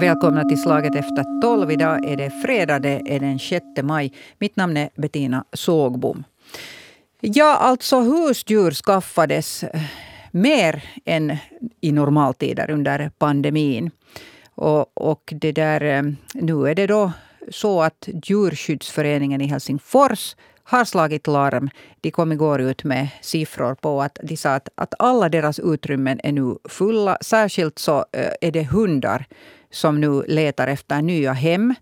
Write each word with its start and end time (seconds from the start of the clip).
Välkomna 0.00 0.44
till 0.44 0.62
Slaget 0.62 0.94
efter 0.94 1.40
tolv. 1.40 1.70
Idag 1.70 2.04
är 2.04 2.16
det 2.16 2.30
fredag, 2.30 2.78
det 2.78 3.02
är 3.06 3.20
den 3.20 3.38
6 3.38 3.64
maj. 3.82 4.12
Mitt 4.38 4.56
namn 4.56 4.76
är 4.76 4.90
Bettina 4.94 5.44
Sågbom. 5.52 6.24
Ja, 7.20 7.56
alltså 7.56 8.00
husdjur 8.00 8.70
skaffades 8.70 9.64
eh, 9.64 9.80
mer 10.30 10.84
än 11.04 11.36
i 11.80 11.92
normaltider 11.92 12.70
under 12.70 13.10
pandemin. 13.18 13.90
Och, 14.54 15.10
och 15.10 15.34
det 15.36 15.52
där, 15.52 15.80
eh, 15.80 16.02
nu 16.34 16.68
är 16.68 16.74
det 16.74 16.86
då 16.86 17.12
så 17.50 17.82
att 17.82 18.08
Djurskyddsföreningen 18.24 19.40
i 19.40 19.46
Helsingfors 19.46 20.36
har 20.64 20.84
slagit 20.84 21.26
larm. 21.26 21.70
De 22.00 22.10
kom 22.10 22.32
igår 22.32 22.60
ut 22.60 22.84
med 22.84 23.08
siffror 23.20 23.74
på 23.74 24.02
att 24.02 24.18
de 24.22 24.36
sa 24.36 24.54
att, 24.54 24.68
att 24.74 24.94
alla 24.98 25.28
deras 25.28 25.58
utrymmen 25.58 26.20
är 26.24 26.32
nu 26.32 26.56
fulla. 26.68 27.18
Särskilt 27.20 27.78
så 27.78 28.04
eh, 28.12 28.32
är 28.40 28.50
det 28.50 28.64
hundar 28.64 29.24
som 29.70 30.00
nu 30.00 30.22
letar 30.28 30.68
efter 30.68 31.02
nya 31.02 31.32
hem. 31.32 31.74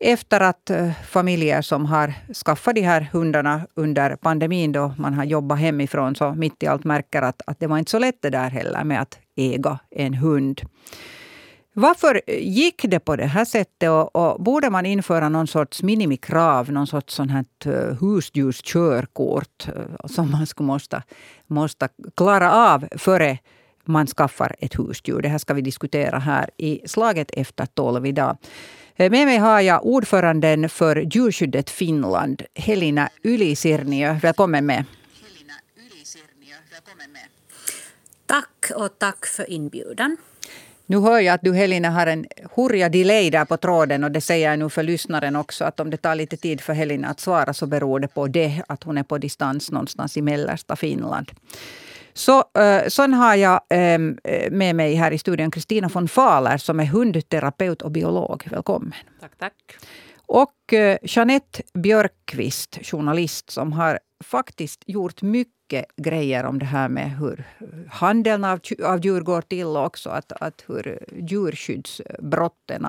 Efter 0.00 0.40
att 0.40 0.70
eh, 0.70 0.92
familjer 1.08 1.62
som 1.62 1.86
har 1.86 2.14
skaffat 2.44 2.74
de 2.74 2.80
här 2.80 3.08
hundarna 3.12 3.66
under 3.74 4.16
pandemin, 4.16 4.72
då 4.72 4.94
man 4.98 5.14
har 5.14 5.24
jobbat 5.24 5.58
hemifrån, 5.58 6.14
så 6.14 6.34
mitt 6.34 6.62
i 6.62 6.66
allt 6.66 6.84
märker 6.84 7.22
att, 7.22 7.42
att 7.46 7.60
det 7.60 7.66
var 7.66 7.78
inte 7.78 7.90
så 7.90 7.98
lätt 7.98 8.22
det 8.22 8.30
där 8.30 8.50
heller 8.50 8.84
med 8.84 9.00
att 9.00 9.18
äga 9.36 9.78
en 9.90 10.14
hund. 10.14 10.60
Varför 11.74 12.22
gick 12.40 12.84
det 12.88 13.00
på 13.00 13.16
det 13.16 13.26
här 13.26 13.44
sättet? 13.44 13.90
Och, 13.90 14.16
och, 14.16 14.42
borde 14.42 14.70
man 14.70 14.86
införa 14.86 15.28
någon 15.28 15.46
sorts 15.46 15.82
minimikrav, 15.82 16.72
någon 16.72 16.86
sorts 16.86 17.14
sån 17.14 17.28
här 17.28 17.44
eh, 17.64 17.96
husdjurskörkort 18.00 19.68
eh, 19.68 20.06
som 20.06 20.30
man 20.30 20.46
skulle 20.46 20.66
måste, 20.66 21.02
måste 21.46 21.88
klara 22.16 22.52
av 22.52 22.88
före 22.98 23.38
man 23.84 24.06
skaffar 24.06 24.56
ett 24.58 24.78
husdjur? 24.78 25.22
Det 25.22 25.28
här 25.28 25.38
ska 25.38 25.54
vi 25.54 25.62
diskutera 25.62 26.18
här 26.18 26.50
i 26.56 26.80
Slaget 26.86 27.30
efter 27.30 27.66
tolv 27.66 28.06
idag. 28.06 28.36
Eh, 28.96 29.10
med 29.10 29.26
mig 29.26 29.38
har 29.38 29.60
jag 29.60 29.86
ordföranden 29.86 30.68
för 30.68 30.96
Djurskyddet 30.96 31.70
Finland, 31.70 32.42
Helena 32.54 33.08
Ylisirniö. 33.24 34.18
Välkommen 34.22 34.66
med. 34.66 34.84
Tack 38.26 38.72
och 38.76 38.98
tack 38.98 39.26
för 39.26 39.50
inbjudan. 39.50 40.16
Nu 40.92 41.00
hör 41.00 41.20
jag 41.20 41.34
att 41.34 41.42
du 41.42 41.54
Helena 41.54 41.90
har 41.90 42.06
en 42.06 42.26
hurja 42.56 42.88
delay 42.88 43.30
där 43.30 43.44
på 43.44 43.56
tråden 43.56 44.04
och 44.04 44.10
det 44.10 44.20
säger 44.20 44.50
jag 44.50 44.58
nu 44.58 44.68
för 44.68 44.82
lyssnaren 44.82 45.36
också 45.36 45.64
att 45.64 45.80
om 45.80 45.90
det 45.90 45.96
tar 45.96 46.14
lite 46.14 46.36
tid 46.36 46.60
för 46.60 46.72
Helena 46.72 47.08
att 47.08 47.20
svara 47.20 47.54
så 47.54 47.66
beror 47.66 48.00
det 48.00 48.08
på 48.08 48.26
det 48.26 48.62
att 48.68 48.82
hon 48.82 48.98
är 48.98 49.02
på 49.02 49.18
distans 49.18 49.70
någonstans 49.70 50.16
i 50.16 50.22
mellersta 50.22 50.76
Finland. 50.76 51.30
Så, 52.12 52.38
uh, 52.38 52.88
sen 52.88 53.14
har 53.14 53.34
jag 53.34 53.60
um, 53.70 54.18
med 54.50 54.76
mig 54.76 54.94
här 54.94 55.10
i 55.10 55.18
studion 55.18 55.50
Kristina 55.50 55.88
von 55.88 56.08
Fahler 56.08 56.56
som 56.56 56.80
är 56.80 56.84
hundterapeut 56.84 57.82
och 57.82 57.90
biolog. 57.90 58.48
Välkommen. 58.50 58.94
Tack, 59.20 59.32
tack. 59.38 59.54
Och 60.26 60.72
uh, 60.72 60.96
Jeanette 61.02 61.62
Björkqvist, 61.74 62.78
journalist 62.82 63.50
som 63.50 63.72
har 63.72 63.98
faktiskt 64.24 64.82
gjort 64.86 65.22
mycket 65.22 65.61
grejer 65.96 66.44
om 66.44 66.58
det 66.58 66.64
här 66.64 66.88
med 66.88 67.10
hur 67.10 67.44
handeln 67.90 68.44
av, 68.44 68.60
av 68.84 69.04
djur 69.04 69.20
går 69.20 69.42
till 69.42 69.66
och 69.66 69.84
också 69.84 70.10
att, 70.10 70.32
att 70.32 70.64
hur 70.66 70.98
djurskyddsbrotten, 71.16 72.86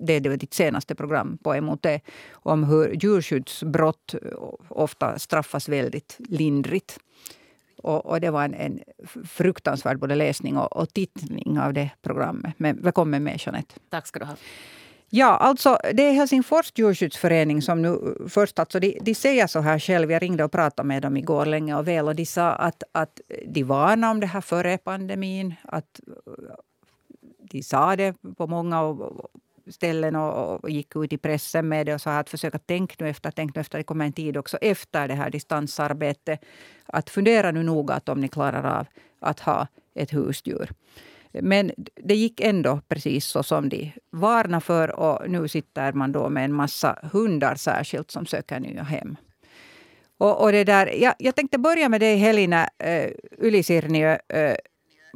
det 0.00 0.16
är 0.16 0.20
ditt 0.20 0.54
senaste 0.54 0.94
program 0.94 1.38
på 1.42 1.60
MOT, 1.60 1.86
om 2.32 2.64
hur 2.64 2.94
djurskyddsbrott 2.94 4.14
ofta 4.68 5.18
straffas 5.18 5.68
väldigt 5.68 6.16
lindrigt. 6.18 6.98
Och, 7.82 8.06
och 8.06 8.20
det 8.20 8.30
var 8.30 8.44
en, 8.44 8.54
en 8.54 8.80
fruktansvärd 9.24 9.98
både 9.98 10.14
läsning 10.14 10.56
och, 10.56 10.76
och 10.76 10.92
tittning 10.92 11.58
av 11.58 11.72
det 11.72 11.90
programmet. 12.02 12.54
Men 12.56 12.82
välkommen 12.82 13.22
med 13.24 13.40
Jeanette. 13.40 13.74
Tack 13.90 14.06
ska 14.06 14.18
du 14.18 14.24
ha. 14.24 14.36
Ja, 15.14 15.36
alltså 15.36 15.78
det 15.94 16.02
är 16.02 16.12
Helsingfors 16.12 16.72
djurskyddsförening 16.74 17.62
som 17.62 17.82
nu 17.82 17.88
eh, 17.88 18.28
först 18.28 18.58
alltså, 18.58 18.80
de, 18.80 18.98
de 19.02 19.14
säger 19.14 19.46
så 19.46 19.60
här 19.60 19.78
själv. 19.78 20.10
Jag 20.10 20.22
ringde 20.22 20.44
och 20.44 20.52
pratade 20.52 20.86
med 20.86 21.02
dem 21.02 21.16
igår 21.16 21.46
länge 21.46 21.76
och 21.76 21.88
väl 21.88 22.08
och 22.08 22.14
de 22.14 22.26
sa 22.26 22.52
att, 22.52 22.82
att 22.92 23.20
de 23.46 23.62
varnade 23.62 24.10
om 24.10 24.20
det 24.20 24.26
här 24.26 24.40
före 24.40 24.78
pandemin. 24.78 25.54
Att 25.64 26.00
eh, 26.06 26.32
de 27.38 27.62
sa 27.62 27.96
det 27.96 28.14
på 28.36 28.46
många 28.46 28.96
ställen 29.70 30.16
och, 30.16 30.64
och 30.64 30.70
gick 30.70 30.96
ut 30.96 31.12
i 31.12 31.18
pressen 31.18 31.68
med 31.68 31.86
det 31.86 31.94
och 31.94 32.00
sa 32.00 32.18
att 32.18 32.30
försöka 32.30 32.58
tänka 32.58 32.94
nu 32.98 33.10
efter, 33.10 33.30
tänk 33.30 33.54
nu 33.54 33.60
efter. 33.60 33.78
Det 33.78 33.84
kommer 33.84 34.04
en 34.04 34.12
tid 34.12 34.36
också 34.36 34.56
efter 34.56 35.08
det 35.08 35.14
här 35.14 35.30
distansarbetet. 35.30 36.40
Att 36.86 37.10
fundera 37.10 37.50
nu 37.50 37.62
noga 37.62 37.94
att 37.94 38.08
om 38.08 38.20
ni 38.20 38.28
klarar 38.28 38.78
av 38.78 38.86
att 39.20 39.40
ha 39.40 39.66
ett 39.94 40.12
husdjur. 40.12 40.70
Men 41.32 41.72
det 42.04 42.14
gick 42.14 42.40
ändå 42.40 42.80
precis 42.88 43.26
så 43.26 43.42
som 43.42 43.68
de 43.68 43.92
varnade 44.12 44.60
för. 44.60 45.00
Och 45.00 45.30
nu 45.30 45.48
sitter 45.48 45.92
man 45.92 46.12
då 46.12 46.28
med 46.28 46.44
en 46.44 46.52
massa 46.52 46.98
hundar 47.12 47.54
särskilt 47.54 48.10
som 48.10 48.26
söker 48.26 48.60
nya 48.60 48.82
hem. 48.82 49.16
Och, 50.18 50.42
och 50.42 50.52
det 50.52 50.64
där, 50.64 50.86
jag, 50.86 51.14
jag 51.18 51.34
tänkte 51.34 51.58
börja 51.58 51.88
med 51.88 52.00
dig 52.00 52.16
Helena 52.16 52.68
äh, 52.78 53.10
Ylisirniö. 53.38 54.18
Eh, 54.28 54.40
äh, 54.40 54.56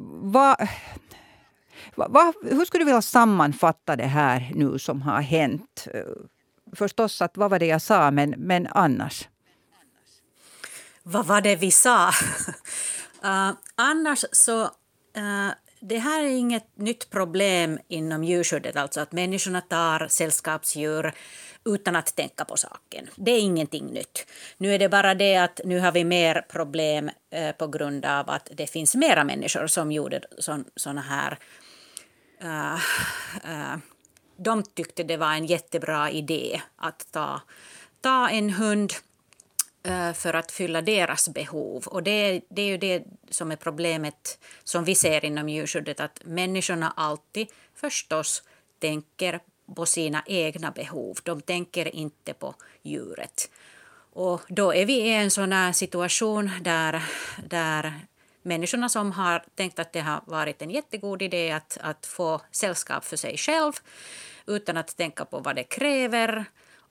vad, 0.06 0.56
vad, 1.94 2.34
hur 2.42 2.64
skulle 2.64 2.80
du 2.80 2.84
vilja 2.84 3.02
sammanfatta 3.02 3.96
det 3.96 4.06
här 4.06 4.52
nu 4.54 4.78
som 4.78 5.02
har 5.02 5.20
hänt? 5.20 5.88
Eh, 5.94 6.00
förstås, 6.72 7.22
att, 7.22 7.36
vad 7.36 7.50
var 7.50 7.58
det 7.58 7.66
jag 7.66 7.82
sa, 7.82 8.10
men, 8.10 8.34
men 8.38 8.66
annars? 8.70 9.28
Vad 11.02 11.26
var 11.26 11.40
det 11.40 11.56
vi 11.56 11.70
sa? 11.70 12.08
uh, 12.08 13.52
annars 13.74 14.24
så 14.32 14.62
uh, 14.62 15.50
det 15.88 15.98
här 15.98 16.24
är 16.24 16.28
inget 16.28 16.66
nytt 16.74 17.10
problem 17.10 17.78
inom 17.88 18.24
djurskyddet, 18.24 18.76
alltså 18.76 19.00
att 19.00 19.12
människorna 19.12 19.60
tar 19.60 20.08
sällskapsdjur 20.08 21.12
utan 21.64 21.96
att 21.96 22.16
tänka 22.16 22.44
på 22.44 22.56
saken. 22.56 23.08
Det 23.16 23.30
är 23.30 23.40
ingenting 23.40 23.86
nytt. 23.86 24.26
Nu 24.58 24.74
är 24.74 24.78
det 24.78 24.88
bara 24.88 25.14
det 25.14 25.36
att 25.36 25.60
nu 25.64 25.78
har 25.78 25.92
vi 25.92 26.04
mer 26.04 26.46
problem 26.48 27.10
eh, 27.30 27.52
på 27.52 27.66
grund 27.66 28.04
av 28.04 28.30
att 28.30 28.50
det 28.54 28.66
finns 28.66 28.94
mera 28.94 29.24
människor 29.24 29.66
som 29.66 29.92
gjorde 29.92 30.20
såna 30.76 31.00
här... 31.00 31.38
Uh, 32.42 32.74
uh, 33.44 33.76
de 34.36 34.62
tyckte 34.62 35.02
det 35.02 35.16
var 35.16 35.32
en 35.32 35.46
jättebra 35.46 36.10
idé 36.10 36.60
att 36.76 37.12
ta, 37.12 37.40
ta 38.00 38.28
en 38.28 38.50
hund 38.50 38.92
Eh, 39.86 40.12
för 40.12 40.34
att 40.34 40.52
fylla 40.52 40.82
deras 40.82 41.28
behov. 41.28 41.86
Och 41.86 42.02
det, 42.02 42.40
det 42.48 42.62
är 42.62 42.66
ju 42.66 42.76
det 42.76 43.04
som 43.30 43.52
är 43.52 43.56
problemet 43.56 44.38
som 44.64 44.84
vi 44.84 44.94
ser 44.94 45.24
inom 45.24 45.48
djurskyddet, 45.48 46.00
att 46.00 46.20
människorna 46.24 46.92
alltid 46.96 47.48
förstås 47.74 48.42
tänker 48.78 49.40
på 49.74 49.86
sina 49.86 50.22
egna 50.26 50.70
behov. 50.70 51.18
De 51.22 51.40
tänker 51.40 51.96
inte 51.96 52.34
på 52.34 52.54
djuret. 52.82 53.50
Och 54.12 54.40
då 54.48 54.74
är 54.74 54.86
vi 54.86 54.92
i 54.92 55.14
en 55.14 55.30
sån 55.30 55.52
här 55.52 55.72
situation 55.72 56.50
där, 56.60 57.02
där 57.46 58.00
människorna 58.42 58.88
som 58.88 59.12
har 59.12 59.44
tänkt 59.54 59.78
att 59.78 59.92
det 59.92 60.00
har 60.00 60.20
varit 60.26 60.62
en 60.62 60.70
jättegod 60.70 61.22
idé 61.22 61.50
att, 61.50 61.78
att 61.80 62.06
få 62.06 62.40
sällskap 62.50 63.04
för 63.04 63.16
sig 63.16 63.36
själv 63.36 63.72
utan 64.46 64.76
att 64.76 64.96
tänka 64.96 65.24
på 65.24 65.38
vad 65.38 65.56
det 65.56 65.64
kräver 65.64 66.44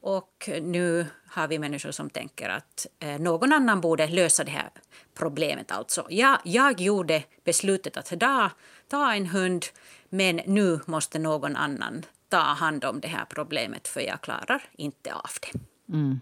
och 0.05 0.49
nu 0.61 1.05
har 1.27 1.47
vi 1.47 1.59
människor 1.59 1.91
som 1.91 2.09
tänker 2.09 2.49
att 2.49 2.87
eh, 2.99 3.19
någon 3.19 3.53
annan 3.53 3.81
borde 3.81 4.07
lösa 4.07 4.43
det 4.43 4.51
här 4.51 4.69
problemet. 5.13 5.71
Alltså, 5.71 6.07
jag, 6.09 6.37
jag 6.43 6.81
gjorde 6.81 7.23
beslutet 7.43 7.97
att 7.97 8.19
ta, 8.19 8.51
ta 8.87 9.13
en 9.13 9.25
hund 9.25 9.65
men 10.09 10.41
nu 10.45 10.79
måste 10.85 11.19
någon 11.19 11.55
annan 11.55 12.05
ta 12.29 12.37
hand 12.37 12.85
om 12.85 12.99
det 12.99 13.07
här 13.07 13.25
problemet 13.29 13.87
för 13.87 14.01
jag 14.01 14.21
klarar 14.21 14.63
inte 14.77 15.13
av 15.13 15.29
det. 15.41 15.59
Mm. 15.93 16.19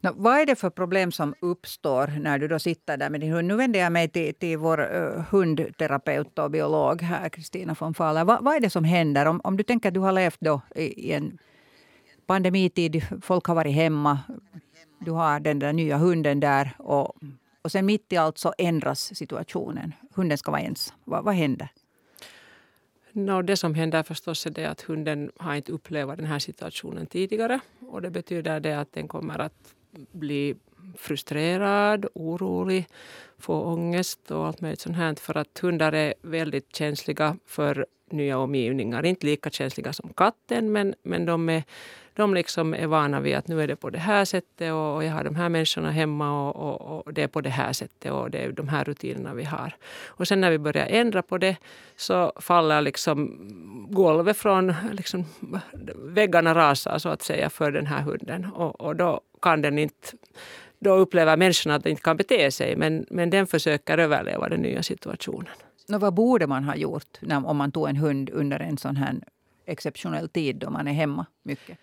Nå, 0.00 0.12
vad 0.16 0.38
är 0.38 0.46
det 0.46 0.56
för 0.56 0.70
problem 0.70 1.12
som 1.12 1.34
uppstår 1.40 2.06
när 2.06 2.38
du 2.38 2.48
då 2.48 2.58
sitter 2.58 2.96
där 2.96 3.10
med 3.10 3.20
din 3.20 3.32
hund? 3.32 3.48
Nu 3.48 3.56
vänder 3.56 3.80
jag 3.80 3.92
mig 3.92 4.08
till, 4.08 4.34
till 4.34 4.58
vår 4.58 4.80
uh, 4.80 5.24
hundterapeut 5.30 6.38
och 6.38 6.50
biolog 6.50 7.02
här, 7.02 7.28
Kristina 7.28 7.76
von 7.80 7.94
Fahler. 7.94 8.24
Va, 8.24 8.38
vad 8.42 8.56
är 8.56 8.60
det 8.60 8.70
som 8.70 8.84
händer? 8.84 9.26
Om, 9.26 9.40
om 9.44 9.56
du 9.56 9.62
tänker 9.62 9.88
att 9.88 9.94
du 9.94 10.00
har 10.00 10.12
levt 10.12 10.40
då 10.40 10.60
i, 10.74 11.08
i 11.08 11.12
en 11.12 11.38
pandemitid, 12.32 13.02
folk 13.22 13.46
har 13.46 13.54
varit 13.54 13.74
hemma. 13.74 14.18
Du 15.00 15.10
har 15.10 15.40
den 15.40 15.58
där 15.58 15.72
nya 15.72 15.96
hunden 15.96 16.40
där. 16.40 16.70
Och, 16.78 17.16
och 17.62 17.72
sen 17.72 17.86
mitt 17.86 18.12
i 18.12 18.16
allt 18.16 18.38
så 18.38 18.54
ändras 18.58 19.14
situationen. 19.14 19.92
Hunden 20.14 20.38
ska 20.38 20.50
vara 20.50 20.60
ensam. 20.60 20.96
Va, 21.04 21.22
vad 21.22 21.34
händer? 21.34 21.68
No, 23.12 23.42
det 23.42 23.56
som 23.56 23.74
händer 23.74 24.02
förstås 24.02 24.46
är 24.46 24.50
det 24.50 24.66
att 24.66 24.80
hunden 24.80 25.30
har 25.36 25.54
inte 25.54 25.72
upplevt 25.72 26.16
den 26.16 26.26
här 26.26 26.38
situationen 26.38 27.06
tidigare. 27.06 27.60
Och 27.88 28.02
det 28.02 28.10
betyder 28.10 28.60
det 28.60 28.80
att 28.80 28.92
den 28.92 29.08
kommer 29.08 29.38
att 29.38 29.74
bli 30.12 30.54
frustrerad, 30.96 32.06
orolig, 32.14 32.86
få 33.38 33.62
ångest 33.62 34.30
och 34.30 34.46
allt 34.46 34.60
möjligt 34.60 34.80
sånt 34.80 34.96
här. 34.96 35.14
För 35.14 35.36
att 35.36 35.58
hundar 35.58 35.92
är 35.92 36.14
väldigt 36.22 36.76
känsliga 36.76 37.36
för 37.46 37.86
nya 38.12 38.38
omgivningar. 38.38 39.06
Inte 39.06 39.26
lika 39.26 39.50
känsliga 39.50 39.92
som 39.92 40.12
katten 40.12 40.72
men, 40.72 40.94
men 41.02 41.26
de, 41.26 41.48
är, 41.48 41.62
de 42.14 42.34
liksom 42.34 42.74
är 42.74 42.86
vana 42.86 43.20
vid 43.20 43.34
att 43.36 43.48
nu 43.48 43.62
är 43.62 43.68
det 43.68 43.76
på 43.76 43.90
det 43.90 43.98
här 43.98 44.24
sättet 44.24 44.72
och, 44.72 44.94
och 44.94 45.04
jag 45.04 45.12
har 45.12 45.24
de 45.24 45.36
här 45.36 45.48
människorna 45.48 45.90
hemma 45.90 46.48
och, 46.48 46.56
och, 46.56 47.06
och, 47.06 47.14
det 47.14 47.22
är 47.22 47.28
på 47.28 47.40
det 47.40 47.50
här 47.50 47.72
sättet 47.72 48.12
och 48.12 48.30
det 48.30 48.38
är 48.38 48.52
de 48.52 48.68
här 48.68 48.84
rutinerna 48.84 49.34
vi 49.34 49.44
har. 49.44 49.76
Och 50.06 50.28
sen 50.28 50.40
när 50.40 50.50
vi 50.50 50.58
börjar 50.58 50.86
ändra 50.86 51.22
på 51.22 51.38
det 51.38 51.56
så 51.96 52.32
faller 52.36 52.80
liksom 52.80 53.48
golvet 53.90 54.36
från, 54.36 54.74
liksom, 54.92 55.24
väggarna 55.94 56.54
rasar 56.54 56.98
så 56.98 57.08
att 57.08 57.22
säga 57.22 57.50
för 57.50 57.70
den 57.70 57.86
här 57.86 58.00
hunden 58.02 58.44
och, 58.54 58.80
och 58.80 58.96
då 58.96 59.20
kan 59.42 59.62
den 59.62 59.78
inte 59.78 60.08
då 60.82 60.94
upplever 60.94 61.36
människorna 61.36 61.74
att 61.74 61.84
de 61.84 61.90
inte 61.90 62.02
kan 62.02 62.16
bete 62.16 62.50
sig 62.50 62.76
men, 62.76 63.06
men 63.10 63.30
den 63.30 63.46
försöker 63.46 63.98
överleva 63.98 64.48
den 64.48 64.60
nya 64.60 64.82
situationen. 64.82 65.52
Nå, 65.92 65.98
vad 65.98 66.14
borde 66.14 66.46
man 66.46 66.64
ha 66.64 66.76
gjort 66.76 67.18
när, 67.20 67.46
om 67.46 67.56
man 67.56 67.72
tog 67.72 67.88
en 67.88 67.96
hund 67.96 68.30
under 68.30 68.60
en 68.60 68.78
sån 68.78 68.96
här 68.96 69.14
exceptionell 69.66 70.28
tid 70.28 70.56
då 70.56 70.70
man 70.70 70.88
är 70.88 70.92
hemma 70.92 71.26
mycket? 71.42 71.78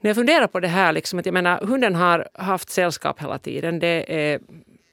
När 0.00 0.08
jag 0.08 0.16
funderar 0.16 0.46
på 0.46 0.60
det 0.60 0.68
här, 0.68 0.92
liksom, 0.92 1.18
att 1.18 1.26
jag 1.26 1.32
menar, 1.32 1.60
hunden 1.60 1.94
har 1.94 2.28
haft 2.34 2.70
sällskap 2.70 3.22
hela 3.22 3.38
tiden. 3.38 3.78
Det 3.78 4.04
är 4.08 4.40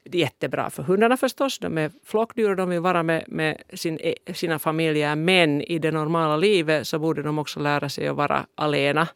jättebra 0.03 0.69
för 0.69 0.83
hundarna 0.83 1.17
förstås. 1.17 1.59
De 1.59 1.77
är 1.77 1.91
flockdjur 2.05 2.49
och 2.49 2.55
de 2.55 2.69
vill 2.69 2.79
vara 2.79 3.03
med, 3.03 3.23
med 3.27 3.61
sin, 3.73 3.99
eh, 3.99 4.33
sina 4.33 4.59
familjer. 4.59 5.15
Men 5.15 5.61
i 5.61 5.79
det 5.79 5.91
normala 5.91 6.37
livet 6.37 6.87
så 6.87 6.99
borde 6.99 7.23
de 7.23 7.39
också 7.39 7.59
lära 7.59 7.89
sig 7.89 8.07
att 8.07 8.15
vara 8.15 8.45
alena 8.55 9.07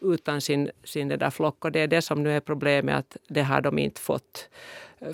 utan 0.00 0.40
sin, 0.40 0.70
sin 0.84 1.08
det 1.08 1.16
där 1.16 1.30
flock. 1.30 1.64
Och 1.64 1.72
det 1.72 1.80
är 1.80 1.86
det 1.86 2.02
som 2.02 2.22
nu 2.22 2.36
är 2.36 2.40
problemet, 2.40 2.96
att 2.96 3.16
det 3.28 3.42
har 3.42 3.60
de 3.60 3.78
inte 3.78 4.00
fått, 4.00 4.48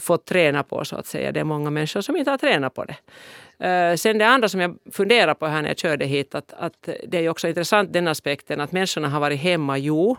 fått 0.00 0.24
träna 0.24 0.62
på 0.62 0.84
så 0.84 0.96
att 0.96 1.06
säga. 1.06 1.32
Det 1.32 1.40
är 1.40 1.44
många 1.44 1.70
människor 1.70 2.00
som 2.00 2.16
inte 2.16 2.30
har 2.30 2.38
tränat 2.38 2.74
på 2.74 2.84
det. 2.84 2.96
Eh, 3.60 3.94
sen 3.96 4.18
det 4.18 4.26
andra 4.26 4.48
som 4.48 4.60
jag 4.60 4.78
funderar 4.92 5.34
på 5.34 5.46
här 5.46 5.62
när 5.62 5.68
jag 5.68 5.78
körde 5.78 6.04
hit, 6.04 6.34
att, 6.34 6.52
att 6.58 6.88
det 7.08 7.18
är 7.18 7.28
också 7.28 7.48
intressant 7.48 7.92
den 7.92 8.08
aspekten 8.08 8.60
att 8.60 8.72
människorna 8.72 9.08
har 9.08 9.20
varit 9.20 9.40
hemma, 9.40 9.78
jo, 9.78 10.16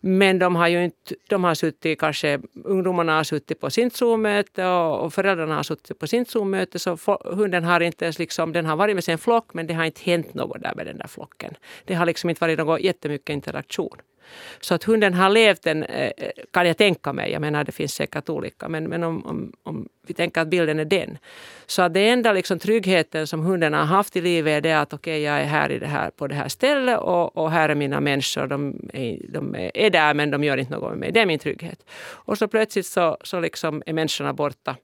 men 0.00 0.38
de 0.38 0.56
har 0.56 0.68
ju 0.68 0.84
inte, 0.84 1.14
de 1.28 1.44
har 1.44 1.54
suttit 1.54 2.00
kanske, 2.00 2.40
ungdomarna 2.64 3.16
har 3.16 3.24
suttit 3.24 3.60
på 3.60 3.70
sitt 3.70 3.96
Zoom-möte 3.96 4.66
och, 4.66 5.04
och 5.04 5.14
föräldrarna 5.14 5.54
har 5.54 5.62
suttit 5.62 5.98
på 5.98 6.06
sitt 6.06 6.30
Zoom-möte 6.30 6.78
så 6.78 6.96
for, 6.96 7.34
hunden 7.34 7.64
har 7.64 7.80
inte 7.80 8.04
ens 8.04 8.18
liksom, 8.18 8.52
den 8.52 8.66
har 8.66 8.76
varit 8.76 8.94
med 8.94 9.04
sin 9.04 9.18
flock 9.18 9.54
men 9.54 9.66
det 9.66 9.74
har 9.74 9.84
inte 9.84 10.00
hänt 10.04 10.34
något 10.34 10.62
där 10.62 10.72
med 10.76 10.86
den 10.86 10.98
där 10.98 11.08
flocken. 11.08 11.54
Det 11.84 11.94
har 11.94 12.06
liksom 12.06 12.30
inte 12.30 12.40
varit 12.40 12.58
någon 12.58 12.82
jättemycket 12.82 13.30
interaktion. 13.30 13.96
Så 14.60 14.74
att 14.74 14.84
hunden 14.84 15.14
har 15.14 15.30
levt 15.30 15.66
en, 15.66 15.82
eh, 15.82 16.12
kan 16.50 16.66
jag 16.66 16.76
tänka 16.76 17.12
mig, 17.12 17.32
jag 17.32 17.40
menar 17.40 17.64
det 17.64 17.72
finns 17.72 17.94
säkert 17.94 18.28
olika, 18.28 18.68
men, 18.68 18.84
men 18.84 19.04
om, 19.04 19.26
om, 19.26 19.52
om 19.62 19.88
vi 20.06 20.14
tänker 20.14 20.40
att 20.40 20.48
bilden 20.48 20.78
är 20.78 20.84
den. 20.84 21.18
Så 21.66 21.82
att 21.82 21.94
det 21.94 22.08
enda 22.08 22.32
liksom 22.32 22.58
tryggheten 22.82 23.26
som 23.26 23.40
hunden 23.40 23.74
har 23.74 23.84
haft 23.84 24.16
i 24.16 24.20
livet 24.20 24.56
är 24.56 24.60
det 24.60 24.72
att 24.72 24.92
okej, 24.92 25.12
okay, 25.12 25.22
jag 25.22 25.40
är 25.40 25.44
här, 25.44 25.70
i 25.70 25.78
det 25.78 25.86
här 25.86 26.10
på 26.10 26.26
det 26.26 26.34
här 26.34 26.48
stället 26.48 26.98
och, 26.98 27.36
och 27.36 27.50
här 27.50 27.68
är 27.68 27.74
mina 27.74 28.00
människor. 28.00 28.46
De 28.46 28.90
är, 28.92 29.18
de 29.28 29.54
är 29.74 29.90
där 29.90 30.14
men 30.14 30.30
de 30.30 30.44
gör 30.44 30.56
inte 30.56 30.72
något 30.72 30.90
med 30.90 30.98
mig. 30.98 31.12
Det 31.12 31.20
är 31.20 31.26
min 31.26 31.38
trygghet. 31.38 31.84
Och 32.26 32.38
så 32.38 32.48
plötsligt 32.48 32.86
så, 32.86 33.16
så 33.24 33.40
liksom 33.40 33.82
är 33.86 33.92
människorna 33.92 34.32
borta 34.32 34.76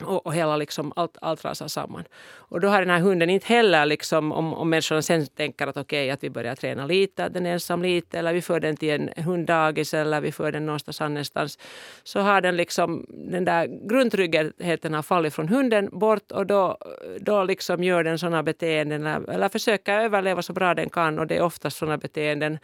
och, 0.00 0.26
och 0.26 0.34
hela 0.34 0.56
liksom 0.56 0.92
allt, 0.96 1.16
allt 1.20 1.44
rasar 1.44 1.68
samman. 1.68 2.04
Och 2.34 2.60
då 2.60 2.68
har 2.68 2.80
den 2.80 2.90
här 2.90 3.00
hunden 3.00 3.30
inte 3.30 3.46
heller, 3.46 3.86
liksom, 3.86 4.32
om, 4.32 4.54
om 4.54 4.70
människorna 4.70 5.02
sen 5.02 5.26
tänker 5.26 5.66
att 5.66 5.76
okej, 5.76 6.04
okay, 6.04 6.10
att 6.10 6.24
vi 6.24 6.30
börjar 6.30 6.54
träna 6.54 6.86
lite, 6.86 7.24
att 7.24 7.34
den 7.34 7.46
är 7.46 7.52
ensam 7.52 7.82
lite, 7.82 8.18
eller 8.18 8.32
vi 8.32 8.42
för 8.42 8.60
den 8.60 8.76
till 8.76 8.90
en 8.90 9.24
hunddagis 9.24 9.94
eller 9.94 10.20
vi 10.20 10.32
för 10.32 10.52
den 10.52 10.66
någonstans 10.66 11.00
annanstans, 11.00 11.58
så 12.02 12.20
har 12.20 12.40
den 12.40 12.56
liksom, 12.56 13.06
den 13.08 13.44
där 13.44 13.88
grundtryggheten 13.88 14.94
har 14.94 15.02
fallit 15.02 15.34
från 15.34 15.48
hunden 15.48 15.88
bort 15.92 16.32
och 16.32 16.46
då, 16.46 16.78
då 17.20 17.44
liksom 17.44 17.84
gör 17.84 18.04
den 18.04 18.18
sådana 18.18 18.42
beteenden, 18.42 19.06
eller 19.06 19.48
försöker 19.48 19.98
överleva 19.98 20.42
så 20.42 20.52
bra 20.52 20.74
den 20.74 20.90
kan 20.90 21.18
och 21.18 21.26
det 21.26 21.36
är 21.36 21.42
oftast 21.42 21.76
sådana 21.76 21.98
beteenden 21.98 22.58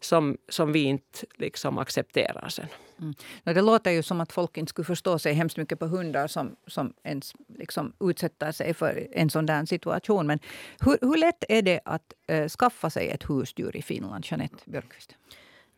som, 0.00 0.36
som 0.48 0.72
vi 0.72 0.82
inte 0.82 1.18
liksom 1.36 1.78
accepterar 1.78 2.48
sen. 2.48 2.66
Mm. 3.04 3.54
Det 3.56 3.62
låter 3.62 3.90
ju 3.90 4.02
som 4.02 4.20
att 4.20 4.32
folk 4.32 4.56
inte 4.56 4.70
skulle 4.70 4.86
förstå 4.86 5.18
sig 5.18 5.32
hemskt 5.32 5.56
mycket 5.56 5.78
på 5.78 5.86
hundar 5.86 6.26
som, 6.26 6.56
som 6.66 6.94
ens 7.02 7.34
liksom 7.58 7.92
utsätter 8.00 8.52
sig 8.52 8.74
för 8.74 9.08
en 9.12 9.30
sån 9.30 9.46
där 9.46 9.64
situation. 9.64 10.26
Men 10.26 10.38
hur, 10.80 10.98
hur 11.00 11.16
lätt 11.16 11.44
är 11.48 11.62
det 11.62 11.80
att 11.84 12.12
äh, 12.26 12.48
skaffa 12.48 12.90
sig 12.90 13.08
ett 13.08 13.30
husdjur 13.30 13.76
i 13.76 13.82
Finland, 13.82 14.24
Jeanette 14.28 14.56
Björkqvist? 14.66 15.16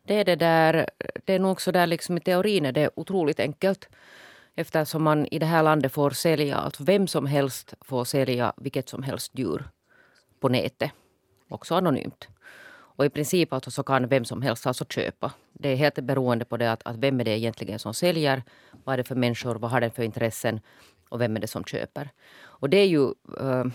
Det 0.03 0.13
är, 0.13 0.25
det 0.25 0.35
där, 0.35 0.89
det 1.25 1.33
är 1.33 1.39
nog 1.39 1.61
så 1.61 1.71
där 1.71 1.87
liksom 1.87 2.17
i 2.17 2.19
teorin 2.19 2.65
är 2.65 2.71
det 2.71 2.89
otroligt 2.95 3.39
enkelt. 3.39 3.89
Eftersom 4.55 5.03
man 5.03 5.25
i 5.25 5.39
det 5.39 5.45
här 5.45 5.63
landet 5.63 5.93
får 5.93 6.09
sälja, 6.09 6.57
alltså 6.57 6.83
vem 6.83 7.07
som 7.07 7.25
helst 7.25 7.73
får 7.81 8.05
sälja 8.05 8.53
vilket 8.57 8.89
som 8.89 9.03
helst 9.03 9.31
djur 9.35 9.69
på 10.39 10.49
nätet. 10.49 10.91
Också 11.49 11.75
anonymt. 11.75 12.27
Och 12.97 13.05
i 13.05 13.09
princip 13.09 13.53
alltså 13.53 13.71
så 13.71 13.83
kan 13.83 14.07
vem 14.07 14.25
som 14.25 14.41
helst 14.41 14.67
alltså 14.67 14.85
köpa. 14.85 15.31
Det 15.53 15.69
är 15.69 15.75
helt 15.75 15.99
beroende 15.99 16.45
på 16.45 16.57
det 16.57 16.71
att, 16.71 16.87
att 16.87 16.95
vem 16.95 17.19
är 17.19 17.23
det 17.23 17.37
egentligen 17.37 17.79
som 17.79 17.93
säljer, 17.93 18.43
vad 18.83 18.93
är 18.93 18.97
det 18.97 19.03
för 19.03 19.15
människor, 19.15 19.55
vad 19.55 19.71
har 19.71 19.81
den 19.81 19.91
för 19.91 20.03
intressen 20.03 20.59
och 21.09 21.21
vem 21.21 21.35
är 21.35 21.39
det 21.39 21.47
som 21.47 21.63
köper. 21.63 22.09
Och 22.39 22.69
det 22.69 22.77
är 22.77 22.85
ju, 22.85 23.03
eh, 23.39 23.65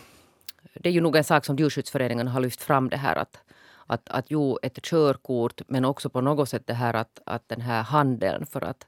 det 0.75 0.89
är 0.89 0.93
ju 0.93 1.01
nog 1.01 1.17
en 1.17 1.25
sak 1.25 1.45
som 1.45 1.57
Djurskyddsföreningen 1.57 2.29
har 2.29 2.41
lyft 2.41 2.63
fram 2.63 2.89
det 2.89 2.97
här 2.97 3.17
att, 3.17 3.39
att, 3.87 4.09
att 4.09 4.27
jo, 4.29 4.59
ett 4.63 4.83
körkort 4.83 5.63
men 5.69 5.85
också 5.85 6.11
på 6.11 6.21
något 6.21 6.49
sätt 6.49 6.67
det 6.67 6.75
här 6.75 6.95
att, 6.95 7.21
att 7.27 7.49
den 7.49 7.61
här 7.61 7.83
handeln 7.83 8.47
för 8.47 8.65
att, 8.65 8.87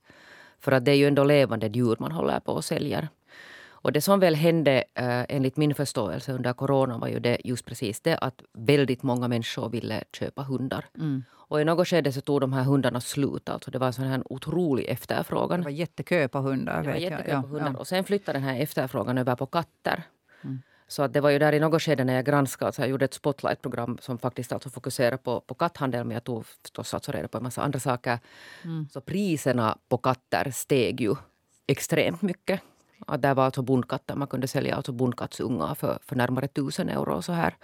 för 0.61 0.73
att 0.73 0.85
det 0.85 0.91
är 0.91 0.97
ju 0.97 1.07
ändå 1.07 1.25
levande 1.25 1.67
djur 1.67 1.97
man 1.99 2.13
håller 2.13 2.41
på 2.41 2.53
och 2.53 2.65
säljer. 2.65 3.09
Och 3.85 3.93
det 3.93 4.01
som 4.01 4.21
väl 4.21 4.35
hände 4.35 4.85
äh, 4.95 5.25
enligt 5.29 5.57
min 5.57 5.75
förståelse 5.75 6.33
under 6.33 6.53
corona 6.53 6.99
var 6.99 7.09
ju 7.09 7.19
det 7.19 7.39
just 7.45 7.65
precis 7.65 8.01
det 8.01 8.17
att 8.17 8.43
väldigt 8.53 9.03
många 9.03 9.29
människor 9.29 9.69
ville 9.69 10.05
köpa 10.13 10.43
hundar. 10.43 10.85
Mm. 10.99 11.25
Och 11.33 11.61
i 11.61 11.65
något 11.65 11.89
skede 11.89 12.13
så 12.13 12.21
tog 12.21 12.41
de 12.41 12.53
här 12.53 12.63
hundarna 12.63 13.01
slut. 13.01 13.49
Alltså 13.49 13.71
det 13.71 13.79
var 13.79 13.87
en 13.87 13.93
sån 13.93 14.05
här 14.05 14.33
otrolig 14.33 14.85
efterfrågan. 14.89 15.61
Det 15.61 15.65
var 15.65 15.71
jättekö 15.71 16.29
på 16.29 16.39
hundar. 16.39 16.83
Det 16.83 16.89
var 16.89 16.97
jättekö 16.97 17.43
på 17.43 17.49
hundar. 17.49 17.73
Ja. 17.73 17.79
Och 17.79 17.87
sen 17.87 18.05
flyttade 18.05 18.39
den 18.39 18.49
här 18.49 18.61
efterfrågan 18.61 19.19
över 19.19 19.37
på 19.37 19.47
katter. 19.47 20.03
Mm. 20.45 20.63
Så 20.89 21.03
att 21.03 21.13
det 21.13 21.21
var 21.21 21.31
ju 21.31 21.39
där 21.39 21.53
i 21.53 21.61
något 21.61 21.83
skede 21.83 22.05
när 22.05 22.15
jag 22.15 22.25
granskade, 22.25 22.67
alltså 22.67 22.83
jag 22.83 22.89
gjorde 22.89 23.05
ett 23.05 23.15
spotlight-program 23.15 23.99
som 24.01 24.19
faktiskt 24.19 24.53
alltså 24.53 24.71
fokuserar 24.71 25.17
på, 25.17 25.41
på 25.41 25.55
katthandel, 25.55 26.05
men 26.05 26.15
jag 26.15 26.25
tog 26.25 26.47
förstås 26.47 26.95
alltså 26.95 27.13
reda 27.13 27.29
på 27.29 27.39
en 27.39 27.45
massa 27.45 27.63
andra 27.63 27.81
saker. 27.81 28.19
Mm. 28.65 28.89
Så 28.93 29.01
priserna 29.01 29.79
på 29.89 29.99
katter 29.99 30.51
steg 30.51 31.01
ju 31.01 31.15
extremt 31.67 32.23
mycket. 32.23 32.61
Att 33.06 33.23
där 33.23 33.35
var 33.35 33.45
alltså 33.45 33.62
bondkatter, 33.62 34.15
man 34.15 34.29
kunde 34.29 34.49
sälja 34.49 34.77
alltså 34.77 34.93
bondkattsungar 34.93 35.75
för, 35.75 35.99
för 36.03 36.17
närmare 36.17 36.49
tusen 36.49 36.89
euro. 36.89 37.15
Och 37.15 37.25
så 37.25 37.33
här. 37.33 37.56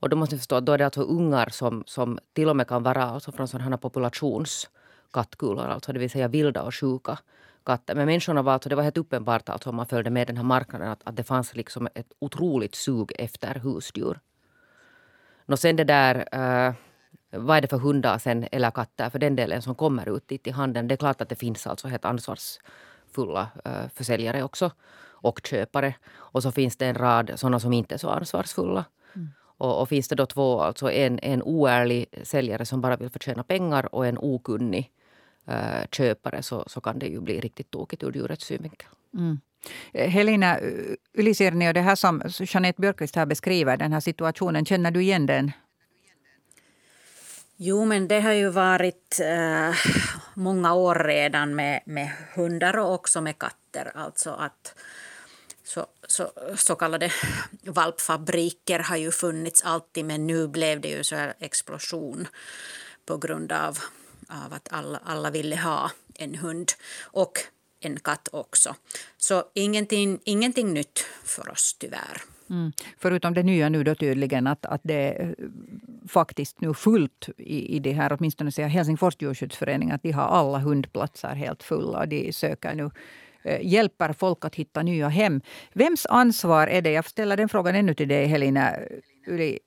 Och 0.00 0.08
då 0.08 0.16
måste 0.16 0.34
ni 0.34 0.38
förstå 0.38 0.54
att 0.56 0.66
då 0.66 0.72
är 0.72 0.78
det 0.78 0.84
alltså 0.84 1.02
ungar 1.02 1.48
som, 1.48 1.84
som 1.86 2.18
till 2.32 2.48
och 2.48 2.56
med 2.56 2.68
kan 2.68 2.82
vara 2.82 3.04
alltså 3.04 3.32
från 3.32 3.48
sådana 3.48 3.78
populationskattkulor, 3.78 5.66
alltså 5.66 5.92
det 5.92 5.98
vill 5.98 6.10
säga 6.10 6.28
vilda 6.28 6.62
och 6.62 6.74
sjuka 6.74 7.18
katter. 7.64 7.94
Men 7.94 8.06
människorna 8.06 8.42
var, 8.42 8.52
alltså, 8.52 8.68
det 8.68 8.76
var 8.76 8.82
helt 8.82 8.98
uppenbart 8.98 9.48
alltså, 9.48 9.70
om 9.70 9.76
man 9.76 9.86
följde 9.86 10.10
med 10.10 10.26
den 10.26 10.36
här 10.36 10.44
marknaden 10.44 10.88
att, 10.88 11.00
att 11.04 11.16
det 11.16 11.24
fanns 11.24 11.56
liksom 11.56 11.88
ett 11.94 12.12
otroligt 12.18 12.74
sug 12.74 13.12
efter 13.18 13.54
husdjur. 13.54 14.20
Och 15.46 15.58
sen 15.58 15.76
det 15.76 15.84
där, 15.84 16.14
uh, 16.16 16.74
vad 17.30 17.56
är 17.56 17.60
det 17.60 17.68
för 17.68 17.78
hundar 17.78 18.18
sen, 18.18 18.46
eller 18.52 18.70
katter 18.70 19.10
för 19.10 19.18
den 19.18 19.36
delen 19.36 19.62
som 19.62 19.74
kommer 19.74 20.16
ut 20.16 20.28
dit 20.28 20.46
i 20.46 20.50
handeln. 20.50 20.88
Det 20.88 20.94
är 20.94 20.96
klart 20.96 21.20
att 21.20 21.28
det 21.28 21.36
finns 21.36 21.66
alltså 21.66 21.88
helt 21.88 22.04
ansvars 22.04 22.58
fulla 23.12 23.48
uh, 23.68 23.88
försäljare 23.94 24.42
också 24.42 24.70
och 25.22 25.40
köpare. 25.44 25.94
Och 26.12 26.42
så 26.42 26.52
finns 26.52 26.76
det 26.76 26.86
en 26.86 26.94
rad 26.94 27.32
sådana 27.36 27.60
som 27.60 27.72
inte 27.72 27.94
är 27.94 27.98
så 27.98 28.08
ansvarsfulla. 28.08 28.84
Mm. 29.16 29.28
Och, 29.38 29.80
och, 29.80 29.88
finns 29.88 30.08
det 30.08 30.14
då 30.14 30.26
två, 30.26 30.60
alltså 30.60 30.90
en, 30.90 31.18
en 31.22 31.42
oärlig 31.42 32.06
säljare 32.22 32.66
som 32.66 32.80
bara 32.80 32.96
vill 32.96 33.10
förtjäna 33.10 33.42
pengar 33.42 33.94
och 33.94 34.06
en 34.06 34.18
okunnig 34.18 34.90
uh, 35.48 35.86
köpare 35.92 36.42
så, 36.42 36.64
så 36.66 36.80
kan 36.80 36.98
det 36.98 37.06
ju 37.06 37.20
bli 37.20 37.40
riktigt 37.40 37.70
tokigt 37.70 38.02
ur 38.02 38.12
djurets 38.12 38.44
synvinkel. 38.44 38.88
Mm. 39.14 39.40
Helena 39.92 40.58
Ylisirni 41.14 41.68
och 41.68 41.74
det 41.74 41.80
här 41.80 41.96
som 41.96 42.22
Jeanette 42.38 42.80
Björkqvist 42.80 43.16
här 43.16 43.26
beskriver, 43.26 43.76
den 43.76 43.92
här 43.92 44.00
situationen, 44.00 44.64
känner 44.64 44.90
du 44.90 45.02
igen 45.02 45.26
den? 45.26 45.52
Jo, 47.62 47.84
men 47.84 48.08
det 48.08 48.20
har 48.20 48.32
ju 48.32 48.48
varit 48.48 49.20
äh, 49.20 49.74
många 50.34 50.74
år 50.74 50.94
redan 50.94 51.54
med, 51.54 51.82
med 51.86 52.10
hundar 52.34 52.78
och 52.78 52.94
också 52.94 53.20
med 53.20 53.38
katter. 53.38 53.92
Alltså 53.94 54.30
att 54.30 54.74
så, 55.64 55.86
så, 56.08 56.32
så 56.56 56.74
kallade 56.74 57.12
valpfabriker 57.62 58.78
har 58.78 58.96
ju 58.96 59.10
funnits 59.10 59.62
alltid 59.62 60.04
men 60.04 60.26
nu 60.26 60.48
blev 60.48 60.80
det 60.80 60.88
ju 60.88 61.04
så 61.04 61.16
här 61.16 61.34
explosion 61.38 62.28
på 63.06 63.16
grund 63.16 63.52
av, 63.52 63.78
av 64.28 64.52
att 64.52 64.68
alla, 64.72 65.00
alla 65.04 65.30
ville 65.30 65.56
ha 65.56 65.90
en 66.14 66.34
hund 66.34 66.72
och 67.02 67.38
en 67.80 68.00
katt 68.00 68.28
också. 68.32 68.74
Så 69.18 69.44
ingenting, 69.54 70.20
ingenting 70.24 70.72
nytt 70.74 71.06
för 71.24 71.50
oss 71.50 71.76
tyvärr. 71.78 72.22
Mm. 72.50 72.72
Förutom 72.98 73.34
det 73.34 73.42
nya 73.42 73.68
nu 73.68 73.84
då 73.84 73.94
tydligen 73.94 74.46
att, 74.46 74.66
att 74.66 74.80
det 74.84 74.94
är 74.94 75.34
faktiskt 76.08 76.60
nu 76.60 76.74
fullt 76.74 77.28
i, 77.36 77.76
i 77.76 77.78
det 77.78 77.92
här, 77.92 78.16
åtminstone 78.18 78.52
säger 78.52 78.68
Helsingfors 78.68 79.14
djurskyddsförening 79.18 79.90
att 79.90 80.02
de 80.02 80.12
har 80.12 80.22
alla 80.22 80.58
hundplatser 80.58 81.34
helt 81.34 81.62
fulla. 81.62 82.06
De 82.06 82.32
söker 82.32 82.74
nu 82.74 82.90
eh, 83.42 83.66
hjälper 83.66 84.12
folk 84.12 84.44
att 84.44 84.54
hitta 84.54 84.82
nya 84.82 85.08
hem. 85.08 85.40
Vems 85.72 86.06
ansvar 86.06 86.66
är 86.66 86.82
det? 86.82 86.90
Jag 86.90 87.04
ställer 87.04 87.36
den 87.36 87.48
frågan 87.48 87.74
ännu 87.74 87.94
till 87.94 88.08
dig 88.08 88.26
Helena. 88.26 88.72
Yli 89.28 89.58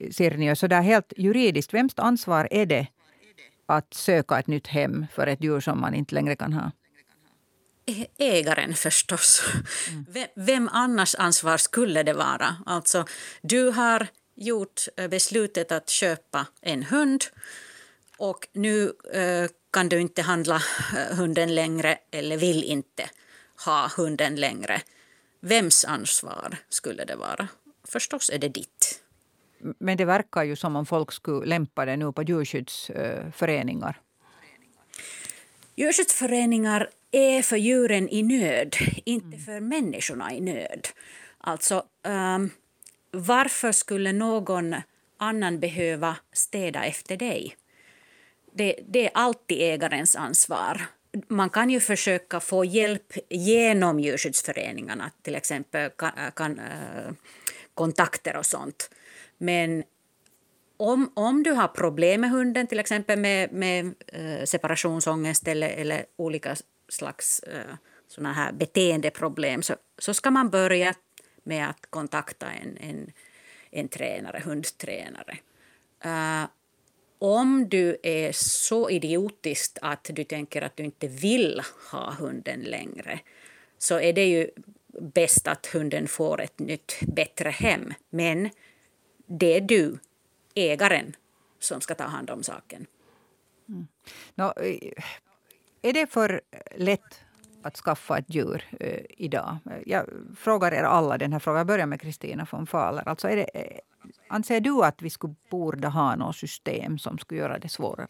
så 0.56 0.68
där 0.68 0.82
helt 0.82 1.14
juridiskt, 1.18 1.74
vems 1.74 1.94
ansvar 1.98 2.48
är 2.52 2.66
det 2.66 2.88
att 3.66 3.94
söka 3.94 4.40
ett 4.40 4.48
nytt 4.48 4.68
hem 4.68 5.06
för 5.12 5.28
ett 5.28 5.44
djur 5.44 5.60
som 5.60 5.82
man 5.82 5.94
inte 5.94 6.16
längre 6.16 6.36
kan 6.36 6.54
ha? 6.54 6.72
Ägaren 8.18 8.74
förstås. 8.74 9.44
Mm. 9.90 10.28
Vem 10.36 10.70
annars 10.70 11.16
ansvar 11.16 11.58
skulle 11.58 12.04
det 12.04 12.14
vara? 12.14 12.58
Alltså, 12.66 13.06
du 13.42 13.70
har 13.70 14.08
gjort 14.36 14.88
eh, 14.98 15.08
beslutet 15.08 15.72
att 15.72 15.90
köpa 15.90 16.48
en 16.62 16.84
hund 16.84 17.24
och 18.18 18.48
nu 18.54 18.94
eh, 19.14 19.50
kan 19.72 19.90
du 19.90 20.02
inte 20.02 20.22
handla 20.22 20.56
eh, 20.56 21.18
hunden 21.18 21.56
längre 21.56 21.98
eller 22.12 22.38
vill 22.38 22.64
inte 22.64 23.10
ha 23.66 23.90
hunden 23.98 24.36
längre. 24.36 24.82
Vems 25.40 25.86
ansvar 25.86 26.58
skulle 26.70 27.06
det 27.06 27.16
vara? 27.16 27.48
Förstås 27.88 28.30
är 28.30 28.38
det 28.38 28.50
ditt. 28.50 29.00
Men 29.80 29.98
det 29.98 30.06
verkar 30.06 30.44
ju 30.44 30.56
som 30.56 30.76
om 30.76 30.86
folk 30.86 31.12
skulle 31.12 31.46
lämpa 31.46 31.86
det 31.86 31.98
nu 31.98 32.12
på 32.12 32.24
djurskyddsföreningar. 32.24 34.00
Djurskyddsföreningar 35.76 36.90
är 37.14 37.42
för 37.42 37.58
djuren 37.58 38.10
i 38.10 38.24
nöd, 38.24 38.76
inte 39.06 39.38
för 39.38 39.60
människorna 39.60 40.34
i 40.34 40.42
nöd. 40.42 40.88
Alltså, 41.38 41.84
um, 42.08 42.50
varför 43.12 43.72
skulle 43.72 44.12
någon 44.12 44.76
annan 45.18 45.60
behöva 45.60 46.18
städa 46.34 46.86
efter 46.86 47.18
dig? 47.18 47.56
Det, 48.54 48.76
det, 48.88 49.06
är 49.06 49.12
alltid 49.14 49.62
ägarens 49.62 50.16
ansvar. 50.16 50.82
Man 51.28 51.50
kan 51.50 51.70
ju 51.70 51.80
försöka 51.80 52.40
få 52.40 52.66
hjälp 52.66 53.14
genom 53.30 54.00
djurskyddsföreningarna, 54.00 55.12
till 55.22 55.36
exempel 55.36 55.90
kan, 55.90 56.12
kan, 56.36 56.60
äh, 56.60 57.14
kontakter 57.74 58.38
och 58.38 58.46
sånt. 58.46 58.90
Men 59.38 59.84
om, 60.78 61.12
om 61.14 61.44
du 61.44 61.52
har 61.52 61.68
problem 61.68 62.22
med 62.22 62.30
hunden, 62.30 62.68
till 62.68 62.80
exempel 62.80 63.20
med, 63.20 63.52
med 63.52 63.94
äh, 64.08 64.46
separationsångest 64.46 65.48
eller, 65.48 65.70
eller 65.70 66.06
olika 66.16 66.56
slags 66.88 67.40
eh, 67.40 67.76
såna 68.08 68.34
här 68.34 68.52
beteendeproblem 68.52 69.64
så, 69.64 69.76
så 69.98 70.14
ska 70.14 70.32
man 70.32 70.50
börja 70.50 70.94
med 71.44 71.70
att 71.70 71.86
kontakta 71.90 72.52
en, 72.52 72.78
en, 72.78 73.12
en 73.72 73.88
tränare, 73.88 74.42
hundtränare. 74.46 75.38
Uh, 76.06 76.46
om 77.20 77.70
du 77.70 77.98
är 78.04 78.32
så 78.32 78.90
idiotisk 78.90 79.78
att 79.82 80.10
du 80.14 80.24
tänker 80.24 80.62
att 80.62 80.78
du 80.78 80.84
inte 80.84 81.08
vill 81.08 81.62
ha 81.92 82.14
hunden 82.14 82.60
längre 82.60 83.20
så 83.78 84.00
är 84.00 84.14
det 84.14 84.26
ju 84.26 84.50
bäst 85.02 85.48
att 85.48 85.66
hunden 85.66 86.08
får 86.08 86.42
ett 86.42 86.60
nytt, 86.60 87.00
bättre 87.08 87.50
hem. 87.50 87.94
Men 88.10 88.50
det 89.26 89.58
är 89.58 89.62
du, 89.62 89.98
ägaren, 90.56 91.16
som 91.60 91.82
ska 91.82 91.96
ta 91.96 92.04
hand 92.04 92.30
om 92.30 92.44
saken. 92.44 92.86
Mm. 93.70 93.88
No, 94.36 94.54
är 95.84 95.94
det 95.94 96.08
för 96.08 96.42
lätt 96.76 97.26
att 97.62 97.78
skaffa 97.78 98.18
ett 98.18 98.36
djur 98.36 98.64
eh, 98.80 99.02
idag? 99.10 99.58
Jag 99.86 100.06
frågar 100.38 100.72
er 100.72 100.84
alla 100.84 101.18
den 101.18 101.32
här 101.34 101.40
frågan. 101.40 101.58
Jag 101.58 101.68
börjar 101.68 101.86
med 101.86 102.02
Kristina 102.02 102.48
von 102.52 102.68
Fahler. 102.68 103.08
Alltså 103.08 103.28
är 103.30 103.36
det, 103.36 103.44
eh, 103.44 103.80
anser 104.28 104.60
du 104.60 104.84
att 104.84 105.02
vi 105.02 105.10
skulle 105.10 105.36
borde 105.50 105.88
ha 105.88 106.16
något 106.16 106.36
system 106.36 106.98
som 106.98 107.18
skulle 107.18 107.40
göra 107.40 107.60
det 107.60 107.70
svårare? 107.70 108.08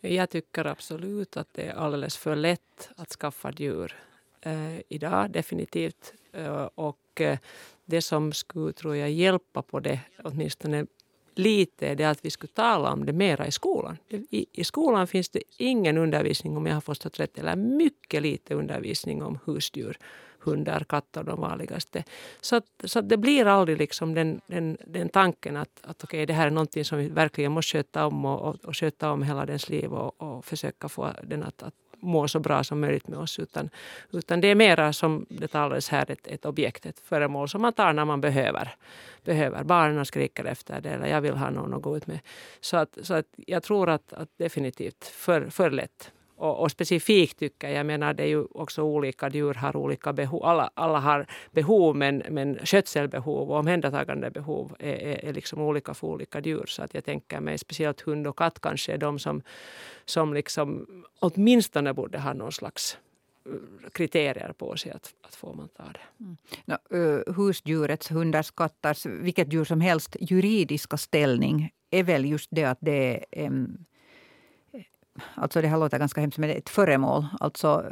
Jag 0.00 0.30
tycker 0.30 0.64
absolut 0.64 1.36
att 1.36 1.48
det 1.52 1.66
är 1.66 1.74
alldeles 1.74 2.16
för 2.16 2.36
lätt 2.36 2.90
att 2.96 3.08
skaffa 3.08 3.52
djur 3.52 3.96
eh, 4.40 4.80
idag, 4.88 5.30
definitivt. 5.30 6.14
Eh, 6.32 6.68
och 6.74 7.20
eh, 7.20 7.38
det 7.84 8.02
som 8.02 8.32
skulle, 8.32 8.72
tror 8.72 8.96
jag, 8.96 9.10
hjälpa 9.10 9.62
på 9.62 9.80
det, 9.80 10.00
åtminstone 10.24 10.86
lite 11.38 11.88
är 11.88 11.96
det 11.96 12.04
att 12.04 12.24
vi 12.24 12.30
skulle 12.30 12.52
tala 12.52 12.92
om 12.92 13.06
det 13.06 13.12
mera 13.12 13.46
i 13.46 13.52
skolan. 13.52 13.96
I, 14.08 14.46
I, 14.52 14.64
skolan 14.64 15.06
finns 15.06 15.28
det 15.28 15.42
ingen 15.56 15.98
undervisning, 15.98 16.56
om 16.56 16.66
jag 16.66 16.74
har 16.74 16.80
förstått 16.80 17.20
rätt, 17.20 17.38
eller 17.38 17.56
mycket 17.56 18.22
lite 18.22 18.54
undervisning 18.54 19.22
om 19.22 19.38
husdjur. 19.44 19.98
Hundar, 20.38 20.84
katter, 20.88 21.22
de 21.22 21.40
vanligaste. 21.40 22.04
Så, 22.40 22.56
att, 22.56 22.64
så 22.84 22.98
att 22.98 23.08
det 23.08 23.16
blir 23.16 23.46
aldrig 23.46 23.78
liksom 23.78 24.14
den, 24.14 24.40
den, 24.46 24.76
den 24.86 25.08
tanken 25.08 25.56
att, 25.56 25.80
att 25.82 26.04
okay, 26.04 26.26
det 26.26 26.32
här 26.32 26.46
är 26.46 26.50
någonting 26.50 26.84
som 26.84 26.98
vi 26.98 27.08
verkligen 27.08 27.52
måste 27.52 27.78
sköta 27.78 28.06
om 28.06 28.24
och, 28.24 28.40
och, 28.40 28.64
och 28.64 28.76
sköta 28.76 29.10
om 29.10 29.22
hela 29.22 29.46
dens 29.46 29.68
liv 29.68 29.92
och, 29.92 30.22
och 30.22 30.44
försöka 30.44 30.88
få 30.88 31.12
den 31.22 31.42
att, 31.42 31.62
att 31.62 31.74
må 32.06 32.28
så 32.28 32.40
bra 32.40 32.64
som 32.64 32.80
möjligt 32.80 33.08
med 33.08 33.18
oss. 33.18 33.38
Utan, 33.38 33.70
utan 34.12 34.40
det 34.40 34.48
är 34.48 34.54
mera 34.54 34.92
som 34.92 35.26
det 35.28 35.48
talades 35.48 35.88
här 35.88 36.10
ett, 36.10 36.26
ett 36.26 36.44
objekt, 36.44 36.86
ett 36.86 37.00
föremål 37.00 37.48
som 37.48 37.62
man 37.62 37.72
tar 37.72 37.92
när 37.92 38.04
man 38.04 38.20
behöver. 38.20 38.74
behöver. 39.24 39.64
Barnen 39.64 40.06
skriker 40.06 40.44
efter 40.44 40.80
det 40.80 40.90
eller 40.90 41.06
jag 41.06 41.20
vill 41.20 41.36
ha 41.36 41.50
någon 41.50 41.74
att 41.74 41.82
gå 41.82 41.96
ut 41.96 42.06
med. 42.06 42.18
Så, 42.60 42.76
att, 42.76 42.98
så 43.02 43.14
att 43.14 43.26
jag 43.36 43.62
tror 43.62 43.88
att, 43.90 44.12
att 44.12 44.28
definitivt 44.36 45.04
för, 45.04 45.50
för 45.50 45.70
lätt. 45.70 46.12
Och, 46.36 46.62
och, 46.62 46.70
specifikt 46.70 47.38
tycker 47.38 47.68
jag, 47.68 47.78
jag 47.78 47.86
menar 47.86 48.14
det 48.14 48.22
är 48.22 48.26
ju 48.26 48.44
också 48.50 48.82
olika 48.82 49.28
djur 49.28 49.54
har 49.54 49.76
olika 49.76 50.12
behov. 50.12 50.44
Alla, 50.44 50.70
alla 50.74 50.98
har 50.98 51.26
behov 51.50 51.96
men, 51.96 52.22
men 52.30 52.58
skötselbehov 52.64 53.50
och 53.50 53.56
omhändertagandebehov 53.56 54.76
är, 54.78 54.94
är, 54.94 55.24
är 55.24 55.32
liksom 55.32 55.60
olika 55.60 55.94
för 55.94 56.06
olika 56.06 56.40
djur. 56.40 56.64
Så 56.66 56.82
att 56.82 56.94
jag 56.94 57.04
tänker 57.04 57.40
mig 57.40 57.58
speciellt 57.58 58.00
hund 58.00 58.26
och 58.26 58.38
katt 58.38 58.60
kanske 58.60 58.92
är 58.92 58.98
de 58.98 59.18
som, 59.18 59.42
som 60.04 60.34
liksom 60.34 60.86
åtminstone 61.18 61.92
borde 61.92 62.18
ha 62.18 62.32
någon 62.32 62.52
slags 62.52 62.98
eh, 63.46 63.90
kriterier 63.92 64.52
på 64.58 64.76
sig 64.76 64.92
att, 64.92 65.14
att 65.22 65.34
får 65.34 65.54
man 65.54 65.68
ta 65.68 65.84
det. 65.84 66.24
Mm. 66.24 66.36
No, 66.64 66.96
uh, 66.96 67.34
husdjurets, 67.36 68.10
hundars, 68.10 68.50
kattars, 68.50 69.06
vilket 69.06 69.52
djur 69.52 69.64
som 69.64 69.80
helst 69.80 70.16
juridiska 70.20 70.96
ställning 70.96 71.70
är 71.90 72.02
väl 72.02 72.24
just 72.24 72.48
det 72.50 72.64
att 72.64 72.78
det 72.80 73.24
är 73.30 73.46
um, 73.46 73.84
alltså 75.34 75.62
det 75.62 75.68
här 75.68 75.78
låter 75.78 75.98
ganska 75.98 76.20
hemskt, 76.20 76.38
men 76.38 76.50
ett 76.50 76.68
föremål. 76.68 77.26
Alltså 77.40 77.84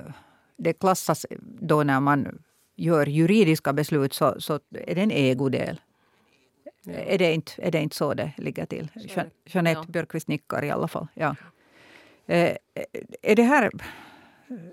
det 0.57 0.73
klassas 0.73 1.27
då 1.41 1.83
när 1.83 2.01
man 2.01 2.43
gör 2.77 3.07
juridiska 3.07 3.73
beslut 3.73 4.13
så, 4.13 4.41
så 4.41 4.61
är 4.71 4.95
det 4.95 5.03
en 5.03 5.11
ägodel. 5.11 5.81
Ja. 6.85 6.93
Är, 6.93 7.19
det 7.19 7.33
inte, 7.33 7.53
är 7.57 7.71
det 7.71 7.81
inte 7.81 7.97
så 7.97 8.15
det 8.15 8.33
ligger 8.37 8.67
till? 8.67 8.91
Jeanette 9.45 9.81
ja. 9.81 9.85
Björkqvist 9.89 10.29
nickar 10.29 10.65
i 10.65 10.71
alla 10.71 10.89
fall. 10.89 11.07
Ja. 11.15 11.37
Eh, 12.27 12.57
är 13.23 13.37
det 13.37 13.43
här 13.43 13.71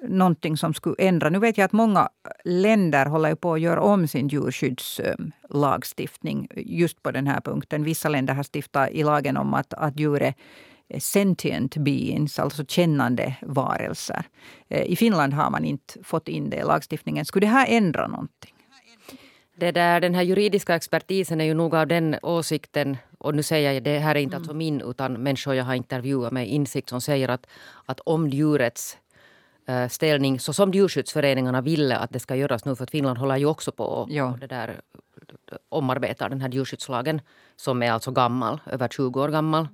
någonting 0.01 0.57
som 0.57 0.73
skulle 0.73 0.95
ändra? 0.99 1.29
Nu 1.29 1.39
vet 1.39 1.57
jag 1.57 1.65
att 1.65 1.71
många 1.71 2.09
länder 2.43 3.05
håller 3.05 3.35
på 3.35 3.53
att 3.53 3.61
göra 3.61 3.81
om 3.81 4.07
sin 4.07 4.27
djurskyddslagstiftning 4.27 6.47
just 6.55 7.03
på 7.03 7.11
den 7.11 7.27
här 7.27 7.41
punkten. 7.41 7.83
Vissa 7.83 8.09
länder 8.09 8.33
har 8.33 8.43
stiftat 8.43 8.89
i 8.89 9.03
lagen 9.03 9.37
om 9.37 9.53
att, 9.53 9.73
att 9.73 9.99
djur 9.99 10.21
är 10.21 10.33
sentient 10.99 11.77
beings, 11.77 12.39
alltså 12.39 12.65
kännande 12.65 13.35
varelser. 13.41 14.23
Eh, 14.69 14.81
I 14.81 14.95
Finland 14.95 15.33
har 15.33 15.49
man 15.49 15.65
inte 15.65 16.03
fått 16.03 16.27
in 16.27 16.49
det 16.49 16.57
i 16.57 16.63
lagstiftningen. 16.63 17.25
Skulle 17.25 17.45
det 17.45 17.51
här 17.51 17.67
ändra 17.69 18.07
någonting? 18.07 18.53
Det 19.55 19.71
där, 19.71 20.01
den 20.01 20.15
här 20.15 20.21
juridiska 20.21 20.75
expertisen 20.75 21.41
är 21.41 21.45
ju 21.45 21.53
nog 21.53 21.75
av 21.75 21.87
den 21.87 22.15
åsikten, 22.21 22.97
och 23.17 23.35
nu 23.35 23.43
säger 23.43 23.71
jag 23.71 23.83
det 23.83 23.99
här 23.99 24.15
är 24.15 24.19
inte 24.19 24.35
mm. 24.35 24.43
alltså 24.43 24.53
min 24.53 24.81
utan 24.81 25.13
människor 25.13 25.55
jag 25.55 25.65
har 25.65 25.73
intervjuat 25.73 26.31
med 26.31 26.47
insikt 26.49 26.89
som 26.89 27.01
säger 27.01 27.29
att, 27.29 27.47
att 27.85 27.99
om 27.99 28.29
djurets 28.29 28.97
äh, 29.67 29.87
ställning, 29.87 30.39
så 30.39 30.53
som 30.53 30.71
djurskyddsföreningarna 30.71 31.61
ville 31.61 31.97
att 31.97 32.09
det 32.11 32.19
ska 32.19 32.35
göras 32.35 32.65
nu, 32.65 32.75
för 32.75 32.83
att 32.83 32.91
Finland 32.91 33.17
håller 33.17 33.37
ju 33.37 33.45
också 33.45 33.71
på 33.71 33.83
och, 33.83 34.11
ja. 34.11 34.31
och 34.31 34.39
det 34.39 34.47
där 34.47 34.81
omarbetar 35.69 36.29
den 36.29 36.41
här 36.41 36.49
djurskyddslagen 36.49 37.21
som 37.55 37.83
är 37.83 37.91
alltså 37.91 38.11
gammal, 38.11 38.59
över 38.65 38.87
20 38.87 39.21
år 39.21 39.29
gammal. 39.29 39.67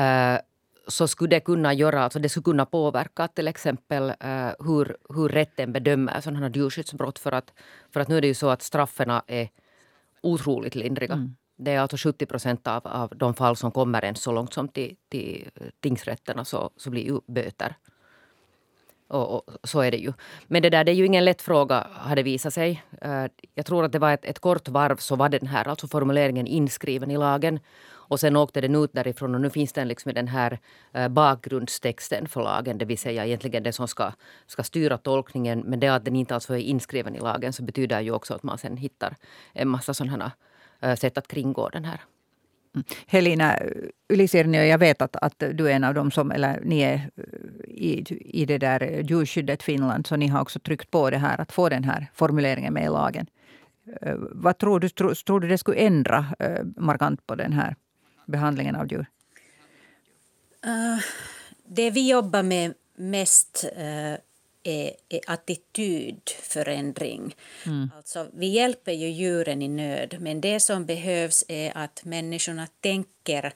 Eh, 0.00 0.40
så 0.86 1.08
skulle 1.08 1.36
det 1.36 1.40
kunna 1.40 1.74
göra, 1.74 2.02
alltså 2.04 2.18
det 2.18 2.28
skulle 2.28 2.44
kunna 2.44 2.66
påverka 2.66 3.28
till 3.28 3.48
exempel 3.48 4.02
uh, 4.02 4.66
hur, 4.66 4.96
hur 5.14 5.28
rätten 5.28 5.72
bedömer 5.72 6.20
sådana 6.20 6.40
här 6.40 6.50
djurskyddsbrott. 6.54 7.18
För 7.18 7.32
att, 7.32 7.52
för 7.92 8.00
att 8.00 8.08
nu 8.08 8.16
är 8.16 8.20
det 8.20 8.26
ju 8.26 8.34
så 8.34 8.48
att 8.48 8.62
straffen 8.62 9.10
är 9.26 9.48
otroligt 10.22 10.74
lindriga. 10.74 11.14
Mm. 11.14 11.36
Det 11.56 11.70
är 11.70 11.80
alltså 11.80 11.96
70 11.96 12.26
procent 12.26 12.66
av, 12.66 12.86
av 12.86 13.12
de 13.16 13.34
fall 13.34 13.56
som 13.56 13.70
kommer 13.70 14.04
ens 14.04 14.22
så 14.22 14.32
långt 14.32 14.54
som 14.54 14.68
till, 14.68 14.96
till 15.08 15.50
tingsrätterna 15.80 16.44
så, 16.44 16.70
så 16.76 16.90
blir 16.90 17.04
ju 17.04 17.20
böter. 17.26 17.74
Och, 19.08 19.34
och, 19.34 19.44
så 19.64 19.80
är 19.80 19.90
det 19.90 19.96
ju. 19.96 20.12
Men 20.46 20.62
det 20.62 20.70
där 20.70 20.84
det 20.84 20.92
är 20.92 20.96
ju 20.96 21.06
ingen 21.06 21.24
lätt 21.24 21.42
fråga 21.42 21.86
har 21.92 22.16
det 22.16 22.22
visat 22.22 22.54
sig. 22.54 22.82
Uh, 23.04 23.26
jag 23.54 23.66
tror 23.66 23.84
att 23.84 23.92
det 23.92 23.98
var 23.98 24.12
ett, 24.12 24.24
ett 24.24 24.38
kort 24.38 24.68
varv 24.68 24.96
så 24.96 25.16
var 25.16 25.28
den 25.28 25.46
här 25.46 25.68
alltså 25.68 25.88
formuleringen 25.88 26.46
inskriven 26.46 27.10
i 27.10 27.16
lagen. 27.16 27.60
Och 28.10 28.20
sen 28.20 28.36
åkte 28.36 28.60
den 28.60 28.74
ut 28.74 28.92
därifrån 28.92 29.34
och 29.34 29.40
nu 29.40 29.50
finns 29.50 29.72
den 29.72 29.88
liksom 29.88 30.10
i 30.10 30.14
den 30.14 30.28
här 30.28 30.58
eh, 30.92 31.08
bakgrundstexten 31.08 32.28
för 32.28 32.42
lagen. 32.42 32.78
Det 32.78 32.84
vill 32.84 32.98
säga 32.98 33.26
egentligen 33.26 33.62
det 33.62 33.72
som 33.72 33.88
ska, 33.88 34.12
ska 34.46 34.62
styra 34.62 34.98
tolkningen. 34.98 35.62
Men 35.66 35.80
det 35.80 35.88
att 35.88 36.04
den 36.04 36.16
inte 36.16 36.34
alltså 36.34 36.54
är 36.54 36.58
inskriven 36.58 37.16
i 37.16 37.20
lagen 37.20 37.52
så 37.52 37.62
betyder 37.62 38.00
ju 38.00 38.10
också 38.10 38.34
att 38.34 38.42
man 38.42 38.58
sen 38.58 38.76
hittar 38.76 39.16
en 39.52 39.68
massa 39.68 39.94
sådana 39.94 40.32
eh, 40.80 40.94
sätt 40.94 41.18
att 41.18 41.28
kringgå 41.28 41.68
den 41.68 41.84
här. 41.84 42.00
Mm. 42.74 42.84
Helena 43.06 43.56
eh, 43.56 43.66
Ylisirnio, 44.12 44.62
jag 44.62 44.78
vet 44.78 45.02
att, 45.02 45.16
att 45.16 45.42
du 45.52 45.70
är 45.70 45.74
en 45.74 45.84
av 45.84 45.94
dem 45.94 46.10
som, 46.10 46.30
eller 46.30 46.60
ni 46.64 46.80
är 46.80 47.10
i, 47.68 48.04
i 48.40 48.46
det 48.46 48.58
där 48.58 49.02
djurskyddet 49.02 49.62
Finland, 49.62 50.06
så 50.06 50.16
ni 50.16 50.26
har 50.26 50.40
också 50.40 50.58
tryckt 50.58 50.90
på 50.90 51.10
det 51.10 51.18
här 51.18 51.40
att 51.40 51.52
få 51.52 51.68
den 51.68 51.84
här 51.84 52.06
formuleringen 52.14 52.74
med 52.74 52.84
i 52.84 52.88
lagen. 52.88 53.26
Vad 54.30 54.58
tror 54.58 54.80
du, 54.80 54.88
tror, 54.88 55.14
tror 55.14 55.40
du 55.40 55.48
det 55.48 55.58
skulle 55.58 55.78
ändra 55.78 56.26
markant 56.76 57.26
på 57.26 57.34
den 57.34 57.52
här 57.52 57.74
behandlingen 58.30 58.76
av 58.76 58.92
djur? 58.92 59.06
Uh, 60.66 60.98
det 61.64 61.90
vi 61.90 62.08
jobbar 62.08 62.42
med 62.42 62.74
mest 62.94 63.64
uh, 63.76 64.14
är, 64.62 64.92
är 65.08 65.20
attitydförändring. 65.26 67.36
Mm. 67.66 67.90
Alltså, 67.96 68.26
vi 68.32 68.46
hjälper 68.46 68.92
ju 68.92 69.08
djuren 69.08 69.62
i 69.62 69.68
nöd, 69.68 70.16
men 70.20 70.40
det 70.40 70.60
som 70.60 70.86
behövs 70.86 71.44
är 71.48 71.76
att 71.76 72.04
människorna 72.04 72.66
tänker 72.80 73.52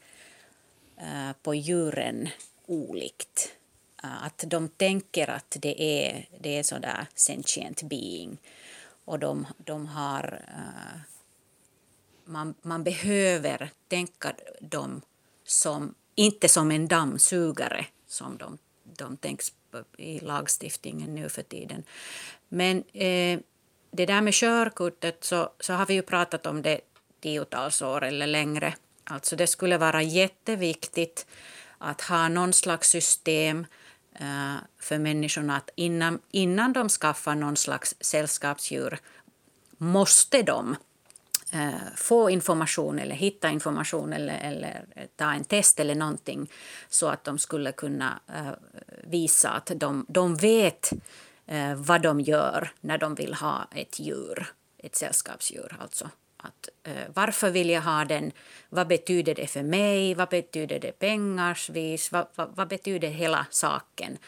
uh, 0.99 1.33
på 1.43 1.55
djuren 1.55 2.29
olikt. 2.67 3.53
att 3.97 4.45
de 4.47 4.69
tänker 4.69 5.31
att 5.31 5.57
det 5.61 5.83
är, 5.83 6.29
det 6.41 6.59
är 6.59 6.63
sådär 6.63 7.07
sentient 7.15 7.83
being 7.83 8.39
och 9.05 9.19
de, 9.19 9.47
de 9.59 9.87
har 9.87 10.41
man, 12.25 12.55
man 12.63 12.85
behöver 12.85 13.71
tänka 13.89 14.33
dem 14.61 15.01
som 15.45 15.95
inte 16.15 16.49
som 16.49 16.71
en 16.71 16.89
dammsugare 16.89 17.87
som 18.07 18.39
de, 18.39 18.59
de 18.85 19.17
tänks 19.17 19.53
i 19.97 20.21
lagstiftningen 20.21 21.15
nu 21.15 21.29
för 21.29 21.43
tiden. 21.43 21.85
Men 22.49 22.79
eh, 22.93 23.41
det 23.91 24.07
där 24.07 24.21
med 24.21 24.35
körkortet 24.35 25.25
så, 25.25 25.53
så 25.61 25.73
har 25.73 25.87
vi 25.87 25.95
ju 25.95 26.03
pratat 26.03 26.47
om 26.47 26.63
det 26.63 26.81
tiotals 27.21 27.83
år 27.83 28.05
eller 28.05 28.27
längre. 28.27 28.75
Alltså 29.05 29.37
det 29.37 29.47
skulle 29.47 29.79
vara 29.79 30.03
jätteviktigt 30.03 31.27
att 31.79 32.01
ha 32.01 32.29
någon 32.29 32.53
slags 32.53 32.89
system 32.89 33.67
eh, 34.15 34.55
för 34.79 34.99
människorna 34.99 35.57
att 35.57 35.71
innan, 35.75 36.21
innan 36.31 36.73
de 36.73 36.89
skaffar 36.89 37.35
någon 37.35 37.57
slags 37.57 37.95
sällskapsdjur 38.01 38.99
måste 39.79 40.43
de 40.43 40.77
Eh, 41.55 41.75
få 41.97 42.31
information 42.31 42.99
eller 42.99 43.15
hitta 43.15 43.51
information 43.51 44.13
eller, 44.13 44.39
eller 44.39 44.85
ta 45.17 45.33
en 45.33 45.45
test 45.45 45.81
eller 45.81 45.95
någonting 45.95 46.51
så 46.89 47.09
att 47.09 47.25
de 47.25 47.39
skulle 47.39 47.73
kunna 47.73 48.21
eh, 48.29 48.53
visa 49.05 49.51
att 49.51 49.71
de, 49.75 50.07
de 50.09 50.37
vet 50.37 50.93
eh, 51.47 51.75
vad 51.75 52.03
de 52.03 52.21
gör 52.21 52.73
när 52.81 52.99
de 52.99 53.15
vill 53.15 53.35
ha 53.35 53.69
ett 53.75 53.99
djur, 53.99 54.47
ett 54.79 54.97
sällskapsdjur. 54.97 55.77
Alltså. 55.81 56.11
Att, 56.37 56.69
eh, 56.83 57.09
varför 57.15 57.51
vill 57.51 57.71
jag 57.71 57.83
ha 57.83 58.05
den? 58.05 58.33
Vad 58.69 58.89
betyder 58.89 59.35
det 59.35 59.47
för 59.47 59.63
mig? 59.63 60.15
Vad 60.15 60.29
betyder 60.29 60.79
det 60.79 60.93
pengarsvis? 60.99 62.13
Vad, 62.13 62.27
vad, 62.35 62.57
vad 62.57 62.69
betyder 62.69 63.09
hela 63.09 63.47
saken? 63.51 64.19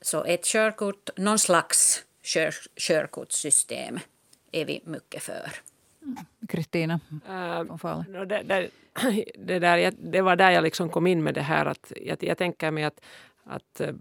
Så 0.00 0.24
ett 0.24 0.44
körkort, 0.44 1.10
någon 1.16 1.38
slags 1.38 2.04
kör, 2.22 2.54
körkortssystem 2.76 4.00
är 4.52 4.64
vi 4.64 4.82
mycket 4.84 5.22
för. 5.22 5.50
Kristina? 6.48 7.00
Uh, 7.28 8.26
det, 8.26 8.42
det, 8.42 8.70
det, 9.38 9.58
där, 9.58 9.92
det 9.98 10.20
var 10.20 10.36
där 10.36 10.50
jag 10.50 10.64
liksom 10.64 10.88
kom 10.88 11.06
in 11.06 11.22
med 11.22 11.34
det 11.34 11.42
här 11.42 11.66
att 11.66 11.92
jag, 11.96 12.18
jag 12.20 12.38
tänker 12.38 12.70
mig 12.70 12.84
att 12.84 13.00
att 13.48 13.80
eh, 13.80 13.94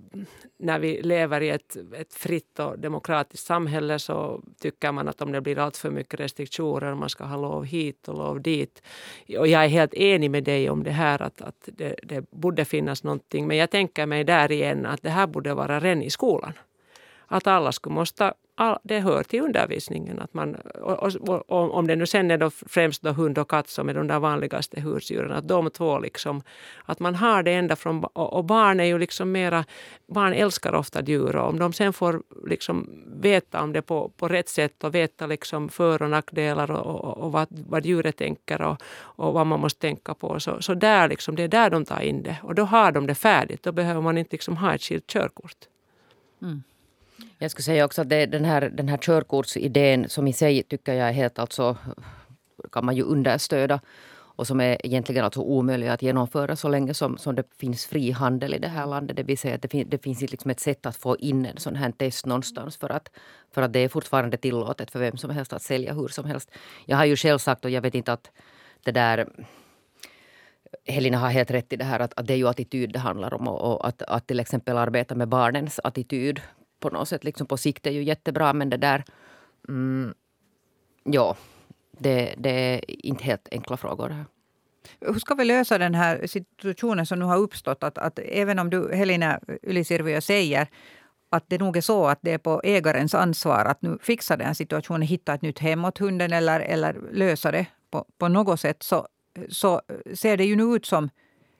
när 0.58 0.80
vi 0.80 1.02
lever 1.02 1.42
i 1.42 1.50
ett, 1.50 1.78
ett 1.98 2.14
fritt 2.14 2.60
och 2.60 2.80
demokratiskt 2.80 3.46
samhälle 3.46 4.00
så 4.00 4.42
tycker 4.60 4.92
man 4.92 5.08
att 5.08 5.22
om 5.22 5.32
det 5.32 5.42
blir 5.42 5.60
allt 5.60 5.78
för 5.78 5.92
mycket 5.92 6.20
restriktioner, 6.20 6.96
man 6.96 7.10
ska 7.10 7.24
ha 7.24 7.38
lov 7.38 7.66
hit 7.66 8.08
och 8.08 8.18
lov 8.18 8.42
dit. 8.42 8.82
Och 9.38 9.48
jag 9.48 9.64
är 9.64 9.68
helt 9.68 9.94
enig 9.94 10.32
med 10.32 10.44
dig 10.44 10.70
om 10.70 10.84
det 10.84 10.92
här 10.92 11.22
att, 11.22 11.42
att 11.42 11.70
det, 11.74 11.96
det 12.04 12.32
borde 12.32 12.66
finnas 12.66 13.04
någonting. 13.04 13.48
Men 13.48 13.58
jag 13.58 13.70
tänker 13.70 14.06
mig 14.06 14.24
där 14.24 14.52
igen 14.52 14.86
att 14.86 15.02
det 15.02 15.10
här 15.10 15.28
borde 15.28 15.54
vara 15.54 15.80
redan 15.80 16.04
i 16.04 16.10
skolan. 16.10 16.54
Att 17.26 17.48
alla 17.48 17.72
skulle 17.72 17.96
måste 17.96 18.34
det 18.84 19.00
hör 19.00 19.24
till 19.24 19.42
undervisningen. 19.42 20.20
Att 20.20 20.34
man, 20.34 20.56
och, 20.56 21.04
och, 21.04 21.52
och, 21.52 21.74
om 21.74 21.88
det 21.88 21.96
nu 21.96 22.06
sen 22.06 22.32
är 22.32 22.38
då 22.38 22.50
främst 22.50 23.02
då 23.02 23.12
hund 23.12 23.38
och 23.38 23.50
katt 23.50 23.70
som 23.70 23.90
är 23.90 23.94
de 23.94 24.08
där 24.08 24.20
vanligaste 24.20 24.82
husdjuren, 24.82 25.32
att 25.32 25.48
de 25.48 25.70
två 25.70 26.00
liksom, 26.00 26.42
att 26.86 27.00
man 27.00 27.16
har 27.16 27.44
det 27.44 27.52
ända 27.52 27.76
från, 27.76 28.04
och, 28.04 28.34
och 28.34 28.46
barn 28.46 28.80
är 28.80 28.84
ju 28.84 29.00
liksom 29.00 29.32
mera, 29.32 29.66
barn 30.08 30.34
älskar 30.34 30.76
ofta 30.76 31.02
djur 31.02 31.36
och 31.36 31.50
om 31.50 31.60
de 31.60 31.74
sen 31.74 31.94
får 31.94 32.24
liksom 32.46 32.90
veta 33.22 33.62
om 33.62 33.74
det 33.74 33.82
på, 33.82 34.10
på 34.18 34.28
rätt 34.28 34.50
sätt 34.50 34.84
och 34.84 34.96
veta 34.96 35.28
liksom 35.28 35.70
för 35.70 36.02
och 36.02 36.10
nackdelar 36.10 36.72
och, 36.72 36.86
och, 36.86 37.18
och 37.18 37.32
vad, 37.32 37.48
vad 37.50 37.86
djuret 37.86 38.18
tänker 38.18 38.62
och, 38.62 38.82
och 39.00 39.34
vad 39.34 39.48
man 39.48 39.60
måste 39.60 39.82
tänka 39.82 40.14
på, 40.14 40.40
så, 40.40 40.62
så 40.62 40.74
där 40.74 41.08
liksom, 41.10 41.36
det 41.36 41.44
är 41.44 41.48
där 41.48 41.70
de 41.70 41.86
tar 41.86 42.02
in 42.02 42.24
det 42.24 42.38
och 42.44 42.56
då 42.56 42.64
har 42.64 42.92
de 42.92 43.08
det 43.08 43.16
färdigt, 43.16 43.64
då 43.64 43.72
behöver 43.72 44.02
man 44.02 44.18
inte 44.18 44.32
liksom 44.34 44.58
ha 44.58 44.74
ett 44.74 44.82
skilt 44.82 45.08
körkort. 45.08 45.58
Mm. 46.42 46.64
Jag 47.38 47.52
skulle 47.52 47.64
säga 47.64 47.86
också 47.86 48.02
att 48.02 48.10
det, 48.10 48.26
den, 48.26 48.46
här, 48.46 48.62
den 48.62 48.88
här 48.88 48.98
körkortsidén 48.98 50.10
som 50.10 50.28
i 50.28 50.34
sig 50.34 50.64
tycker 50.64 50.94
jag 50.94 51.08
är 51.08 51.14
helt 51.14 51.40
alltså 51.40 51.78
kan 52.72 52.86
man 52.86 52.96
ju 52.96 53.04
understöda 53.04 53.80
och 54.38 54.48
som 54.48 54.62
är 54.62 54.86
egentligen 54.86 55.26
alltså 55.26 55.42
omöjlig 55.42 55.88
att 55.88 56.02
genomföra 56.02 56.56
så 56.56 56.70
länge 56.70 56.94
som, 56.94 57.18
som 57.18 57.36
det 57.36 57.44
finns 57.58 57.86
fri 57.86 58.12
handel 58.12 58.54
i 58.54 58.60
det 58.60 58.68
här 58.68 58.86
landet. 58.86 59.18
Det 59.18 59.24
vill 59.24 59.38
säga 59.38 59.56
att 59.56 59.62
det, 59.62 59.68
fin, 59.68 59.90
det 59.90 60.04
finns 60.04 60.22
liksom 60.22 60.52
ett 60.52 60.60
sätt 60.60 60.86
att 60.86 60.96
få 60.96 61.18
in 61.18 61.46
en 61.46 61.58
sån 61.58 61.76
här 61.76 61.92
test 61.92 62.26
någonstans 62.26 62.78
för 62.78 62.90
att, 62.90 63.10
för 63.52 63.62
att 63.62 63.74
det 63.74 63.80
är 63.80 63.90
fortfarande 63.90 64.38
tillåtet 64.38 64.92
för 64.92 65.00
vem 65.00 65.18
som 65.18 65.30
helst 65.30 65.54
att 65.54 65.62
sälja 65.62 65.94
hur 65.94 66.08
som 66.08 66.26
helst. 66.26 66.52
Jag 66.86 66.98
har 66.98 67.06
ju 67.06 67.16
själv 67.16 67.38
sagt 67.38 67.66
och 67.66 67.72
jag 67.72 67.82
vet 67.82 67.96
inte 67.96 68.14
att 68.14 68.32
det 68.84 68.92
där 68.92 69.28
Helena 70.86 71.18
har 71.18 71.30
helt 71.30 71.52
rätt 71.52 71.74
i 71.74 71.76
det 71.76 71.86
här 71.86 72.00
att, 72.00 72.14
att 72.20 72.28
det 72.28 72.34
är 72.34 72.38
ju 72.38 72.48
attityd 72.48 72.94
det 72.94 73.00
handlar 73.00 73.34
om 73.34 73.48
och, 73.48 73.72
och 73.72 73.88
att, 73.88 74.02
att 74.02 74.28
till 74.28 74.40
exempel 74.40 74.78
arbeta 74.78 75.16
med 75.16 75.28
barnens 75.28 75.80
attityd 75.84 76.42
på 76.80 76.90
något 76.90 77.10
sätt 77.10 77.24
liksom 77.24 77.48
på 77.48 77.58
sikt 77.58 77.88
är 77.88 77.92
ju 77.92 78.04
jättebra 78.04 78.54
men 78.54 78.70
det 78.70 78.78
där... 78.78 79.04
Mm, 79.70 80.14
ja, 81.04 81.38
det, 81.92 82.36
det 82.38 82.50
är 82.50 83.06
inte 83.06 83.24
helt 83.24 83.48
enkla 83.52 83.78
frågor. 83.78 84.10
Här. 84.10 84.26
Hur 85.02 85.20
ska 85.20 85.36
vi 85.36 85.46
lösa 85.46 85.78
den 85.78 85.96
här 85.96 86.28
situationen 86.28 87.06
som 87.06 87.20
nu 87.20 87.26
har 87.26 87.38
uppstått? 87.38 87.84
Att, 87.84 87.98
att 87.98 88.20
även 88.20 88.60
om 88.60 88.70
du, 88.70 88.96
Helena 88.96 89.40
Ylisirviö, 89.64 90.22
säger 90.22 90.68
att 91.30 91.44
det 91.48 91.58
nog 91.58 91.78
är 91.78 91.82
så 91.82 92.06
att 92.06 92.20
det 92.22 92.32
är 92.32 92.38
på 92.38 92.62
ägarens 92.64 93.16
ansvar 93.16 93.66
att 93.66 93.82
nu 93.82 93.98
fixa 94.02 94.38
den 94.38 94.48
här 94.48 94.54
situationen, 94.54 95.02
hitta 95.02 95.34
ett 95.34 95.42
nytt 95.42 95.60
hem 95.60 95.86
åt 95.86 95.98
hunden 95.98 96.34
eller, 96.34 96.60
eller 96.60 96.96
lösa 97.12 97.52
det 97.52 97.66
på, 97.92 98.06
på 98.18 98.28
något 98.28 98.60
sätt, 98.60 98.84
så, 98.84 99.08
så 99.50 99.82
ser 100.14 100.38
det 100.38 100.46
ju 100.46 100.56
nu 100.56 100.64
ut 100.64 100.86
som... 100.86 101.10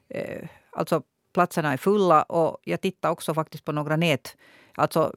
Eh, 0.10 0.48
alltså 0.72 1.02
platserna 1.34 1.74
är 1.74 1.78
fulla 1.78 2.24
och 2.24 2.58
jag 2.64 2.82
tittar 2.82 3.10
också 3.10 3.34
faktiskt 3.34 3.66
på 3.66 3.72
några 3.72 3.96
nät 3.96 4.38
Alltså 4.80 5.14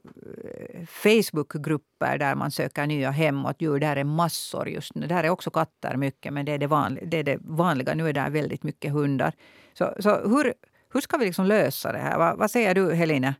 Facebookgrupper 0.87 2.17
där 2.17 2.35
man 2.35 2.51
söker 2.51 2.87
nya 2.87 3.11
hem 3.11 3.45
åt 3.45 3.61
djur. 3.61 3.79
Där 3.79 3.95
är 3.95 4.03
massor 4.03 4.69
just 4.69 4.95
nu. 4.95 5.07
Där 5.07 5.23
är 5.23 5.29
också 5.29 5.49
katter 5.49 5.97
mycket, 5.97 6.33
men 6.33 6.45
det 6.45 6.51
är 6.51 6.57
det, 6.57 6.67
vanliga, 6.67 7.05
det, 7.05 7.17
är 7.17 7.23
det 7.23 7.37
vanliga. 7.41 7.93
Nu 7.93 8.09
är 8.09 8.13
det 8.13 8.29
väldigt 8.29 8.63
mycket 8.63 8.91
hundar. 8.91 9.33
Så, 9.73 9.93
så 9.99 10.09
hur, 10.09 10.53
hur 10.93 11.01
ska 11.01 11.17
vi 11.17 11.25
liksom 11.25 11.45
lösa 11.45 11.91
det 11.91 11.97
här? 11.97 12.17
Vad, 12.17 12.37
vad 12.37 12.51
säger 12.51 12.75
du, 12.75 12.93
Helena 12.93 13.35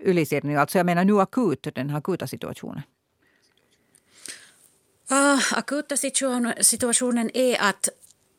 Ylisirni? 0.00 0.56
Alltså 0.56 0.78
jag 0.78 0.86
menar 0.86 1.04
nu 1.04 1.20
akut, 1.20 1.68
den 1.74 1.90
här 1.90 1.98
akuta 1.98 2.26
situationen. 2.26 2.82
Uh, 5.12 5.58
akuta 5.58 5.96
situationen 6.60 7.30
är 7.34 7.62
att 7.62 7.88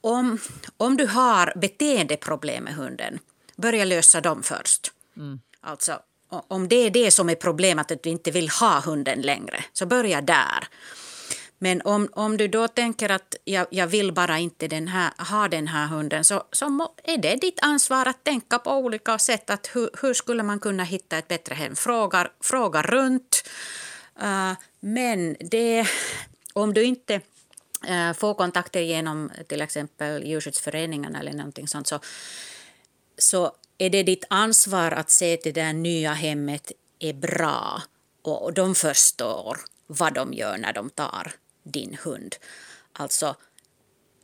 om, 0.01 0.39
om 0.77 0.97
du 0.97 1.07
har 1.07 1.53
beteendeproblem 1.55 2.63
med 2.63 2.73
hunden, 2.73 3.19
börja 3.55 3.85
lösa 3.85 4.21
dem 4.21 4.43
först. 4.43 4.91
Mm. 5.17 5.39
Alltså 5.61 5.99
om 6.47 6.67
det 6.67 6.75
är 6.75 6.89
det 6.89 7.11
som 7.11 7.29
är 7.29 7.35
problemet, 7.35 7.91
att 7.91 8.03
du 8.03 8.09
inte 8.09 8.31
vill 8.31 8.49
ha 8.49 8.79
hunden 8.79 9.21
längre, 9.21 9.63
så 9.73 9.85
börja 9.85 10.21
där. 10.21 10.67
Men 11.59 11.81
om, 11.81 12.09
om 12.11 12.37
du 12.37 12.47
då 12.47 12.67
tänker 12.67 13.09
att 13.09 13.35
jag, 13.43 13.67
jag 13.69 13.87
vill 13.87 14.11
bara 14.13 14.39
inte 14.39 14.67
den 14.67 14.87
här, 14.87 15.11
ha 15.31 15.47
den 15.47 15.67
här 15.67 15.87
hunden 15.87 16.23
så, 16.25 16.43
så 16.51 16.89
är 17.03 17.17
det 17.17 17.35
ditt 17.35 17.59
ansvar 17.61 18.05
att 18.05 18.23
tänka 18.23 18.59
på 18.59 18.71
olika 18.71 19.19
sätt. 19.19 19.49
Att 19.49 19.69
hur, 19.73 19.89
hur 20.01 20.13
skulle 20.13 20.43
man 20.43 20.59
kunna 20.59 20.83
hitta 20.83 21.17
ett 21.17 21.27
bättre 21.27 21.55
hem? 21.55 21.75
Fråga, 21.75 22.27
fråga 22.41 22.81
runt. 22.81 23.49
Uh, 24.23 24.53
men 24.79 25.35
det, 25.39 25.87
om 26.53 26.73
du 26.73 26.83
inte 26.83 27.21
uh, 27.89 28.13
får 28.13 28.33
kontakter 28.33 28.81
genom 28.81 29.31
till 29.47 29.61
exempel 29.61 30.23
djurskyddsföreningarna 30.23 31.19
eller 31.19 31.33
någonting 31.33 31.67
sånt 31.67 31.87
så, 31.87 31.99
så 33.17 33.51
är 33.77 33.89
det 33.89 34.03
ditt 34.03 34.25
ansvar 34.29 34.91
att 34.91 35.09
se 35.09 35.33
att 35.33 35.43
det 35.43 35.51
där 35.51 35.73
nya 35.73 36.13
hemmet 36.13 36.71
är 36.99 37.13
bra 37.13 37.81
och 38.21 38.53
de 38.53 38.75
förstår 38.75 39.57
vad 39.87 40.13
de 40.13 40.33
gör 40.33 40.57
när 40.57 40.73
de 40.73 40.89
tar 40.89 41.31
din 41.63 41.97
hund. 42.03 42.35
Alltså, 42.93 43.35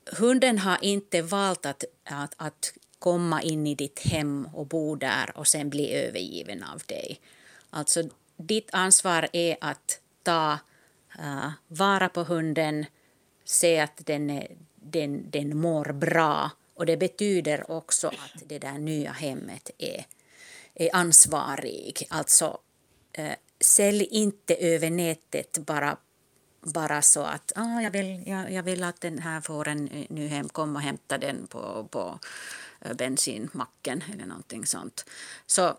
hunden 0.06 0.58
har 0.58 0.78
inte 0.82 1.22
valt 1.22 1.66
att, 1.66 1.84
att, 2.04 2.34
att 2.38 2.74
komma 3.00 3.42
in 3.42 3.68
i 3.68 3.76
ditt 3.76 4.00
hem 4.00 4.50
och 4.54 4.68
bo 4.68 4.96
där 4.96 5.38
och 5.38 5.48
sen 5.48 5.70
bli 5.70 5.94
övergiven 5.94 6.64
av 6.64 6.82
dig. 6.86 7.20
Alltså, 7.70 8.04
ditt 8.38 8.70
ansvar 8.72 9.28
är 9.34 9.58
att 9.62 10.00
ta 10.24 10.58
uh, 11.20 11.50
vara 11.68 12.10
på 12.10 12.24
hunden, 12.24 12.86
se 13.46 13.80
att 13.80 14.06
den, 14.06 14.30
är, 14.30 14.48
den, 14.76 15.32
den 15.32 15.58
mår 15.58 15.94
bra 15.94 16.52
och 16.74 16.86
det 16.86 16.98
betyder 16.98 17.72
också 17.72 18.08
att 18.08 18.44
det 18.46 18.60
där 18.60 18.78
nya 18.78 19.12
hemmet 19.12 19.70
är, 19.78 20.06
är 20.74 20.96
ansvarig. 20.96 22.08
Alltså, 22.10 22.60
eh, 23.14 23.36
sälj 23.60 24.08
inte 24.12 24.56
över 24.56 24.90
nätet 24.90 25.58
bara 25.58 25.98
bara 26.62 27.02
så 27.02 27.22
att 27.22 27.52
ah, 27.56 27.82
jag, 27.82 27.92
vill, 27.92 28.24
jag, 28.28 28.52
jag 28.52 28.64
vill 28.64 28.84
att 28.84 29.02
den 29.02 29.20
här 29.20 29.42
får 29.42 29.68
en 29.68 29.88
eh, 29.88 30.06
ny 30.10 30.28
hem, 30.28 30.50
kom 30.50 30.76
och 30.76 30.82
hämta 30.82 31.18
den 31.18 31.48
på, 31.48 31.88
på 31.92 32.20
eh, 32.82 32.94
bensinmacken 32.94 34.04
eller 34.14 34.26
någonting 34.26 34.66
sånt. 34.66 35.06
Så 35.46 35.78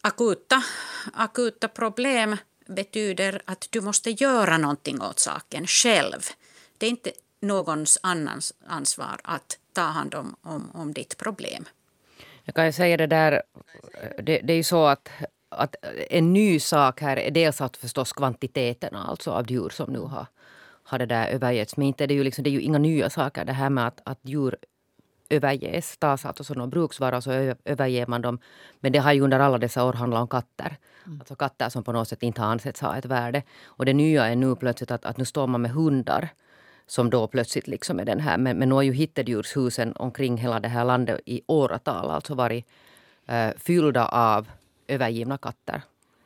akuta, 0.00 0.64
akuta 1.12 1.68
problem 1.68 2.36
betyder 2.66 3.42
att 3.44 3.68
du 3.70 3.80
måste 3.80 4.10
göra 4.10 4.58
någonting 4.58 5.02
åt 5.02 5.18
saken 5.18 5.66
själv. 5.66 6.28
Det 6.78 6.86
är 6.86 6.90
inte 6.90 7.12
någons 7.40 7.98
annans 8.02 8.54
ansvar 8.66 9.20
att 9.24 9.58
ta 9.74 9.82
hand 9.82 10.14
om, 10.14 10.36
om, 10.42 10.70
om 10.74 10.92
ditt 10.92 11.18
problem. 11.18 11.64
Jag 12.44 12.54
kan 12.54 12.66
ju 12.66 12.72
säga 12.72 12.96
det 12.96 13.06
där, 13.06 13.42
det, 14.22 14.40
det 14.44 14.52
är 14.52 14.56
ju 14.56 14.62
så 14.62 14.86
att, 14.86 15.08
att 15.48 15.76
en 16.10 16.32
ny 16.32 16.60
sak 16.60 17.00
här 17.00 17.16
är 17.16 17.30
dels 17.30 17.60
att 17.60 17.76
förstås 17.76 18.12
kvantiteten 18.12 18.96
alltså 18.96 19.30
av 19.30 19.50
djur 19.50 19.68
som 19.68 19.92
nu 19.92 19.98
har, 19.98 20.26
har 20.84 20.98
det 20.98 21.06
där 21.06 21.28
övergetts. 21.28 21.76
Men 21.76 21.86
inte 21.86 22.06
det, 22.06 22.14
är 22.14 22.16
ju 22.16 22.24
liksom, 22.24 22.44
det 22.44 22.50
är 22.50 22.52
ju 22.52 22.60
inga 22.60 22.78
nya 22.78 23.10
saker 23.10 23.44
det 23.44 23.52
här 23.52 23.70
med 23.70 23.86
att, 23.86 24.00
att 24.04 24.18
djur 24.22 24.56
överges, 25.30 25.96
tas 25.96 26.24
alltså 26.24 26.44
som 26.44 26.58
någon 26.58 26.70
bruksvara 26.70 27.20
så 27.20 27.32
överger 27.64 28.06
man 28.06 28.22
dem. 28.22 28.38
Men 28.80 28.92
det 28.92 28.98
har 28.98 29.12
ju 29.12 29.20
under 29.20 29.40
alla 29.40 29.58
dessa 29.58 29.84
år 29.84 29.92
handlat 29.92 30.20
om 30.20 30.28
katter. 30.28 30.76
Mm. 31.06 31.20
Alltså 31.20 31.34
katter 31.34 31.68
som 31.68 31.84
på 31.84 31.92
något 31.92 32.08
sätt 32.08 32.22
inte 32.22 32.40
har 32.40 32.48
ansetts 32.48 32.80
ha 32.80 32.96
ett 32.96 33.04
värde. 33.04 33.42
Och 33.64 33.84
det 33.84 33.92
nya 33.92 34.26
är 34.26 34.36
nu 34.36 34.56
plötsligt 34.56 34.90
att, 34.90 35.04
att 35.04 35.16
nu 35.16 35.24
står 35.24 35.46
man 35.46 35.62
med 35.62 35.70
hundar 35.70 36.28
som 36.86 37.10
då 37.10 37.26
plötsligt 37.26 37.66
liksom 37.66 38.00
är 38.00 38.04
den 38.04 38.20
här. 38.20 38.38
Men, 38.38 38.58
men 38.58 38.68
nu 38.68 38.74
har 38.74 38.82
ju 38.82 38.92
hittedjurshusen 38.92 39.92
omkring 39.96 40.36
hela 40.36 40.60
det 40.60 40.68
här 40.68 40.84
landet 40.84 41.20
i 41.26 41.42
åratal 41.46 42.10
alltså 42.10 42.34
varit 42.34 42.66
eh, 43.26 43.50
fyllda 43.56 44.06
av 44.06 44.48
övergivna 44.88 45.38
katter. 45.38 45.82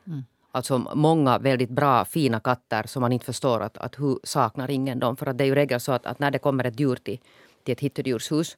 Mm. 0.07 0.23
Alltså 0.51 0.77
många 0.77 1.37
väldigt 1.37 1.69
bra, 1.69 2.05
fina 2.05 2.39
katter 2.39 2.83
som 2.87 3.01
man 3.01 3.11
inte 3.11 3.25
förstår 3.25 3.61
att, 3.61 3.77
att 3.77 3.99
hur 3.99 4.19
saknar 4.23 4.71
ingen 4.71 4.99
dem. 4.99 5.17
För 5.17 5.25
att 5.25 5.37
det 5.37 5.43
är 5.43 5.45
ju 5.45 5.55
regel 5.55 5.79
så 5.79 5.91
att, 5.91 6.05
att 6.05 6.19
när 6.19 6.31
det 6.31 6.39
kommer 6.39 6.63
ett 6.63 6.79
djur 6.79 6.95
till, 6.95 7.19
till 7.63 7.71
ett 7.71 7.79
hittedjurshus 7.79 8.57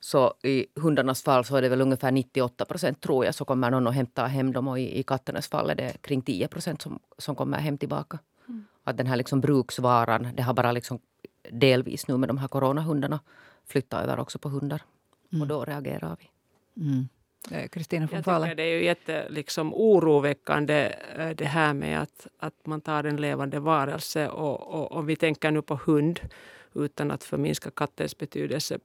så 0.00 0.34
i 0.42 0.66
hundarnas 0.74 1.22
fall 1.22 1.44
så 1.44 1.56
är 1.56 1.62
det 1.62 1.68
väl 1.68 1.80
ungefär 1.80 2.12
98 2.12 2.64
procent 2.64 3.00
tror 3.00 3.24
jag 3.24 3.34
så 3.34 3.44
kommer 3.44 3.70
någon 3.70 3.86
och 3.86 3.94
hämtar 3.94 4.26
hem 4.26 4.52
dem 4.52 4.68
och 4.68 4.78
i, 4.78 4.98
i 4.98 5.02
katternas 5.02 5.48
fall 5.48 5.70
är 5.70 5.74
det 5.74 6.02
kring 6.02 6.22
10 6.22 6.48
procent 6.48 6.82
som, 6.82 6.98
som 7.18 7.34
kommer 7.34 7.58
hem 7.58 7.78
tillbaka. 7.78 8.18
Mm. 8.48 8.64
Att 8.84 8.96
den 8.96 9.06
här 9.06 9.16
liksom 9.16 9.40
bruksvaran, 9.40 10.28
det 10.36 10.42
har 10.42 10.54
bara 10.54 10.72
liksom 10.72 10.98
delvis 11.52 12.08
nu 12.08 12.16
med 12.16 12.28
de 12.28 12.38
här 12.38 12.48
coronahundarna 12.48 13.20
flyttat 13.66 14.02
över 14.02 14.20
också 14.20 14.38
på 14.38 14.48
hundar. 14.48 14.82
Mm. 15.32 15.42
Och 15.42 15.48
då 15.48 15.64
reagerar 15.64 16.16
vi. 16.20 16.30
Mm. 16.82 17.08
Kristina 17.70 18.08
von 18.12 18.22
Fahle. 18.22 18.54
Det 18.54 18.62
är 18.62 18.74
ju 18.74 18.84
jätte 18.84 19.26
liksom, 19.28 19.74
oroväckande 19.74 20.92
eh, 21.16 21.30
det 21.30 21.44
här 21.44 21.74
med 21.74 22.02
att, 22.02 22.26
att 22.38 22.66
man 22.66 22.80
tar 22.80 23.04
en 23.04 23.16
levande 23.16 23.60
varelse. 23.60 24.28
Och, 24.28 24.74
och 24.74 24.92
om 24.92 25.06
vi 25.06 25.16
tänker 25.16 25.50
nu 25.50 25.62
på 25.62 25.80
hund 25.84 26.20
utan 26.74 27.10
att 27.10 27.24
förminska 27.24 27.70
kattens 27.70 28.18
betydelse 28.18 28.78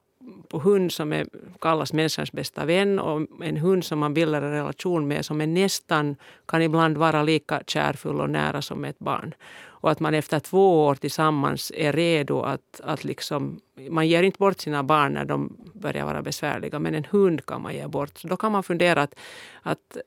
på 0.47 0.59
hund 0.59 0.91
som 0.91 1.13
är, 1.13 1.27
kallas 1.61 1.93
människans 1.93 2.31
bästa 2.31 2.65
vän 2.65 2.99
och 2.99 3.27
en 3.43 3.57
hund 3.57 3.85
som 3.85 3.99
man 3.99 4.13
bildar 4.13 4.41
en 4.41 4.51
relation 4.51 5.07
med 5.07 5.25
som 5.25 5.41
är 5.41 5.47
nästan, 5.47 6.15
kan 6.45 6.61
ibland 6.61 6.97
vara 6.97 7.23
lika 7.23 7.61
kärfull 7.67 8.21
och 8.21 8.29
nära 8.29 8.61
som 8.61 8.85
ett 8.85 8.99
barn. 8.99 9.33
Och 9.81 9.91
att 9.91 9.99
man 9.99 10.13
efter 10.13 10.39
två 10.39 10.85
år 10.85 10.95
tillsammans 10.95 11.71
är 11.75 11.93
redo 11.93 12.41
att, 12.41 12.81
att 12.83 13.03
liksom, 13.03 13.59
man 13.89 14.07
ger 14.07 14.23
inte 14.23 14.37
bort 14.37 14.59
sina 14.59 14.83
barn 14.83 15.13
när 15.13 15.25
de 15.25 15.57
börjar 15.73 16.05
vara 16.05 16.21
besvärliga, 16.21 16.79
men 16.79 16.95
en 16.95 17.05
hund 17.09 17.45
kan 17.45 17.61
man 17.61 17.73
ge 17.73 17.87
bort. 17.87 18.17
Så 18.17 18.27
då 18.27 18.37
kan 18.37 18.51
man 18.51 18.63
fundera 18.63 19.01
att, 19.01 19.15
att 19.61 19.97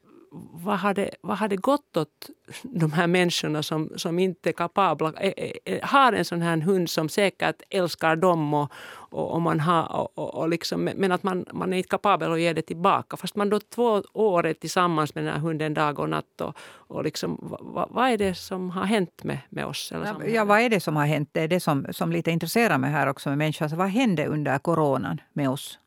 vad 0.52 0.78
har, 0.78 0.94
det, 0.94 1.10
vad 1.20 1.38
har 1.38 1.48
det 1.48 1.56
gått 1.56 1.96
åt 1.96 2.30
de 2.62 2.92
här 2.92 3.06
människorna 3.06 3.62
som, 3.62 3.90
som 3.96 4.18
inte 4.18 4.50
är 4.50 4.52
kapabla, 4.52 5.12
har 5.82 6.12
en 6.12 6.24
sån 6.24 6.42
här 6.42 6.56
hund 6.56 6.90
som 6.90 7.08
säkert 7.08 7.62
älskar 7.70 8.16
dem 8.16 8.54
och, 8.54 8.72
och, 9.14 9.30
och 9.30 9.42
man 9.42 9.60
har, 9.60 9.92
och, 9.92 10.34
och 10.34 10.48
liksom, 10.48 10.84
men 10.84 11.12
att 11.12 11.22
man, 11.22 11.44
man 11.52 11.72
är 11.72 11.76
inte 11.76 11.88
kapabel 11.88 12.32
att 12.32 12.40
ge 12.40 12.52
det 12.52 12.62
tillbaka. 12.62 13.16
Fast 13.16 13.36
man 13.36 13.50
då 13.50 13.60
två 13.60 14.02
år 14.12 14.46
är 14.46 14.54
tillsammans 14.54 15.14
med 15.14 15.24
den 15.24 15.32
här 15.32 15.40
hunden 15.40 15.74
dag 15.74 15.98
och 15.98 16.10
natt. 16.10 16.40
Och, 16.40 16.56
och 16.62 17.04
liksom, 17.04 17.38
vad, 17.60 17.88
vad 17.90 18.10
är 18.10 18.18
det 18.18 18.34
som 18.34 18.70
har 18.70 18.84
hänt 18.84 19.24
med, 19.24 19.38
med 19.48 19.66
oss? 19.66 19.92
Eller 19.92 20.06
ja, 20.06 20.26
ja, 20.26 20.44
vad 20.44 20.60
är 20.60 20.68
det 20.68 20.80
som 20.80 20.96
har 20.96 21.06
hänt? 21.06 21.28
Det 21.32 21.40
är 21.40 21.48
det 21.48 21.60
som, 21.60 21.86
som 21.90 22.12
lite 22.12 22.30
intresserar 22.30 22.78
mig 22.78 22.90
här 22.90 23.06
också 23.06 23.28
med 23.28 23.38
människan. 23.38 23.64
Alltså, 23.64 23.76
vad 23.76 23.88
hände 23.88 24.26
under 24.26 24.58
coronan 24.58 25.20
med 25.32 25.50
oss? 25.50 25.78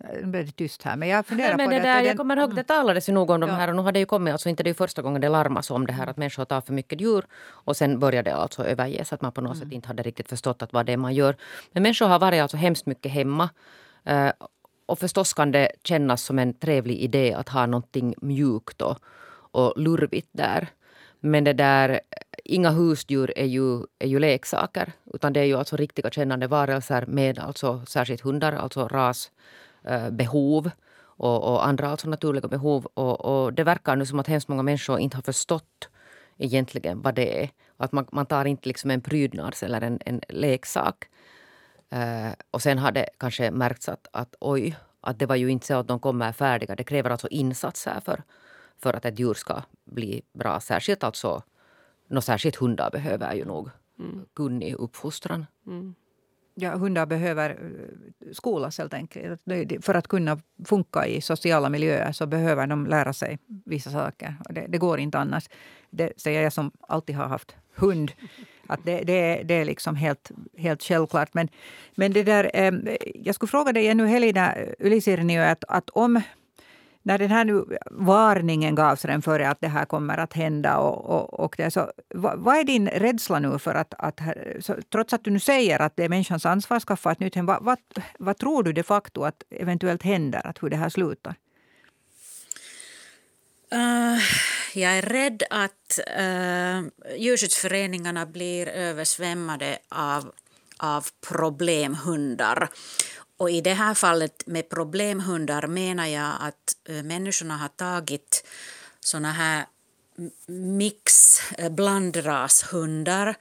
Nu 0.00 0.26
blev 0.26 0.46
det 0.46 0.52
tyst 0.52 0.82
här. 0.82 0.96
Men 0.96 1.08
jag 1.08 1.26
funderar 1.26 1.56
men 1.56 1.66
på 1.66 1.70
det. 1.70 1.80
där, 1.80 2.02
jag 2.02 2.16
kommer 2.16 2.36
ihåg, 2.36 2.54
det 2.54 2.62
talades 2.62 3.08
ju 3.08 3.12
nog 3.12 3.30
om 3.30 3.40
de 3.40 3.50
här 3.50 3.68
och 3.68 3.76
nu 3.76 3.82
har 3.82 3.92
det 3.92 3.98
ju 3.98 4.06
kommit, 4.06 4.32
alltså 4.32 4.48
inte 4.48 4.62
det 4.62 4.70
är 4.70 4.74
första 4.74 5.02
gången 5.02 5.20
det 5.20 5.28
larmas 5.28 5.70
om 5.70 5.86
det 5.86 5.92
här 5.92 6.06
att 6.06 6.16
människor 6.16 6.44
tar 6.44 6.60
för 6.60 6.72
mycket 6.72 7.00
djur 7.00 7.24
och 7.42 7.76
sen 7.76 7.98
började 7.98 8.30
det 8.30 8.36
alltså 8.36 8.64
överges, 8.64 9.12
att 9.12 9.22
man 9.22 9.32
på 9.32 9.40
något 9.40 9.56
mm. 9.56 9.66
sätt 9.66 9.72
inte 9.72 9.88
hade 9.88 10.02
riktigt 10.02 10.28
förstått 10.28 10.62
att 10.62 10.72
vad 10.72 10.86
det 10.86 10.92
är 10.92 10.96
man 10.96 11.14
gör. 11.14 11.36
Men 11.72 11.82
människor 11.82 12.06
har 12.06 12.18
varit 12.18 12.42
alltså 12.42 12.56
hemskt 12.56 12.86
mycket 12.86 13.12
hemma. 13.12 13.48
Uh, 14.10 14.30
och 14.86 14.98
förstås 14.98 15.32
kan 15.32 15.52
det 15.52 15.72
kännas 15.84 16.22
som 16.22 16.38
en 16.38 16.54
trevlig 16.54 16.96
idé 16.96 17.34
att 17.34 17.48
ha 17.48 17.66
någonting 17.66 18.14
mjukt 18.22 18.82
och, 18.82 18.98
och 19.52 19.72
lurvigt 19.76 20.28
där. 20.32 20.68
Men 21.20 21.44
det 21.44 21.52
där, 21.52 22.00
inga 22.44 22.70
husdjur 22.70 23.32
är 23.36 23.46
ju, 23.46 23.82
är 23.98 24.08
ju 24.08 24.18
leksaker 24.18 24.92
utan 25.14 25.32
det 25.32 25.40
är 25.40 25.44
ju 25.44 25.54
alltså 25.54 25.76
riktiga 25.76 26.10
kännande 26.10 26.46
varelser 26.46 27.06
med 27.06 27.38
alltså 27.38 27.82
särskilt 27.86 28.20
hundar, 28.20 28.52
alltså 28.52 28.88
ras 28.88 29.30
Eh, 29.30 29.69
behov 30.10 30.70
och, 31.20 31.52
och, 31.52 31.66
andra 31.66 31.88
alltså 31.88 32.08
naturliga 32.08 32.48
behov. 32.48 32.86
Och, 32.94 33.24
och, 33.24 33.52
det 33.52 33.64
verkar 33.64 33.96
nu 33.96 34.06
som 34.06 34.18
att 34.18 34.26
hemskt 34.26 34.48
många 34.48 34.62
människor 34.62 34.98
inte 34.98 35.16
har 35.16 35.22
förstått 35.22 35.88
egentligen 36.38 37.02
vad 37.02 37.14
det 37.14 37.42
är. 37.42 37.50
Att 37.76 37.92
man, 37.92 38.06
man 38.12 38.26
tar 38.26 38.44
inte 38.44 38.68
liksom 38.68 38.90
en 38.90 39.00
prydnads 39.00 39.62
eller 39.62 39.80
en, 39.80 39.98
en 40.06 40.20
leksak. 40.28 41.04
Uh, 41.94 42.32
och 42.50 42.62
sen 42.62 42.78
har 42.78 42.92
det 42.92 43.08
kanske 43.18 43.50
märkts 43.50 43.88
att, 43.88 44.06
att 44.12 44.34
oj, 44.40 44.76
att 45.00 45.18
det 45.18 45.26
var 45.26 45.36
ju 45.36 45.48
inte 45.48 45.66
så 45.66 45.74
att 45.74 45.88
de 45.88 46.00
kommer 46.00 46.32
färdiga. 46.32 46.76
Det 46.76 46.84
kräver 46.84 47.10
alltså 47.10 47.28
insatser 47.28 48.00
för, 48.04 48.22
för 48.82 48.96
att 48.96 49.04
ett 49.04 49.18
djur 49.18 49.34
ska 49.34 49.62
bli 49.84 50.22
bra. 50.32 50.60
Särskilt 50.60 51.04
alltså, 51.04 51.42
no, 52.08 52.20
särskilt 52.20 52.56
hundar 52.56 52.90
behöver 52.90 53.34
ju 53.34 53.44
nog 53.44 53.70
mm. 53.98 54.26
kunnig 54.34 54.74
uppfostran. 54.74 55.46
Mm 55.66 55.94
ja, 56.54 56.76
hundar 56.76 57.06
behöver 57.06 57.50
eh, 57.50 58.32
skolas 58.32 58.78
helt 58.78 58.94
enkelt. 58.94 59.40
För 59.80 59.94
att 59.94 60.08
kunna 60.08 60.38
funka 60.64 61.06
i 61.06 61.20
sociala 61.20 61.68
miljöer 61.68 62.12
så 62.12 62.26
behöver 62.26 62.66
de 62.66 62.86
lära 62.86 63.12
sig 63.12 63.38
vissa 63.64 63.90
saker. 63.90 64.34
Det, 64.50 64.66
det 64.68 64.78
går 64.78 64.98
inte 64.98 65.18
annars. 65.18 65.48
Det 65.90 66.12
säger 66.20 66.42
jag 66.42 66.52
som 66.52 66.70
alltid 66.88 67.16
har 67.16 67.26
haft 67.26 67.56
hund. 67.74 68.12
Att 68.66 68.80
det, 68.84 69.00
det, 69.00 69.42
det 69.42 69.54
är 69.54 69.64
liksom 69.64 69.96
helt, 69.96 70.30
helt 70.56 70.82
självklart. 70.82 71.34
Men, 71.34 71.48
men 71.94 72.12
det 72.12 72.22
där, 72.22 72.50
eh, 72.54 72.72
jag 73.14 73.34
skulle 73.34 73.50
fråga 73.50 73.72
dig 73.72 73.88
ännu 73.88 74.06
Helena 74.06 74.54
Ylisirniö 74.78 75.50
att, 75.50 75.64
att 75.68 75.90
om 75.90 76.20
när 77.02 77.18
den 77.18 77.30
här 77.30 77.44
nu 77.44 77.64
varningen 77.90 78.74
gavs 78.74 79.04
redan 79.04 79.22
före 79.22 79.48
att 79.48 79.60
det 79.60 79.68
här 79.68 79.84
kommer 79.84 80.18
att 80.18 80.32
hända. 80.32 80.78
Och, 80.78 81.04
och, 81.04 81.40
och 81.40 81.54
det, 81.58 81.70
så, 81.70 81.92
vad, 82.08 82.38
vad, 82.38 82.56
är 82.56 82.64
din 82.64 82.88
rädsla 82.88 83.38
nu 83.38 83.58
för 83.58 83.74
att, 83.74 83.94
att 83.98 84.20
så, 84.60 84.76
trots 84.92 85.12
att 85.12 85.24
du 85.24 85.30
nu 85.30 85.40
säger 85.40 85.82
att 85.82 85.96
det 85.96 86.04
är 86.04 86.08
människans 86.08 86.46
ansvar 86.46 86.76
att 86.76 86.82
skaffa 86.82 87.12
ett 87.12 87.20
nytt 87.20 87.34
hem, 87.34 87.46
vad, 87.46 87.64
vad, 87.64 87.78
vad, 88.18 88.38
tror 88.38 88.62
du 88.62 88.72
de 88.72 88.82
facto 88.82 89.22
att 89.22 89.42
eventuellt 89.50 90.02
händer, 90.02 90.46
att 90.46 90.62
hur 90.62 90.70
det 90.70 90.76
här 90.76 90.88
slutar? 90.88 91.34
Uh, 93.74 94.18
jag 94.74 94.98
är 94.98 95.02
rädd 95.02 95.42
att 95.50 96.00
uh, 96.20 96.88
djurskyddsföreningarna 97.18 98.26
blir 98.26 98.68
översvämmade 98.68 99.78
av, 99.88 100.32
av 100.78 101.06
problemhundar. 101.28 102.68
Och 103.40 103.50
i 103.50 103.60
det 103.60 103.74
här 103.74 103.94
fallet 103.94 104.46
med 104.46 104.68
problemhundar 104.68 105.66
menar 105.66 106.06
jag 106.06 106.36
att 106.40 106.76
eh, 106.84 107.02
människorna 107.02 107.56
har 107.56 107.68
tagit 107.68 108.46
såna 109.00 109.32
här 109.32 109.66
mix 110.46 111.38
eh, 111.58 111.70
blandrashundar, 111.70 113.36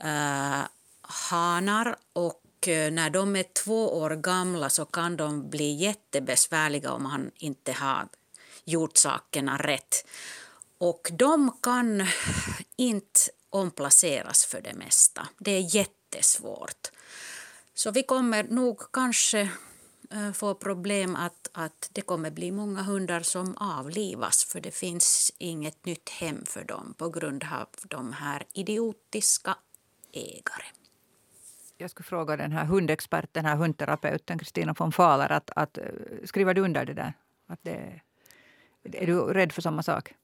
eh, 0.00 0.60
hanar 1.02 1.96
och 2.12 2.68
eh, 2.68 2.90
när 2.90 3.10
de 3.10 3.36
är 3.36 3.44
två 3.64 3.98
år 3.98 4.10
gamla 4.10 4.70
så 4.70 4.84
kan 4.84 5.16
de 5.16 5.50
bli 5.50 5.72
jättebesvärliga 5.72 6.92
om 6.92 7.02
man 7.02 7.30
inte 7.36 7.72
har 7.72 8.08
gjort 8.64 8.96
sakerna 8.96 9.56
rätt. 9.56 10.06
Och 10.78 11.08
de 11.12 11.56
kan 11.62 12.06
inte 12.76 13.20
omplaceras 13.50 14.44
för 14.44 14.60
det 14.60 14.74
mesta. 14.74 15.28
Det 15.38 15.50
är 15.50 15.76
jättesvårt. 15.76 16.90
Så 17.78 17.90
vi 17.90 18.02
kommer 18.02 18.44
nog 18.44 18.92
kanske 18.92 19.40
eh, 20.10 20.32
få 20.32 20.54
problem 20.54 21.16
att, 21.16 21.50
att 21.52 21.90
det 21.92 22.00
kommer 22.00 22.30
bli 22.30 22.52
många 22.52 22.82
hundar 22.82 23.20
som 23.20 23.56
avlivas 23.56 24.44
för 24.44 24.60
det 24.60 24.70
finns 24.70 25.32
inget 25.38 25.86
nytt 25.86 26.08
hem 26.08 26.44
för 26.44 26.64
dem 26.64 26.94
på 26.98 27.08
grund 27.08 27.44
av 27.44 27.68
de 27.88 28.12
här 28.12 28.42
idiotiska 28.52 29.56
ägare. 30.12 30.66
Jag 31.76 31.90
skulle 31.90 32.04
fråga 32.04 32.36
den 32.36 32.52
här 32.52 32.64
hundexperten, 32.64 33.44
här 33.44 33.56
hundterapeuten 33.56 34.38
Kristina 34.38 34.74
von 34.78 34.92
Fahler, 34.92 35.32
att, 35.32 35.50
att, 35.56 35.78
eh, 35.78 35.84
skriver 36.24 36.54
du 36.54 36.60
under 36.60 36.84
det 36.84 36.94
där? 36.94 37.12
Att 37.46 37.60
det, 37.62 38.00
är 38.82 39.06
du 39.06 39.20
rädd 39.20 39.52
för 39.52 39.62
samma 39.62 39.82
sak? 39.82 40.14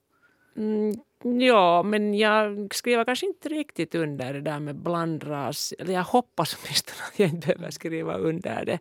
Mm, 0.56 0.94
ja, 1.40 1.82
men 1.82 2.14
jag 2.14 2.74
skriver 2.74 3.04
kanske 3.04 3.26
inte 3.26 3.48
riktigt 3.48 3.94
under 3.94 4.32
det 4.32 4.40
där 4.40 4.60
med 4.60 4.76
blandras. 4.76 5.74
Eller 5.78 5.94
jag 5.94 6.04
hoppas 6.04 6.56
åtminstone 6.62 6.98
att 7.08 7.18
jag 7.18 7.28
inte 7.28 7.46
behöver 7.46 7.70
skriva 7.70 8.14
under 8.14 8.64
det. 8.64 8.78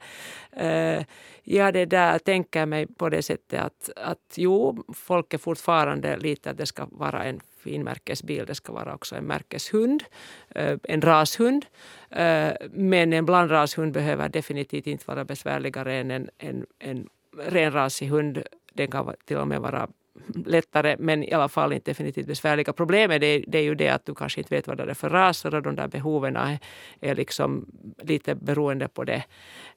Uh, 0.64 1.06
ja, 1.44 1.72
det 1.72 1.86
där 1.86 2.20
tänker 2.20 2.66
mig 2.66 2.88
på 2.88 3.10
det 3.10 3.22
sättet 3.22 3.62
att, 3.62 3.90
att 3.96 4.34
jo, 4.36 4.84
folk 4.94 5.34
är 5.34 5.38
fortfarande 5.38 6.18
lite 6.18 6.50
att 6.50 6.58
det 6.58 6.66
ska 6.66 6.88
vara 6.92 7.24
en 7.24 7.40
finmärkesbil. 7.64 8.46
Det 8.46 8.56
ska 8.56 8.74
vara 8.74 8.94
också 8.94 9.16
en 9.16 9.26
märkeshund, 9.26 10.04
eh, 10.56 10.78
en 10.84 11.02
rashund. 11.02 11.66
Eh, 12.10 12.52
men 12.72 13.14
en 13.14 13.26
blandrashund 13.26 13.94
behöver 13.94 14.30
definitivt 14.30 14.88
inte 14.88 15.04
vara 15.08 15.26
besvärligare 15.26 15.96
än 15.96 16.12
en, 16.12 16.30
en, 16.38 16.66
en 16.80 17.10
renrasig 17.38 18.08
hund. 18.08 18.44
Den 18.74 18.92
kan 18.92 19.16
till 19.26 19.38
och 19.38 19.48
med 19.48 19.62
vara 19.62 19.88
lättare 20.46 20.96
men 21.00 21.24
i 21.24 21.32
alla 21.32 21.50
fall 21.50 21.74
inte 21.74 21.92
definitivt 21.92 22.28
besvärliga. 22.28 22.74
Problemet 22.74 23.22
det, 23.22 23.44
det 23.48 23.58
är 23.58 23.64
ju 23.64 23.76
det 23.76 23.90
att 23.90 24.06
du 24.06 24.16
kanske 24.16 24.40
inte 24.40 24.56
vet 24.56 24.68
vad 24.68 24.78
det 24.78 24.84
är 24.84 24.94
för 24.94 25.10
raser 25.10 25.56
och 25.56 25.62
de 25.62 25.76
där 25.76 25.88
behoven 25.88 26.36
är, 26.36 26.60
är 27.02 27.16
liksom 27.16 27.66
lite 28.02 28.36
beroende 28.36 28.88
på 28.88 29.04
det. 29.04 29.24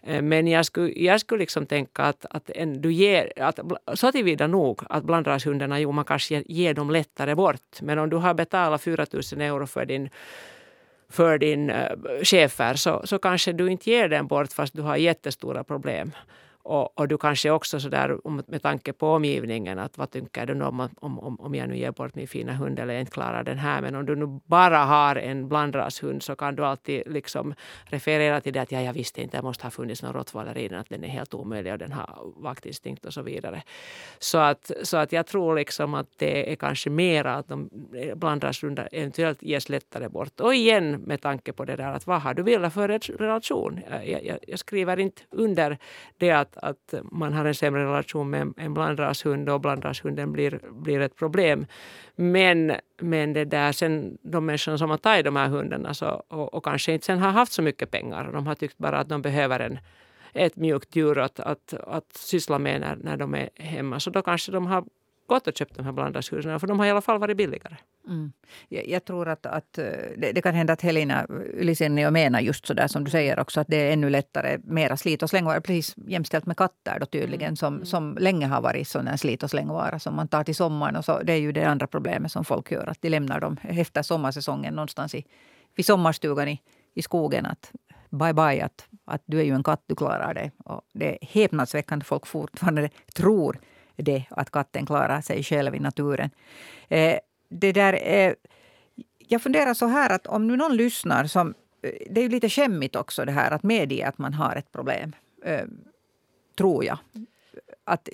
Eh, 0.02 0.22
men 0.22 0.46
jag 0.46 0.66
skulle, 0.66 0.92
jag 0.92 1.20
skulle 1.20 1.40
liksom 1.40 1.66
tänka 1.66 2.02
att, 2.02 2.26
att 2.30 2.50
en, 2.50 2.80
du 2.80 2.92
ger, 2.92 3.32
att, 3.36 3.60
så 3.94 4.12
tillvida 4.12 4.46
nog 4.46 4.82
att 4.90 5.04
blandrashundarna, 5.04 5.80
jo 5.80 5.92
man 5.92 6.04
kanske 6.04 6.42
ger 6.46 6.74
dem 6.74 6.90
lättare 6.90 7.34
bort. 7.34 7.80
Men 7.82 7.98
om 7.98 8.10
du 8.10 8.16
har 8.16 8.34
betalat 8.34 8.82
4 8.82 9.06
000 9.32 9.40
euro 9.40 9.66
för 9.66 9.86
din 9.86 10.10
för 11.08 11.38
din 11.38 11.70
uh, 11.70 11.86
chefer 12.22 12.74
så, 12.74 13.02
så 13.04 13.18
kanske 13.18 13.52
du 13.52 13.70
inte 13.70 13.90
ger 13.90 14.08
den 14.08 14.26
bort 14.26 14.52
fast 14.52 14.76
du 14.76 14.82
har 14.82 14.96
jättestora 14.96 15.64
problem. 15.64 16.12
Och, 16.68 16.98
och, 16.98 17.08
du 17.08 17.18
kanske 17.18 17.50
också 17.50 17.80
sådär 17.80 18.18
med 18.50 18.62
tanke 18.62 18.92
på 18.92 19.12
omgivningen 19.12 19.78
att 19.78 19.98
vad 19.98 20.10
tycker 20.10 20.46
du 20.46 20.62
om, 20.62 20.80
om, 21.00 21.18
om, 21.18 21.40
om 21.40 21.54
jag 21.54 21.68
nu 21.68 21.76
ger 21.76 21.90
bort 21.90 22.14
min 22.14 22.28
fina 22.28 22.52
hund 22.52 22.78
eller 22.78 22.94
jag 22.94 23.00
inte 23.00 23.12
klarar 23.12 23.44
den 23.44 23.58
här. 23.58 23.82
Men 23.82 23.94
om 23.94 24.06
du 24.06 24.16
nu 24.16 24.40
bara 24.44 24.78
har 24.78 25.16
en 25.16 25.48
blandrashund 25.48 26.22
så 26.22 26.36
kan 26.36 26.56
du 26.56 26.64
alltid 26.64 27.02
liksom 27.06 27.54
referera 27.84 28.40
till 28.40 28.52
det 28.52 28.60
att 28.60 28.72
ja, 28.72 28.80
jag 28.80 28.92
visste 28.92 29.22
inte, 29.22 29.36
det 29.36 29.42
måste 29.42 29.64
ha 29.64 29.70
funnits 29.70 30.02
någon 30.02 30.12
rottweiler 30.12 30.58
i 30.58 30.68
den, 30.68 30.80
att 30.80 30.88
den 30.88 31.04
är 31.04 31.08
helt 31.08 31.34
omöjlig 31.34 31.72
och 31.72 31.78
den 31.78 31.92
har 31.92 32.32
vaktinstinkt 32.36 33.04
och 33.04 33.12
så 33.12 33.22
vidare. 33.22 33.62
Så 34.18 34.38
att, 34.38 34.70
så 34.82 34.96
att 34.96 35.12
jag 35.12 35.26
tror 35.26 35.56
liksom 35.56 35.94
att 35.94 36.08
det 36.18 36.52
är 36.52 36.56
kanske 36.56 36.90
mera 36.90 37.34
att 37.34 37.48
de 37.48 37.70
blandrashundar 38.14 38.88
eventuellt 38.92 39.42
ges 39.42 39.68
lättare 39.68 40.08
bort. 40.08 40.40
Och 40.40 40.54
igen 40.54 40.90
med 40.92 41.20
tanke 41.20 41.52
på 41.52 41.64
det 41.64 41.76
där 41.76 41.92
att 41.92 42.06
vad 42.06 42.22
har 42.22 42.34
du 42.34 42.42
velat 42.42 42.74
för 42.74 42.88
relation? 43.18 43.80
Jag, 43.90 44.24
jag, 44.24 44.38
jag 44.46 44.58
skriver 44.58 44.98
inte 44.98 45.22
under 45.30 45.78
det 46.18 46.30
att 46.30 46.55
att, 46.56 46.94
man 47.12 47.32
har 47.32 47.44
en 47.44 47.54
sämre 47.54 47.84
relation 47.84 48.30
med 48.30 48.52
en 48.56 48.74
blandrashund 48.74 49.48
och 49.48 49.60
blandrashunden 49.60 50.32
blir, 50.32 50.60
blir 50.70 51.00
ett 51.00 51.16
problem. 51.16 51.66
Men, 52.16 52.72
men 53.00 53.32
det 53.32 53.44
där, 53.44 53.72
sen 53.72 54.18
de 54.22 54.46
människorna 54.46 54.78
som 54.78 54.90
har 54.90 54.98
tagit 54.98 55.24
de 55.24 55.36
här 55.36 55.48
hundarna 55.48 55.94
så, 55.94 56.06
och, 56.28 56.54
och 56.54 56.64
kanske 56.64 56.92
inte 56.92 57.06
sen 57.06 57.18
har 57.18 57.30
haft 57.30 57.52
så 57.52 57.62
mycket 57.62 57.90
pengar. 57.90 58.32
De 58.32 58.46
har 58.46 58.54
tyckt 58.54 58.78
bara 58.78 58.98
att 58.98 59.08
de 59.08 59.22
behöver 59.22 59.60
en, 59.60 59.78
ett 60.32 60.56
mjukt 60.56 60.96
djur 60.96 61.18
att, 61.18 61.40
att, 61.40 61.74
att 61.74 62.16
syssla 62.16 62.58
med 62.58 62.80
när, 62.80 62.96
när 62.96 63.16
de 63.16 63.34
är 63.34 63.48
hemma. 63.54 64.00
Så 64.00 64.10
då 64.10 64.22
kanske 64.22 64.52
de 64.52 64.66
har 64.66 64.84
gått 65.26 65.46
och 65.46 65.56
köpt 65.56 65.76
de 65.76 65.84
här 65.84 65.92
blandashusen 65.92 66.60
för 66.60 66.66
de 66.66 66.78
har 66.78 66.86
i 66.86 66.90
alla 66.90 67.00
fall 67.00 67.18
varit 67.18 67.36
billigare. 67.36 67.76
Mm. 68.08 68.32
Jag, 68.68 68.88
jag, 68.88 69.04
tror 69.04 69.28
att, 69.28 69.46
att 69.46 69.78
eh, 69.78 69.84
det, 70.16 70.32
det, 70.32 70.42
kan 70.42 70.54
hända 70.54 70.72
att 70.72 70.82
Helena 70.82 71.26
Ylisennio 71.54 72.10
menar 72.10 72.40
just 72.40 72.66
så 72.66 72.74
där 72.74 72.88
som 72.88 73.04
du 73.04 73.10
säger 73.10 73.38
också 73.38 73.60
att 73.60 73.66
det 73.68 73.76
är 73.76 73.92
ännu 73.92 74.10
lättare, 74.10 74.58
mera 74.64 74.96
slit 74.96 75.22
och 75.22 75.30
slängvara, 75.30 75.60
precis 75.60 75.94
jämställt 76.06 76.46
med 76.46 76.56
katter 76.56 76.98
då 77.00 77.06
tydligen 77.06 77.46
mm. 77.46 77.56
som, 77.56 77.74
mm. 77.74 77.86
som 77.86 78.16
länge 78.20 78.46
har 78.46 78.60
varit 78.60 78.88
sån 78.88 79.08
en 79.08 79.18
slit 79.18 79.42
och 79.42 79.50
slängvara 79.50 79.98
som 79.98 80.14
man 80.16 80.28
tar 80.28 80.44
till 80.44 80.54
sommaren. 80.54 80.96
Och 80.96 81.04
så, 81.04 81.22
det 81.22 81.32
är 81.32 81.40
ju 81.40 81.52
det 81.52 81.64
andra 81.64 81.86
problemet 81.86 82.32
som 82.32 82.44
folk 82.44 82.70
gör, 82.70 82.86
att 82.86 83.02
de 83.02 83.08
lämnar 83.08 83.40
dem 83.40 83.56
efter 83.62 84.02
sommarsäsongen 84.02 84.74
någonstans 84.74 85.14
i, 85.14 85.24
vid 85.76 85.86
sommarstugan 85.86 86.48
i, 86.48 86.60
i 86.94 87.02
skogen. 87.02 87.46
Att 87.46 87.72
bye 88.10 88.34
bye, 88.34 88.64
att, 88.64 88.88
att 89.04 89.22
du 89.26 89.40
är 89.40 89.44
ju 89.44 89.54
en 89.54 89.64
katt, 89.64 89.82
du 89.86 89.94
klarar 89.94 90.34
det. 90.34 90.50
Och 90.64 90.82
det 90.92 91.12
är 91.12 91.18
häpnadsväckande 91.26 92.04
folk 92.04 92.26
fortfarande 92.26 92.90
tror 93.14 93.58
det 93.96 94.24
att 94.30 94.50
katten 94.50 94.86
klarar 94.86 95.20
sig 95.20 95.42
själv 95.42 95.74
i 95.74 95.78
naturen. 95.80 96.30
Eh, 96.88 97.18
det 97.48 97.72
där, 97.72 97.92
eh, 98.02 98.32
jag 99.18 99.42
funderar 99.42 99.74
så 99.74 99.86
här 99.86 100.10
att 100.10 100.26
om 100.26 100.46
nu 100.46 100.56
någon 100.56 100.76
lyssnar 100.76 101.24
som... 101.24 101.54
Eh, 101.82 101.90
det 102.10 102.20
är 102.20 102.22
ju 102.22 102.28
lite 102.28 102.48
skämmigt 102.48 102.96
också 102.96 103.24
det 103.24 103.32
här 103.32 103.50
att 103.50 103.62
medge 103.62 104.08
att 104.08 104.18
man 104.18 104.34
har 104.34 104.56
ett 104.56 104.72
problem. 104.72 105.12
Eh, 105.44 105.64
tror 106.58 106.84
jag. 106.84 106.98
Att, 107.84 108.08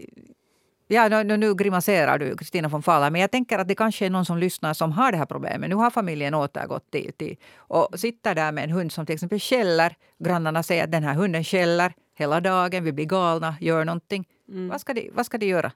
ja, 0.88 1.08
nu, 1.08 1.36
nu 1.36 1.54
grimaserar 1.54 2.18
du, 2.18 2.36
Kristina 2.36 2.68
von 2.68 2.82
Fala, 2.82 3.10
men 3.10 3.20
jag 3.20 3.30
tänker 3.30 3.58
att 3.58 3.68
det 3.68 3.74
kanske 3.74 4.06
är 4.06 4.10
någon 4.10 4.24
som 4.24 4.38
lyssnar 4.38 4.74
som 4.74 4.92
har 4.92 5.12
det 5.12 5.18
här 5.18 5.26
problemet. 5.26 5.70
Nu 5.70 5.76
har 5.76 5.90
familjen 5.90 6.34
återgått 6.34 6.90
till, 6.90 7.12
till 7.12 7.36
och 7.56 8.00
sitter 8.00 8.34
där 8.34 8.52
med 8.52 8.64
en 8.64 8.70
hund 8.70 8.92
som 8.92 9.06
till 9.06 9.14
exempel 9.14 9.40
skäller. 9.40 9.96
Grannarna 10.18 10.62
säger 10.62 10.84
att 10.84 10.92
den 10.92 11.02
här 11.02 11.14
hunden 11.14 11.44
skäller 11.44 11.92
hela 12.14 12.40
dagen, 12.40 12.84
vi 12.84 12.92
blir 12.92 13.06
galna, 13.06 13.56
gör 13.60 13.84
någonting. 13.84 14.24
Mm. 14.52 14.68
Vad, 14.68 14.80
ska 14.80 14.94
de, 14.94 15.10
vad 15.12 15.26
ska 15.26 15.38
de 15.38 15.46
göra? 15.46 15.72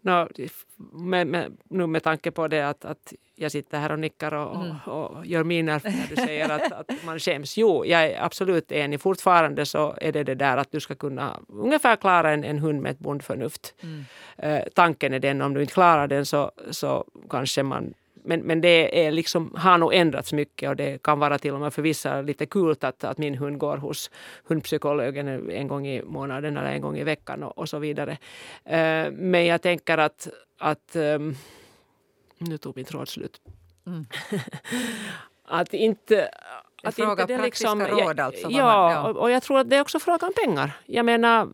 No, 0.00 0.28
med, 0.92 1.26
med, 1.26 1.56
nu 1.68 1.86
med 1.86 2.02
tanke 2.02 2.30
på 2.30 2.48
det 2.48 2.68
att, 2.68 2.84
att 2.84 3.12
jag 3.34 3.52
sitter 3.52 3.78
här 3.78 3.92
och 3.92 3.98
nickar 3.98 4.34
och, 4.34 4.64
mm. 4.64 4.76
och, 4.86 5.10
och 5.10 5.26
gör 5.26 5.44
miner 5.44 5.80
när 5.84 6.06
du 6.08 6.16
säger 6.16 6.48
att, 6.48 6.72
att 6.72 7.04
man 7.04 7.18
skäms. 7.18 7.58
Jo, 7.58 7.84
jag 7.86 8.04
är 8.04 8.24
absolut 8.24 8.72
enig. 8.72 9.00
Fortfarande 9.00 9.66
så 9.66 9.94
är 10.00 10.12
det 10.12 10.24
det 10.24 10.34
där 10.34 10.56
att 10.56 10.72
du 10.72 10.80
ska 10.80 10.94
kunna 10.94 11.40
ungefär 11.48 11.96
klara 11.96 12.30
en, 12.32 12.44
en 12.44 12.58
hund 12.58 12.82
med 12.82 12.92
ett 12.92 12.98
bondförnuft. 12.98 13.74
Mm. 13.80 14.04
Eh, 14.36 14.64
tanken 14.74 15.14
är 15.14 15.18
den, 15.18 15.42
om 15.42 15.54
du 15.54 15.60
inte 15.60 15.72
klarar 15.72 16.08
den 16.08 16.26
så, 16.26 16.52
så 16.70 17.04
kanske 17.30 17.62
man 17.62 17.94
men, 18.28 18.40
men 18.40 18.60
det 18.60 19.06
är 19.06 19.12
liksom, 19.12 19.54
har 19.56 19.78
nog 19.78 19.94
ändrats 19.94 20.32
mycket 20.32 20.68
och 20.68 20.76
det 20.76 21.02
kan 21.02 21.18
vara 21.18 21.38
till 21.38 21.54
och 21.54 21.60
med 21.60 21.74
för 21.74 21.82
vissa 21.82 22.22
lite 22.22 22.46
kul 22.46 22.76
att, 22.80 23.04
att 23.04 23.18
min 23.18 23.34
hund 23.34 23.58
går 23.58 23.76
hos 23.76 24.10
hundpsykologen 24.44 25.50
en 25.50 25.68
gång 25.68 25.86
i 25.86 26.02
månaden 26.02 26.56
eller 26.56 26.70
en 26.70 26.80
gång 26.80 26.98
i 26.98 27.04
veckan 27.04 27.42
och, 27.42 27.58
och 27.58 27.68
så 27.68 27.78
vidare. 27.78 28.12
Uh, 28.66 29.12
men 29.12 29.46
jag 29.46 29.62
tänker 29.62 29.98
att, 29.98 30.28
att 30.58 30.96
um, 30.96 31.36
nu 32.38 32.58
tog 32.58 32.76
min 32.76 32.84
tråd 32.84 33.08
slut. 33.08 33.40
Mm. 33.86 34.06
att 35.44 35.74
inte 35.74 36.30
att 36.82 36.94
fråga 36.94 37.22
inte 37.22 37.36
det 37.36 37.42
liksom, 37.42 37.86
råd 37.86 38.20
alltså? 38.20 38.50
Ja, 38.50 38.92
ja, 38.92 39.08
och 39.08 39.30
jag 39.30 39.42
tror 39.42 39.58
att 39.58 39.70
det 39.70 39.76
är 39.76 39.80
också 39.80 39.98
fråga 39.98 40.26
om 40.26 40.32
pengar. 40.32 40.72
Jag 40.86 41.04
menar 41.04 41.48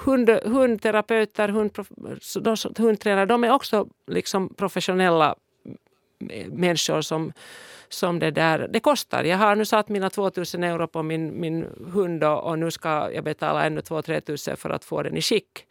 hund, 0.00 0.30
hundterapeuter, 0.30 1.48
hundprof, 1.48 1.88
hundtränare, 2.78 3.26
de 3.26 3.44
är 3.44 3.50
också 3.50 3.88
liksom 4.06 4.54
professionella 4.54 5.34
människor 6.46 7.00
som, 7.00 7.32
som 7.88 8.18
det 8.18 8.30
där, 8.30 8.68
det 8.72 8.80
kostar. 8.80 9.24
Jag 9.24 9.38
har 9.38 9.56
nu 9.56 9.64
satt 9.64 9.88
mina 9.88 10.10
2000 10.10 10.64
euro 10.64 10.88
på 10.88 11.02
min, 11.02 11.40
min 11.40 11.66
hund 11.92 12.24
och, 12.24 12.44
och 12.44 12.58
nu 12.58 12.70
ska 12.70 13.12
jag 13.12 13.24
betala 13.24 13.64
ännu 13.64 13.80
2-3 13.80 14.20
tusen 14.20 14.56
för 14.56 14.70
att 14.70 14.84
få 14.84 15.02
den 15.02 15.16
i 15.16 15.22
skick. 15.22 15.66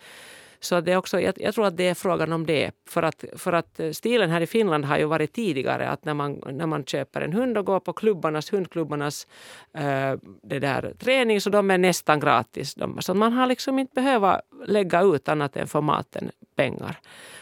Så 0.64 0.82
det 0.82 0.92
är 0.92 0.98
också, 0.98 1.22
jag, 1.22 1.34
jag, 1.38 1.56
tror 1.56 1.66
att 1.66 1.78
det 1.78 1.88
är 1.88 1.94
frågan 1.94 2.34
om 2.34 2.46
det. 2.46 2.72
För 2.90 3.04
att, 3.04 3.26
för 3.38 3.54
att 3.54 3.80
eh, 3.80 3.92
stilen 3.92 4.30
här 4.30 4.42
i 4.42 4.48
Finland 4.48 4.86
har 4.86 4.98
ju 4.98 5.06
varit 5.06 5.34
tidigare 5.34 5.90
att 5.90 6.06
när 6.06 6.14
man, 6.14 6.42
när 6.52 6.68
man 6.68 6.86
köper 6.86 7.22
en 7.22 7.34
hund 7.34 7.58
och 7.58 7.66
går 7.66 7.80
på 7.80 7.94
klubbarnas, 7.94 8.54
hundklubbarnas 8.54 9.28
eh, 9.74 10.14
det 10.42 10.60
där, 10.60 10.94
träning 11.00 11.42
så 11.42 11.50
de 11.50 11.72
är 11.72 11.78
nästan 11.78 12.20
gratis. 12.20 12.76
De, 12.76 13.02
så 13.02 13.14
man 13.14 13.34
har 13.34 13.48
liksom 13.48 13.80
inte 13.80 13.94
behövt 13.94 14.40
lägga 14.66 15.02
ut 15.02 15.30
annat 15.30 15.58
än 15.58 15.68
för 15.68 15.82
maten 15.82 16.32
pengar. 16.56 17.00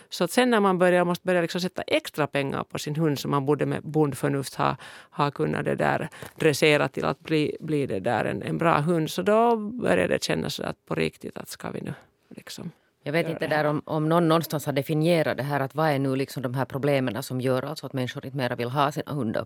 Så 0.09 0.23
att 0.23 0.31
sen 0.31 0.49
när 0.49 0.59
man 0.59 0.77
börjar, 0.77 1.05
måste 1.05 1.27
börja 1.27 1.41
liksom 1.41 1.61
sätta 1.61 1.81
extra 1.81 2.27
pengar 2.27 2.63
på 2.63 2.79
sin 2.79 2.95
hund 2.95 3.19
som 3.19 3.31
man 3.31 3.45
borde 3.45 3.65
med 3.65 3.83
bondförnuft 3.83 4.55
ha, 4.55 4.75
ha 5.11 5.31
kunnat 5.31 5.65
det 5.65 5.75
där 5.75 6.09
dressera 6.35 6.87
till 6.87 7.05
att 7.05 7.19
bli, 7.19 7.57
bli 7.59 7.85
det 7.85 7.99
där 7.99 8.25
en, 8.25 8.41
en 8.41 8.57
bra 8.57 8.79
hund. 8.79 9.09
Så 9.09 9.21
då 9.21 9.55
börjar 9.55 10.07
det 10.07 10.23
kännas 10.23 10.59
att 10.59 10.85
på 10.85 10.95
riktigt 10.95 11.37
att 11.37 11.49
ska 11.49 11.71
vi 11.71 11.81
nu 11.81 11.93
liksom 12.29 12.71
jag 13.03 13.11
vet 13.11 13.29
inte 13.29 13.47
där 13.47 13.63
om, 13.63 13.81
om 13.85 14.09
någon 14.09 14.27
någonstans 14.27 14.65
har 14.65 14.73
definierat 14.73 15.37
det 15.37 15.43
här 15.43 15.59
att 15.59 15.75
vad 15.75 15.89
är 15.89 15.99
nu 15.99 16.15
liksom 16.15 16.43
de 16.43 16.53
här 16.53 16.65
problemen 16.65 17.23
som 17.23 17.41
gör 17.41 17.63
alltså 17.63 17.85
att 17.85 17.93
människor 17.93 18.25
inte 18.25 18.37
mera 18.37 18.55
vill 18.55 18.69
ha 18.69 18.91
sina 18.91 19.11
hundar. 19.11 19.45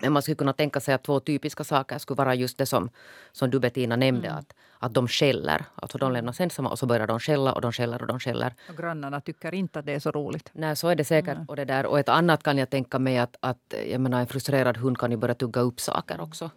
Men 0.00 0.12
man 0.12 0.22
skulle 0.22 0.36
kunna 0.36 0.52
tänka 0.52 0.80
sig 0.80 0.94
att 0.94 1.04
två 1.04 1.20
typiska 1.20 1.64
saker 1.64 1.98
skulle 1.98 2.16
vara 2.16 2.34
just 2.34 2.58
det 2.58 2.66
som, 2.66 2.90
som 3.32 3.50
du 3.50 3.60
Bettina 3.60 3.96
nämnde. 3.96 4.28
Mm. 4.28 4.38
Att, 4.38 4.54
att 4.78 4.94
de 4.94 5.08
skäller. 5.08 5.64
Alltså 5.74 5.98
de 5.98 6.12
lämnas 6.12 6.40
ensamma 6.40 6.70
och 6.70 6.78
så 6.78 6.86
börjar 6.86 7.06
de 7.06 7.20
skälla 7.20 7.52
och 7.52 7.60
de 7.60 7.72
skäller 7.72 8.02
och 8.02 8.06
de 8.06 8.20
skäller. 8.20 8.54
Och 8.68 8.76
grannarna 8.76 9.20
tycker 9.20 9.54
inte 9.54 9.78
att 9.78 9.86
det 9.86 9.92
är 9.92 9.98
så 9.98 10.10
roligt. 10.10 10.50
Nej, 10.52 10.76
så 10.76 10.88
är 10.88 10.94
det 10.94 11.04
säkert. 11.04 11.34
Mm. 11.34 11.46
Och, 11.48 11.56
det 11.56 11.64
där. 11.64 11.86
och 11.86 11.98
ett 11.98 12.08
annat 12.08 12.42
kan 12.42 12.58
jag 12.58 12.70
tänka 12.70 12.98
mig 12.98 13.18
att, 13.18 13.36
att 13.40 13.74
jag 13.90 14.00
menar, 14.00 14.20
en 14.20 14.26
frustrerad 14.26 14.76
hund 14.76 14.98
kan 14.98 15.10
ju 15.10 15.16
börja 15.16 15.34
tugga 15.34 15.60
upp 15.60 15.80
saker 15.80 16.20
också. 16.20 16.50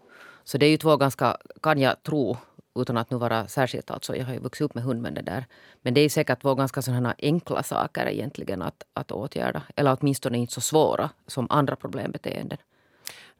Så 0.44 0.58
det 0.58 0.66
är 0.66 0.70
ju 0.70 0.78
två 0.78 0.98
ganska, 0.98 1.38
kan 1.62 1.80
jag 1.80 2.04
tro, 2.04 2.38
utan 2.82 2.98
att 2.98 3.12
nu 3.12 3.18
vara 3.18 3.48
särskilt, 3.48 3.92
alltså 3.92 4.16
jag 4.16 4.26
har 4.26 4.34
ju 4.34 4.40
vuxit 4.40 4.66
upp 4.66 4.76
med 4.76 4.84
hund 4.84 5.02
men 5.02 5.14
det 5.14 5.22
där. 5.22 5.46
Men 5.82 5.94
det 5.94 6.02
är 6.02 6.10
säkert 6.10 6.42
två 6.42 6.56
ganska 6.56 6.82
sådana 6.82 7.16
enkla 7.20 7.64
saker 7.64 8.10
egentligen 8.10 8.62
att, 8.62 8.84
att 8.94 9.12
åtgärda. 9.12 9.62
Eller 9.76 9.98
åtminstone 10.00 10.38
inte 10.38 10.54
så 10.54 10.62
svåra 10.62 11.10
som 11.28 11.48
andra 11.50 11.76
problembeteenden. 11.76 12.58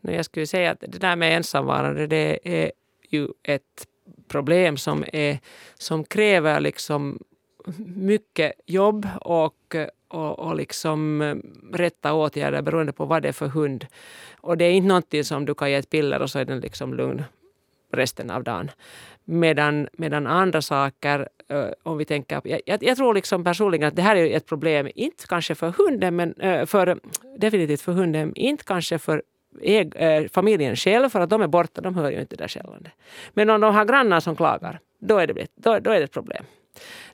Jag 0.02 0.26
skulle 0.26 0.48
säga 0.48 0.72
att 0.72 0.80
det 0.80 1.00
där 1.00 1.16
med 1.16 1.38
ensamvarande 1.38 2.08
det 2.08 2.40
är 2.44 2.72
ju 3.10 3.28
ett 3.44 3.88
problem 4.28 4.78
som, 4.78 5.06
är, 5.14 5.40
som 5.78 6.04
kräver 6.04 6.60
liksom 6.60 7.20
mycket 7.96 8.54
jobb 8.66 9.08
och, 9.22 9.76
och, 10.08 10.40
och 10.40 10.56
liksom 10.56 11.22
eh, 11.22 11.36
rätta 11.74 12.14
åtgärder 12.14 12.62
beroende 12.62 12.92
på 12.92 13.06
vad 13.06 13.22
det 13.22 13.28
är 13.28 13.34
för 13.34 13.48
hund. 13.48 13.86
Och 14.42 14.58
det 14.58 14.66
är 14.66 14.72
inte 14.72 14.88
någonting 14.88 15.24
som 15.24 15.46
du 15.46 15.56
kan 15.56 15.72
ge 15.72 15.76
ett 15.76 15.90
piller 15.90 16.22
och 16.22 16.30
så 16.30 16.40
är 16.40 16.46
den 16.46 16.60
liksom 16.60 16.94
lugn 16.94 17.24
resten 17.92 18.32
av 18.32 18.44
dagen. 18.44 18.72
Medan, 19.32 19.88
medan 19.94 20.28
andra 20.28 20.62
saker, 20.62 21.28
om 21.84 21.98
vi 21.98 22.06
tänker... 22.06 22.42
Jag, 22.44 22.84
jag, 22.84 22.98
tror 22.98 23.14
liksom 23.14 23.44
personligen 23.44 23.88
att 23.88 23.96
det 23.96 24.02
här 24.02 24.16
är 24.16 24.38
ett 24.38 24.46
problem, 24.46 24.90
inte 24.96 25.28
kanske 25.28 25.56
för 25.56 25.74
hunden, 25.78 26.16
men 26.16 26.34
för, 26.68 27.00
definitivt 27.38 27.82
för 27.82 27.92
hunden, 27.92 28.36
inte 28.36 28.64
kanske 28.64 29.00
för 29.00 29.22
äg, 29.62 29.96
äh, 29.96 30.28
familjen 30.28 30.76
själv, 30.76 31.10
för 31.10 31.20
att 31.20 31.30
de 31.30 31.42
är 31.42 31.48
borta, 31.48 31.82
de 31.82 31.96
hör 31.96 32.12
ju 32.12 32.20
inte 32.20 32.36
det 32.36 32.44
där 32.44 32.48
skällandet. 32.48 32.94
Men 33.34 33.50
om 33.50 33.62
de 33.62 33.76
har 33.76 33.86
grannar 33.86 34.20
som 34.20 34.36
klagar, 34.36 34.80
då 35.00 35.18
är 35.18 35.28
det, 35.28 35.48
då, 35.56 35.80
då 35.80 35.92
är 35.92 36.00
det 36.00 36.04
ett 36.04 36.14
problem. 36.14 36.46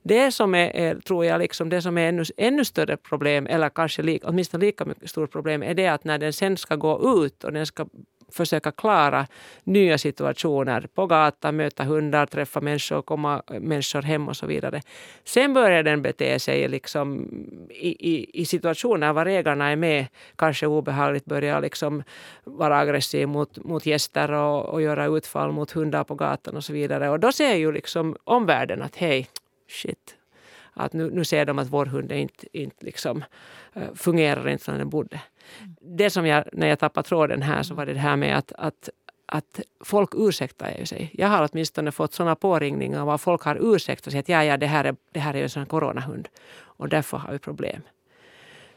Det 0.03 0.31
som 0.31 0.55
är, 0.55 0.75
är, 0.75 0.95
tror 0.95 1.25
jag, 1.25 1.39
liksom 1.39 1.69
det 1.69 1.81
som 1.81 1.97
är 1.97 2.09
ännu, 2.09 2.23
ännu 2.37 2.65
större 2.65 2.97
problem, 2.97 3.47
eller 3.47 3.69
kanske 3.69 4.01
li, 4.01 4.19
åtminstone 4.23 4.65
lika 4.65 4.85
mycket 4.85 5.09
stort 5.09 5.31
problem, 5.31 5.63
är 5.63 5.73
det 5.73 5.87
att 5.87 6.03
när 6.03 6.17
den 6.17 6.33
sen 6.33 6.57
ska 6.57 6.75
gå 6.75 7.25
ut 7.25 7.43
och 7.43 7.53
den 7.53 7.65
ska 7.65 7.85
försöka 8.31 8.71
klara 8.71 9.27
nya 9.63 9.97
situationer 9.97 10.87
på 10.93 11.07
gatan, 11.07 11.55
möta 11.55 11.83
hundar, 11.83 12.25
träffa 12.25 12.61
människor, 12.61 13.01
komma 13.01 13.43
människor 13.47 14.01
hem 14.01 14.27
och 14.27 14.37
så 14.37 14.45
vidare. 14.45 14.81
Sen 15.23 15.53
börjar 15.53 15.83
den 15.83 16.01
bete 16.01 16.39
sig 16.39 16.67
liksom 16.67 17.29
i, 17.69 18.13
i, 18.13 18.41
i 18.41 18.45
situationer 18.45 19.13
var 19.13 19.25
ägarna 19.25 19.71
är 19.71 19.75
med, 19.75 20.07
kanske 20.35 20.67
obehagligt 20.67 21.25
börjar 21.25 21.61
liksom 21.61 22.03
vara 22.43 22.77
aggressiv 22.77 23.27
mot, 23.27 23.57
mot 23.57 23.85
gäster 23.85 24.31
och, 24.31 24.65
och 24.65 24.81
göra 24.81 25.05
utfall 25.05 25.51
mot 25.51 25.71
hundar 25.71 26.03
på 26.03 26.15
gatan 26.15 26.55
och 26.55 26.63
så 26.63 26.73
vidare. 26.73 27.09
Och 27.09 27.19
då 27.19 27.31
ser 27.31 27.55
ju 27.55 27.71
liksom 27.71 28.15
omvärlden 28.23 28.81
att 28.81 28.95
hej, 28.95 29.27
shit, 29.69 30.15
att 30.73 30.93
nu, 30.93 31.09
nu 31.11 31.25
ser 31.25 31.45
de 31.45 31.59
att 31.59 31.69
vår 31.69 31.85
hund 31.85 32.11
inte, 32.11 32.47
inte 32.51 32.85
liksom, 32.85 33.23
eh, 33.73 33.93
fungerar 33.95 34.49
inte 34.49 34.63
som 34.63 34.77
den 34.77 34.89
borde. 34.89 35.21
Det 35.79 36.09
som 36.09 36.25
jag, 36.25 36.43
när 36.53 36.67
jag 36.67 36.79
tappade 36.79 37.07
tråden 37.07 37.41
här 37.41 37.63
så 37.63 37.73
var 37.73 37.85
det 37.85 37.93
det 37.93 37.99
här 37.99 38.15
med 38.15 38.37
att, 38.37 38.51
att 38.51 38.89
att 39.25 39.59
folk 39.83 40.09
ursäktar 40.15 40.71
ju 40.79 40.85
sig. 40.85 41.11
Jag 41.13 41.27
har 41.27 41.49
åtminstone 41.51 41.91
fått 41.91 42.13
sådana 42.13 42.35
påringningar 42.35 43.05
var 43.05 43.17
folk 43.17 43.41
har 43.41 43.75
ursäktat 43.75 44.11
sig 44.11 44.19
att 44.19 44.29
ja, 44.29 44.43
ja, 44.43 44.57
det 44.57 44.65
här 44.65 44.83
är, 44.85 44.95
det 45.11 45.19
här 45.19 45.35
är 45.35 45.43
en 45.43 45.49
sån 45.49 45.65
coronahund 45.65 46.27
och 46.57 46.89
därför 46.89 47.17
har 47.17 47.31
vi 47.31 47.39
problem. 47.39 47.81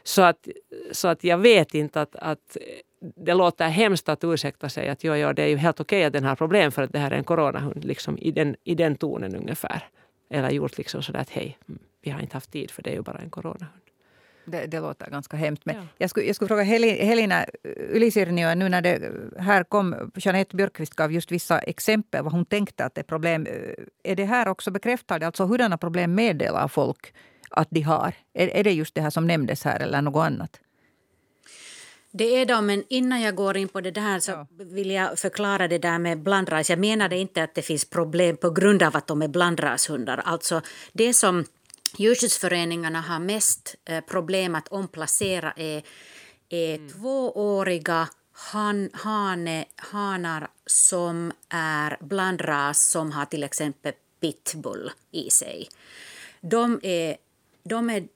Så 0.03 0.21
att, 0.21 0.47
så 0.91 1.07
att 1.07 1.23
jag 1.23 1.37
vet 1.37 1.73
inte 1.73 2.01
att, 2.01 2.15
att 2.15 2.57
det 2.99 3.33
låter 3.33 3.67
hemskt 3.67 4.09
att 4.09 4.23
ursäkta 4.23 4.69
sig 4.69 4.89
att 4.89 5.03
jo, 5.03 5.15
jo, 5.15 5.33
det 5.33 5.43
är 5.43 5.47
ju 5.47 5.57
helt 5.57 5.79
okej 5.79 6.03
att 6.03 6.13
den 6.13 6.23
har 6.23 6.35
problem 6.35 6.71
för 6.71 6.81
att 6.81 6.91
det 6.91 6.99
här 6.99 7.11
är 7.11 7.15
en 7.15 7.23
coronahund, 7.23 7.85
liksom 7.85 8.17
i 8.17 8.31
den, 8.31 8.55
i 8.63 8.75
den 8.75 8.95
tonen 8.95 9.35
ungefär. 9.35 9.83
Eller 10.29 10.49
gjort 10.49 10.77
liksom 10.77 11.03
sådär 11.03 11.19
att 11.19 11.29
hej, 11.29 11.57
mm, 11.67 11.79
vi 12.01 12.11
har 12.11 12.21
inte 12.21 12.35
haft 12.35 12.51
tid 12.51 12.71
för 12.71 12.83
det 12.83 12.89
är 12.89 12.95
ju 12.95 13.01
bara 13.01 13.17
en 13.17 13.29
coronahund. 13.29 13.88
Det, 14.51 14.65
det 14.65 14.79
låter 14.79 15.09
ganska 15.09 15.37
hemskt. 15.37 15.65
Men 15.65 15.75
ja. 15.75 15.81
jag, 15.97 16.09
skulle, 16.09 16.25
jag 16.25 16.35
skulle 16.35 16.47
fråga 16.47 16.63
Helena 16.63 17.45
Ylisirnio, 17.93 18.55
nu 18.55 18.69
när 18.69 18.81
det 18.81 19.11
här 19.37 19.63
kom, 19.63 20.11
Jeanette 20.15 20.55
Björkqvist 20.55 20.95
gav 20.95 21.11
just 21.11 21.31
vissa 21.31 21.59
exempel 21.59 22.23
vad 22.23 22.33
hon 22.33 22.45
tänkte 22.45 22.85
att 22.85 22.95
det 22.95 23.01
är 23.01 23.03
problem. 23.03 23.47
Är 24.03 24.15
det 24.15 24.25
här 24.25 24.47
också 24.47 24.71
bekräftar 24.71 25.19
det 25.19 25.25
alltså 25.25 25.45
hurdana 25.45 25.77
problem 25.77 26.15
meddelar 26.15 26.67
folk 26.67 27.13
att 27.49 27.67
de 27.71 27.81
har? 27.81 28.13
Är, 28.33 28.47
är 28.47 28.63
det 28.63 28.71
just 28.71 28.95
det 28.95 29.01
här 29.01 29.09
som 29.09 29.27
nämndes 29.27 29.63
här 29.63 29.79
eller 29.79 30.01
något 30.01 30.25
annat? 30.25 30.59
Det 32.11 32.41
är 32.41 32.45
de, 32.45 32.65
men 32.65 32.83
innan 32.89 33.21
jag 33.21 33.35
går 33.35 33.57
in 33.57 33.67
på 33.67 33.81
det 33.81 33.91
där 33.91 34.19
så 34.19 34.31
ja. 34.31 34.47
vill 34.49 34.91
jag 34.91 35.19
förklara 35.19 35.67
det 35.67 35.77
där 35.77 35.99
med 35.99 36.23
blandras. 36.23 36.69
Jag 36.69 36.79
menade 36.79 37.17
inte 37.17 37.43
att 37.43 37.55
det 37.55 37.61
finns 37.61 37.89
problem 37.89 38.37
på 38.37 38.49
grund 38.49 38.83
av 38.83 38.95
att 38.95 39.07
de 39.07 39.21
är 39.21 39.27
blandrashundar. 39.27 40.17
Alltså 40.17 40.61
det 40.93 41.13
som 41.13 41.45
djurskyddsföreningarna 41.97 43.01
har 43.01 43.19
mest 43.19 43.75
eh, 43.85 44.01
problem 44.01 44.55
att 44.55 44.67
omplacera 44.67 45.53
är, 45.55 45.83
är 46.49 46.75
mm. 46.75 46.89
tvååriga 46.89 48.09
han, 48.31 48.89
hane, 48.93 49.65
hanar 49.75 50.47
som 50.65 51.31
är 51.49 51.97
blandras 52.01 52.89
som 52.89 53.11
har 53.11 53.25
till 53.25 53.43
exempel 53.43 53.93
pitbull 54.19 54.91
i 55.11 55.29
sig. 55.29 55.69
De 56.41 56.79
är, 56.83 57.17
de 57.63 57.89
är 57.89 58.07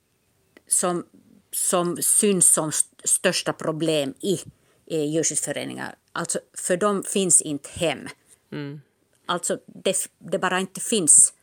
som 0.67 1.05
som 1.51 1.97
syns 2.01 2.53
som 2.53 2.71
största 3.03 3.53
problem 3.53 4.13
i, 4.19 4.39
i 4.85 4.97
djurskyddsföreningar. 4.97 5.95
Alltså, 6.11 6.39
för 6.53 6.77
dem 6.77 7.03
finns 7.03 7.41
inte 7.41 7.69
hem. 7.69 8.07
Mm. 8.51 8.81
Alltså, 9.25 9.59
det, 9.65 9.95
det 10.19 10.39
bara 10.39 10.59
inte 10.59 10.81
finns 10.81 11.33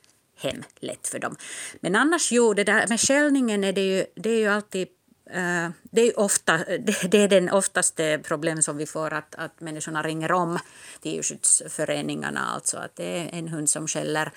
hem 0.41 0.63
lätt 0.81 1.09
för 1.09 1.19
dem. 1.19 1.37
Men 1.81 1.97
annars, 1.97 2.33
jo, 2.33 2.55
det 2.55 2.65
där 2.65 2.87
med 2.89 3.01
skällningen 3.01 3.65
är 3.65 3.73
det 3.73 3.87
ju, 3.87 4.07
det 4.15 4.31
är 4.31 4.39
ju 4.39 4.49
alltid 4.49 4.89
Uh, 5.37 5.71
det 5.83 6.01
är, 6.01 6.19
ofta, 6.19 6.57
det, 6.67 7.11
det 7.11 7.19
är 7.19 7.29
den 7.29 7.51
oftaste 7.51 8.21
problem 8.25 8.63
som 8.63 8.77
vi 8.77 8.87
får, 8.87 9.13
att, 9.13 9.35
att 9.35 9.61
människorna 9.61 10.03
ringer 10.03 10.33
om 10.33 10.59
till 11.01 11.13
djurskyddsföreningarna, 11.13 12.41
alltså 12.55 12.77
att 12.77 12.97
det 12.97 13.05
är 13.05 13.39
en 13.39 13.49
hund 13.49 13.71
som 13.71 13.89
skäller. 13.89 14.33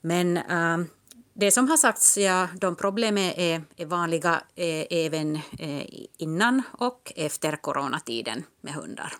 Men 0.00 0.36
uh, 0.36 0.86
det 1.38 1.50
som 1.50 1.68
har 1.68 1.76
sagts, 1.76 2.18
ja, 2.18 2.48
de 2.60 2.76
problemen 2.76 3.24
är, 3.24 3.62
är 3.76 3.86
vanliga 3.86 4.42
eh, 4.54 4.86
även 4.90 5.36
eh, 5.58 5.86
innan 6.18 6.62
och 6.72 7.12
efter 7.16 7.56
coronatiden 7.56 8.44
med 8.60 8.74
hundar. 8.74 9.12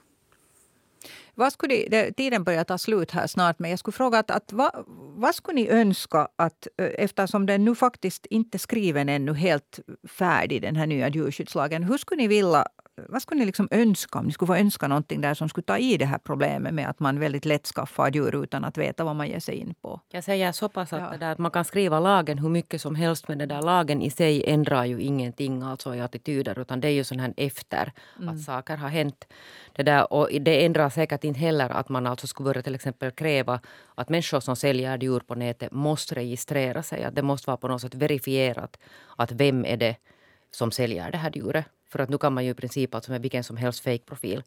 Vad 1.38 1.52
skulle 1.52 1.88
det, 1.88 2.12
tiden 2.12 2.44
börjar 2.44 2.64
ta 2.64 2.78
slut 2.78 3.10
här 3.10 3.26
snart, 3.26 3.58
men 3.58 3.70
jag 3.70 3.78
skulle 3.78 3.92
fråga 3.92 4.18
att, 4.18 4.30
att 4.30 4.52
vad, 4.52 4.84
vad 5.16 5.34
skulle 5.34 5.54
ni 5.54 5.68
önska 5.68 6.28
att 6.36 6.66
eh, 6.78 6.90
eftersom 6.98 7.46
den 7.46 7.64
nu 7.64 7.74
faktiskt 7.74 8.26
inte 8.26 8.56
är 8.56 8.58
skriven 8.58 9.08
ännu 9.08 9.34
helt 9.34 9.80
färdig, 10.08 10.62
den 10.62 10.76
här 10.76 10.86
nya 10.86 11.08
djurskyddslagen. 11.08 11.82
Hur 11.82 11.98
skulle 11.98 12.22
ni 12.22 12.28
vilja 12.28 12.66
vad 13.08 13.22
skulle 13.22 13.38
ni 13.38 13.46
liksom 13.46 13.68
önska 13.70 14.18
om 14.18 14.26
ni 14.26 14.32
skulle 14.32 14.46
få 14.46 14.54
önska 14.56 14.88
någonting 14.88 15.20
där 15.20 15.34
som 15.34 15.48
skulle 15.48 15.64
ta 15.64 15.78
i 15.78 15.96
det 15.96 16.04
här 16.04 16.18
problemet 16.18 16.74
med 16.74 16.88
att 16.88 17.00
man 17.00 17.20
väldigt 17.20 17.44
lätt 17.44 17.66
skaffar 17.66 18.10
djur 18.10 18.42
utan 18.44 18.64
att 18.64 18.78
veta 18.78 19.04
vad 19.04 19.16
man 19.16 19.28
ger 19.28 19.40
sig 19.40 19.54
in 19.54 19.74
på? 19.82 20.00
Jag 20.08 20.24
säger 20.24 20.52
så 20.52 20.68
pass 20.68 20.92
att, 20.92 21.00
ja. 21.00 21.18
där, 21.18 21.32
att 21.32 21.38
man 21.38 21.50
kan 21.50 21.64
skriva 21.64 22.00
lagen 22.00 22.38
hur 22.38 22.48
mycket 22.48 22.80
som 22.80 22.94
helst 22.94 23.28
men 23.28 23.38
den 23.38 23.48
där 23.48 23.62
lagen 23.62 24.02
i 24.02 24.10
sig 24.10 24.44
ändrar 24.46 24.84
ju 24.84 25.00
ingenting 25.00 25.62
alltså 25.62 25.94
i 25.94 26.00
attityder 26.00 26.58
utan 26.58 26.80
det 26.80 26.88
är 26.88 26.92
ju 26.92 27.04
sån 27.04 27.20
här 27.20 27.34
efter 27.36 27.92
mm. 28.18 28.28
att 28.28 28.42
saker 28.42 28.76
har 28.76 28.88
hänt. 28.88 29.24
Det, 29.72 29.82
där, 29.82 30.12
och 30.12 30.28
det 30.40 30.64
ändrar 30.64 30.90
säkert 30.90 31.24
inte 31.24 31.40
heller 31.40 31.70
att 31.70 31.88
man 31.88 32.06
alltså 32.06 32.26
skulle 32.26 32.44
börja 32.44 32.62
till 32.62 32.74
exempel 32.74 33.10
kräva 33.10 33.60
att 33.94 34.08
människor 34.08 34.40
som 34.40 34.56
säljer 34.56 34.98
djur 34.98 35.20
på 35.20 35.34
nätet 35.34 35.72
måste 35.72 36.14
registrera 36.14 36.82
sig. 36.82 37.04
Att 37.04 37.14
det 37.14 37.22
måste 37.22 37.50
vara 37.50 37.56
på 37.56 37.68
något 37.68 37.80
sätt 37.80 37.94
verifierat 37.94 38.78
att 39.16 39.32
vem 39.32 39.64
är 39.64 39.76
det 39.76 39.96
som 40.50 40.70
säljer 40.70 41.10
det 41.10 41.18
här 41.18 41.32
djuret. 41.34 41.66
För 41.88 41.98
att 41.98 42.08
nu 42.08 42.18
kan 42.18 42.32
man 42.32 42.44
ju 42.44 42.50
i 42.50 42.54
princip 42.54 42.94
alltså 42.94 43.10
med 43.10 43.22
vilken 43.22 43.44
som 43.44 43.56
helst 43.56 43.84
fake-profil. 43.84 44.42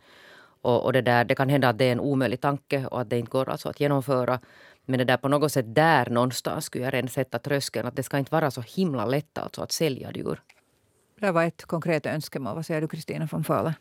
Och, 0.62 0.86
och, 0.86 0.93
det, 0.93 1.02
där, 1.02 1.23
det 1.25 1.36
kan 1.36 1.49
hända 1.49 1.69
att 1.69 1.78
det 1.78 1.86
är 1.86 1.91
en 1.91 1.99
omöjlig 1.99 2.41
tanke 2.41 2.86
och 2.86 3.02
att 3.02 3.10
det 3.10 3.19
inte 3.19 3.32
går 3.32 3.49
alltså 3.49 3.69
att 3.69 3.80
genomföra. 3.80 4.39
Men 4.86 4.99
det 4.99 5.06
där 5.06 5.17
på 5.17 5.28
något 5.28 5.52
sätt 5.52 5.75
där 5.75 6.10
någonstans 6.10 6.65
skulle 6.65 6.84
jag 6.84 6.93
redan 6.93 7.10
sätta 7.10 7.39
tröskeln. 7.39 7.88
Att 7.88 7.95
det 7.95 8.04
ska 8.04 8.17
inte 8.17 8.32
vara 8.32 8.52
så 8.52 8.62
himla 8.62 9.06
lätt 9.06 9.38
alltså 9.38 9.62
att 9.62 9.71
sälja 9.71 10.12
djur. 10.12 10.41
Det 11.19 11.32
var 11.32 11.43
ett 11.43 11.65
konkret 11.65 12.06
önskemål. 12.06 12.56
Vad 12.56 12.65
säger 12.65 12.82
du 12.82 12.88
Kristina 12.88 13.28
von 13.32 13.43
Föhle? 13.43 13.73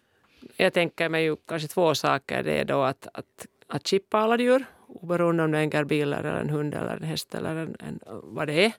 Jag 0.57 0.73
tänker 0.73 1.09
mig 1.09 1.25
ju 1.25 1.37
kanske 1.37 1.69
två 1.69 1.95
saker. 1.95 2.43
Det 2.43 2.61
är 2.61 2.65
då 2.65 2.83
att, 2.83 3.09
att, 3.15 3.47
att 3.67 3.87
chippa 3.87 4.19
alla 4.19 4.39
djur 4.39 4.65
oberoende 4.89 5.45
om 5.45 5.51
det 5.51 5.59
är 5.59 5.63
en 5.63 5.71
gerbil 5.71 6.13
eller 6.13 6.35
en 6.35 6.51
hund 6.51 6.75
eller 6.75 6.97
en 6.97 7.03
häst 7.03 7.35
eller 7.35 7.57
en, 7.57 7.77
en, 7.81 8.01
vad 8.07 8.47
det 8.47 8.65
är. 8.65 8.73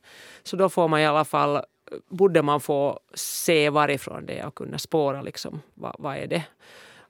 Så 0.43 0.55
då 0.55 0.69
får 0.69 0.87
man 0.87 0.99
i 0.99 1.05
alla 1.05 1.25
fall 1.25 1.61
borde 2.07 2.41
man 2.41 2.59
få 2.59 2.99
se 3.13 3.69
varifrån 3.69 4.25
det 4.25 4.39
är 4.39 4.47
och 4.47 4.55
kunna 4.55 4.77
spåra 4.77 5.21
liksom, 5.21 5.61
vad, 5.73 5.95
vad 5.99 6.17
är 6.17 6.27
det. 6.27 6.43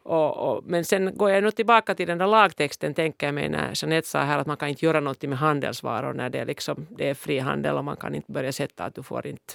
Och, 0.04 0.38
och, 0.38 0.63
men 0.65 0.86
sen 0.86 1.18
går 1.18 1.30
jag 1.30 1.44
nu 1.44 1.52
tillbaka 1.52 1.96
till 1.96 2.08
den 2.08 2.18
där 2.18 2.28
lagtexten, 2.28 2.94
tänker 2.94 3.28
jag 3.28 3.34
mig 3.34 3.50
när 3.50 3.72
Jeanette 3.76 4.08
sa 4.08 4.20
här 4.20 4.39
att 4.39 4.48
man 4.48 4.58
kan 4.58 4.70
inte 4.70 4.86
göra 4.86 5.00
något 5.00 5.22
med 5.22 5.38
handelsvaror 5.38 6.13
när 6.13 6.30
det 6.30 6.39
är, 6.39 6.46
liksom, 6.46 6.88
det 6.89 7.10
är 7.10 7.13
frihandel 7.13 7.76
och 7.76 7.84
man 7.84 7.98
kan 7.98 8.15
inte 8.15 8.32
börja 8.32 8.52
sätta 8.52 8.86
att 8.86 8.96
du 8.96 9.04
får 9.04 9.28
inte 9.28 9.54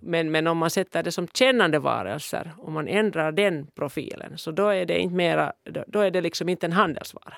men, 0.00 0.30
men 0.30 0.46
om 0.46 0.58
man 0.58 0.70
sätter 0.70 1.02
det 1.02 1.12
som 1.12 1.28
kännande 1.28 1.78
varelser, 1.78 2.52
om 2.58 2.72
man 2.72 2.88
ändrar 2.88 3.32
den 3.32 3.66
profilen, 3.66 4.38
så 4.38 4.50
då 4.50 4.68
är 4.68 4.86
det 4.86 4.98
inte 4.98 5.14
mera, 5.14 5.52
då, 5.64 5.84
då 5.86 6.00
är 6.00 6.10
det 6.10 6.20
liksom 6.20 6.48
inte 6.48 6.66
en 6.66 6.72
handelsvara 6.72 7.34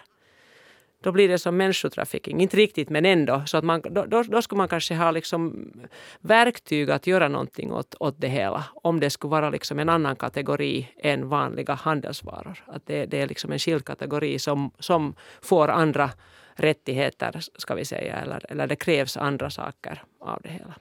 då 1.02 1.12
blir 1.12 1.28
det 1.28 1.38
som 1.38 1.56
människotrafficking. 1.56 2.40
Inte 2.40 2.56
riktigt 2.56 2.90
men 2.90 3.06
ändå. 3.06 3.42
Så 3.46 3.56
att 3.56 3.64
man, 3.64 3.80
då, 3.90 4.04
då, 4.04 4.22
då 4.22 4.42
skulle 4.42 4.56
man 4.56 4.68
kanske 4.68 4.94
ha 4.94 5.10
liksom 5.10 5.72
verktyg 6.20 6.90
att 6.90 7.06
göra 7.06 7.28
någonting 7.28 7.72
åt, 7.72 7.94
åt 8.00 8.20
det 8.20 8.28
hela. 8.28 8.64
Om 8.74 9.00
det 9.00 9.10
skulle 9.10 9.30
vara 9.30 9.50
liksom 9.50 9.78
en 9.78 9.88
annan 9.88 10.16
kategori 10.16 10.88
än 10.96 11.28
vanliga 11.28 11.74
handelsvaror. 11.74 12.64
Att 12.66 12.86
det, 12.86 13.06
det 13.06 13.20
är 13.20 13.28
liksom 13.28 13.52
en 13.52 13.58
skild 13.58 13.84
kategori 13.84 14.38
som, 14.38 14.70
som 14.78 15.14
får 15.42 15.68
andra 15.68 16.10
rättigheter, 16.54 17.40
ska 17.58 17.74
vi 17.74 17.84
säga. 17.84 18.16
Eller, 18.16 18.52
eller 18.52 18.66
det 18.66 18.76
krävs 18.76 19.16
andra 19.16 19.50
saker 19.50 20.02
av 20.20 20.40
det 20.42 20.50
hela. 20.50 20.74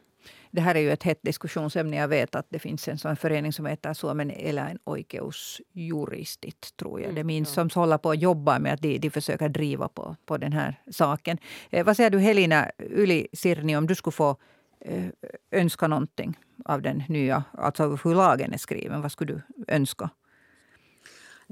Det 0.51 0.61
här 0.61 0.75
är 0.75 0.79
ju 0.79 0.91
ett 0.91 1.03
hett 1.03 1.19
diskussionsämne. 1.21 1.97
Jag 1.97 2.07
vet 2.07 2.35
att 2.35 2.45
det 2.49 2.59
finns 2.59 2.87
en 2.87 2.97
sån 2.97 3.15
förening 3.15 3.53
som 3.53 3.65
heter 3.65 3.93
Suomen 3.93 4.31
eläinoikeusjuristit, 4.31 6.77
tror 6.77 6.99
jag. 6.99 7.05
Mm, 7.05 7.15
det 7.15 7.23
minns 7.23 7.57
ja. 7.57 7.69
som 7.69 7.81
håller 7.81 7.97
på 7.97 8.11
att 8.11 8.21
jobba 8.21 8.59
med 8.59 8.73
att 8.73 8.81
de, 8.81 8.97
de 8.97 9.09
försöker 9.09 9.49
driva 9.49 9.87
på, 9.87 10.15
på 10.25 10.37
den 10.37 10.53
här 10.53 10.81
saken. 10.91 11.37
Eh, 11.69 11.85
vad 11.85 11.97
säger 11.97 12.09
du 12.09 12.19
Helena 12.19 12.71
Yli 12.79 13.27
Sirni, 13.33 13.77
om 13.77 13.87
du 13.87 13.95
skulle 13.95 14.11
få 14.11 14.35
eh, 14.79 15.05
önska 15.51 15.87
någonting 15.87 16.39
av 16.65 16.81
den 16.81 17.03
nya, 17.09 17.43
alltså 17.51 17.99
hur 18.03 18.15
lagen 18.15 18.53
är 18.53 18.57
skriven? 18.57 19.01
Vad 19.01 19.11
skulle 19.11 19.33
du 19.33 19.41
önska? 19.67 20.09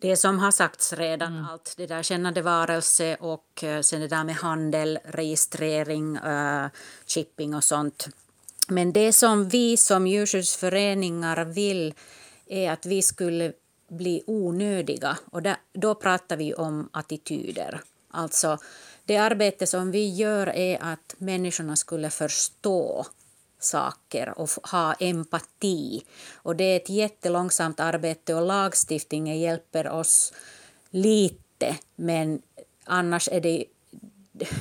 Det 0.01 0.17
som 0.17 0.39
har 0.39 0.51
sagts 0.51 0.93
redan, 0.93 1.33
mm. 1.33 1.45
allt 1.45 1.73
det 1.77 1.87
där 1.87 2.03
kännande 2.03 2.41
varelse 2.41 3.17
och 3.19 3.63
eh, 3.63 3.81
sen 3.81 4.01
det 4.01 4.07
där 4.07 4.23
med 4.23 4.35
handel, 4.35 4.99
registrering, 5.05 6.17
uh, 6.17 6.67
chipping 7.05 7.55
och 7.55 7.63
sånt. 7.63 8.09
Men 8.69 8.93
det 8.93 9.13
som 9.13 9.49
vi 9.49 9.77
som 9.77 10.07
djurskyddsföreningar 10.07 11.45
vill 11.45 11.93
är 12.47 12.71
att 12.71 12.85
vi 12.85 13.01
skulle 13.01 13.53
bli 13.89 14.23
onödiga. 14.27 15.17
Och 15.31 15.41
där, 15.41 15.57
då 15.73 15.95
pratar 15.95 16.37
vi 16.37 16.53
om 16.53 16.89
attityder. 16.93 17.81
Alltså, 18.11 18.57
det 19.05 19.17
arbete 19.17 19.67
som 19.67 19.91
vi 19.91 20.09
gör 20.09 20.47
är 20.47 20.83
att 20.83 21.15
människorna 21.17 21.75
skulle 21.75 22.09
förstå 22.09 23.05
saker 23.59 24.39
och 24.39 24.49
ha 24.71 24.93
empati. 24.93 26.03
Och 26.33 26.55
det 26.55 26.63
är 26.63 26.75
ett 26.75 26.89
jättelångsamt 26.89 27.79
arbete 27.79 28.33
och 28.33 28.47
lagstiftningen 28.47 29.39
hjälper 29.39 29.89
oss 29.89 30.33
lite 30.89 31.75
men 31.95 32.41
annars 32.83 33.29
är 33.31 33.41
det... 33.41 33.65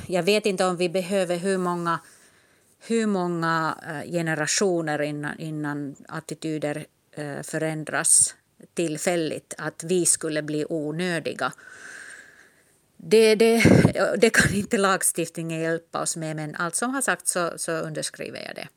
Jag 0.07 0.23
vet 0.23 0.45
inte 0.45 0.65
om 0.65 0.77
vi 0.77 0.89
behöver 0.89 1.37
hur 1.37 1.57
många, 1.57 1.99
hur 2.87 3.07
många 3.07 3.77
eh, 3.87 4.11
generationer 4.11 5.01
innan, 5.01 5.39
innan 5.39 5.95
attityder 6.07 6.85
eh, 7.11 7.41
förändras 7.41 8.35
tillfälligt, 8.73 9.53
att 9.57 9.83
vi 9.83 10.05
skulle 10.05 10.41
bli 10.41 10.65
onödiga. 10.69 11.53
Det, 12.97 13.35
det, 13.35 13.63
det 14.17 14.29
kan 14.29 14.53
inte 14.53 14.77
lagstiftningen 14.77 15.59
hjälpa 15.59 16.01
oss 16.01 16.17
med, 16.17 16.35
men 16.35 16.55
allt 16.55 16.75
som 16.75 16.93
har 16.93 17.01
sagts 17.01 17.31
så, 17.31 17.51
så 17.57 17.71
underskriver 17.71 18.43
jag 18.45 18.55
det. 18.55 18.67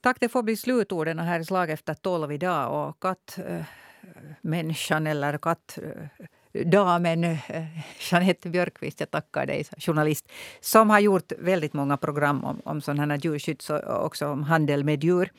Tack, 0.00 0.16
det 0.20 0.28
får 0.28 0.42
bli 0.42 0.56
slutorden 0.56 1.18
här 1.18 1.40
i 1.40 1.44
Slag 1.44 1.70
efter 1.70 1.94
tolv 1.94 2.32
idag. 2.32 2.88
Och 2.88 3.00
kattmänniskan, 3.00 5.06
eh, 5.06 5.10
äh, 5.10 5.16
eller 5.16 5.38
katt... 5.38 5.78
äh, 5.82 6.06
Damen, 6.52 7.24
eh, 7.24 7.64
Jeanette 8.10 8.48
Björkqvist, 8.48 9.00
jag 9.00 9.10
tackar 9.10 9.46
dig, 9.46 9.64
journalist, 9.78 10.32
som 10.60 10.90
har 10.90 11.00
gjort 11.00 11.32
väldigt 11.38 11.72
många 11.72 11.96
program 11.96 12.44
om, 12.44 12.60
om 12.64 12.80
sådana 12.80 13.14
här 13.14 13.88
och 13.88 14.04
också 14.06 14.28
om 14.28 14.42
handel 14.42 14.84
med 14.84 15.04
djur. 15.04 15.32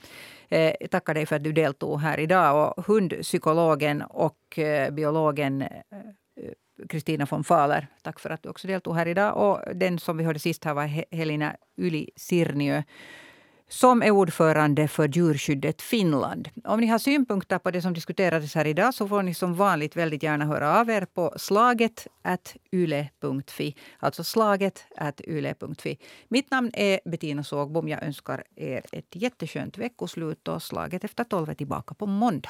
Jag 0.50 0.92
tackar 0.92 1.14
dig 1.14 1.26
för 1.26 1.36
att 1.36 1.44
du 1.44 1.52
deltog 1.52 2.02
här 2.02 2.20
idag. 2.20 2.74
Och 2.78 2.86
hundpsykologen 2.86 4.02
och 4.02 4.60
eh, 4.60 4.92
biologen 4.92 5.62
eh, 5.62 5.68
Kristina 6.90 7.28
von 7.30 7.44
Fahler, 7.44 7.88
tack 8.02 8.20
för 8.20 8.30
att 8.30 8.44
du 8.44 8.50
också 8.50 8.68
deltog 8.68 8.96
här 8.96 9.08
idag. 9.08 9.38
Och 9.38 9.76
den 9.76 10.00
som 10.00 10.18
vi 10.18 10.24
hörde 10.24 10.40
sist 10.40 10.64
här 10.64 10.74
var 10.74 10.86
Helena 11.16 11.56
Yli 11.78 12.10
Sirniö 12.16 12.84
som 13.70 14.02
är 14.02 14.12
ordförande 14.12 14.88
för 14.88 15.08
Djurskyddet 15.08 15.82
Finland. 15.82 16.50
Om 16.64 16.80
ni 16.80 16.88
har 16.88 17.00
synpunkter 17.00 17.60
på 17.60 17.72
det 17.72 17.82
som 17.82 17.94
diskuterades 17.94 18.56
här 18.56 18.68
idag 18.68 18.94
så 18.94 19.08
får 19.08 19.24
ni 19.24 19.34
som 19.34 19.56
vanligt 19.56 19.96
väldigt 19.96 20.24
gärna 20.24 20.46
höra 20.46 20.80
av 20.80 20.90
er 20.90 21.06
på 21.06 21.34
slaget 21.38 22.08
yle.fi. 22.72 23.76
Alltså 24.00 24.24
slaget 24.24 24.86
yle.fi. 25.28 25.98
Mitt 26.28 26.52
namn 26.52 26.72
är 26.74 27.00
Bettina 27.06 27.44
Sågbom. 27.44 27.88
Jag 27.88 28.04
önskar 28.04 28.44
er 28.56 28.86
ett 28.92 29.16
jätteskönt 29.16 29.78
veckoslut 29.78 30.48
och 30.48 30.64
slaget 30.64 31.04
efter 31.04 31.24
tolv 31.24 31.50
är 31.50 31.54
tillbaka 31.54 31.94
på 31.94 32.06
måndag. 32.06 32.50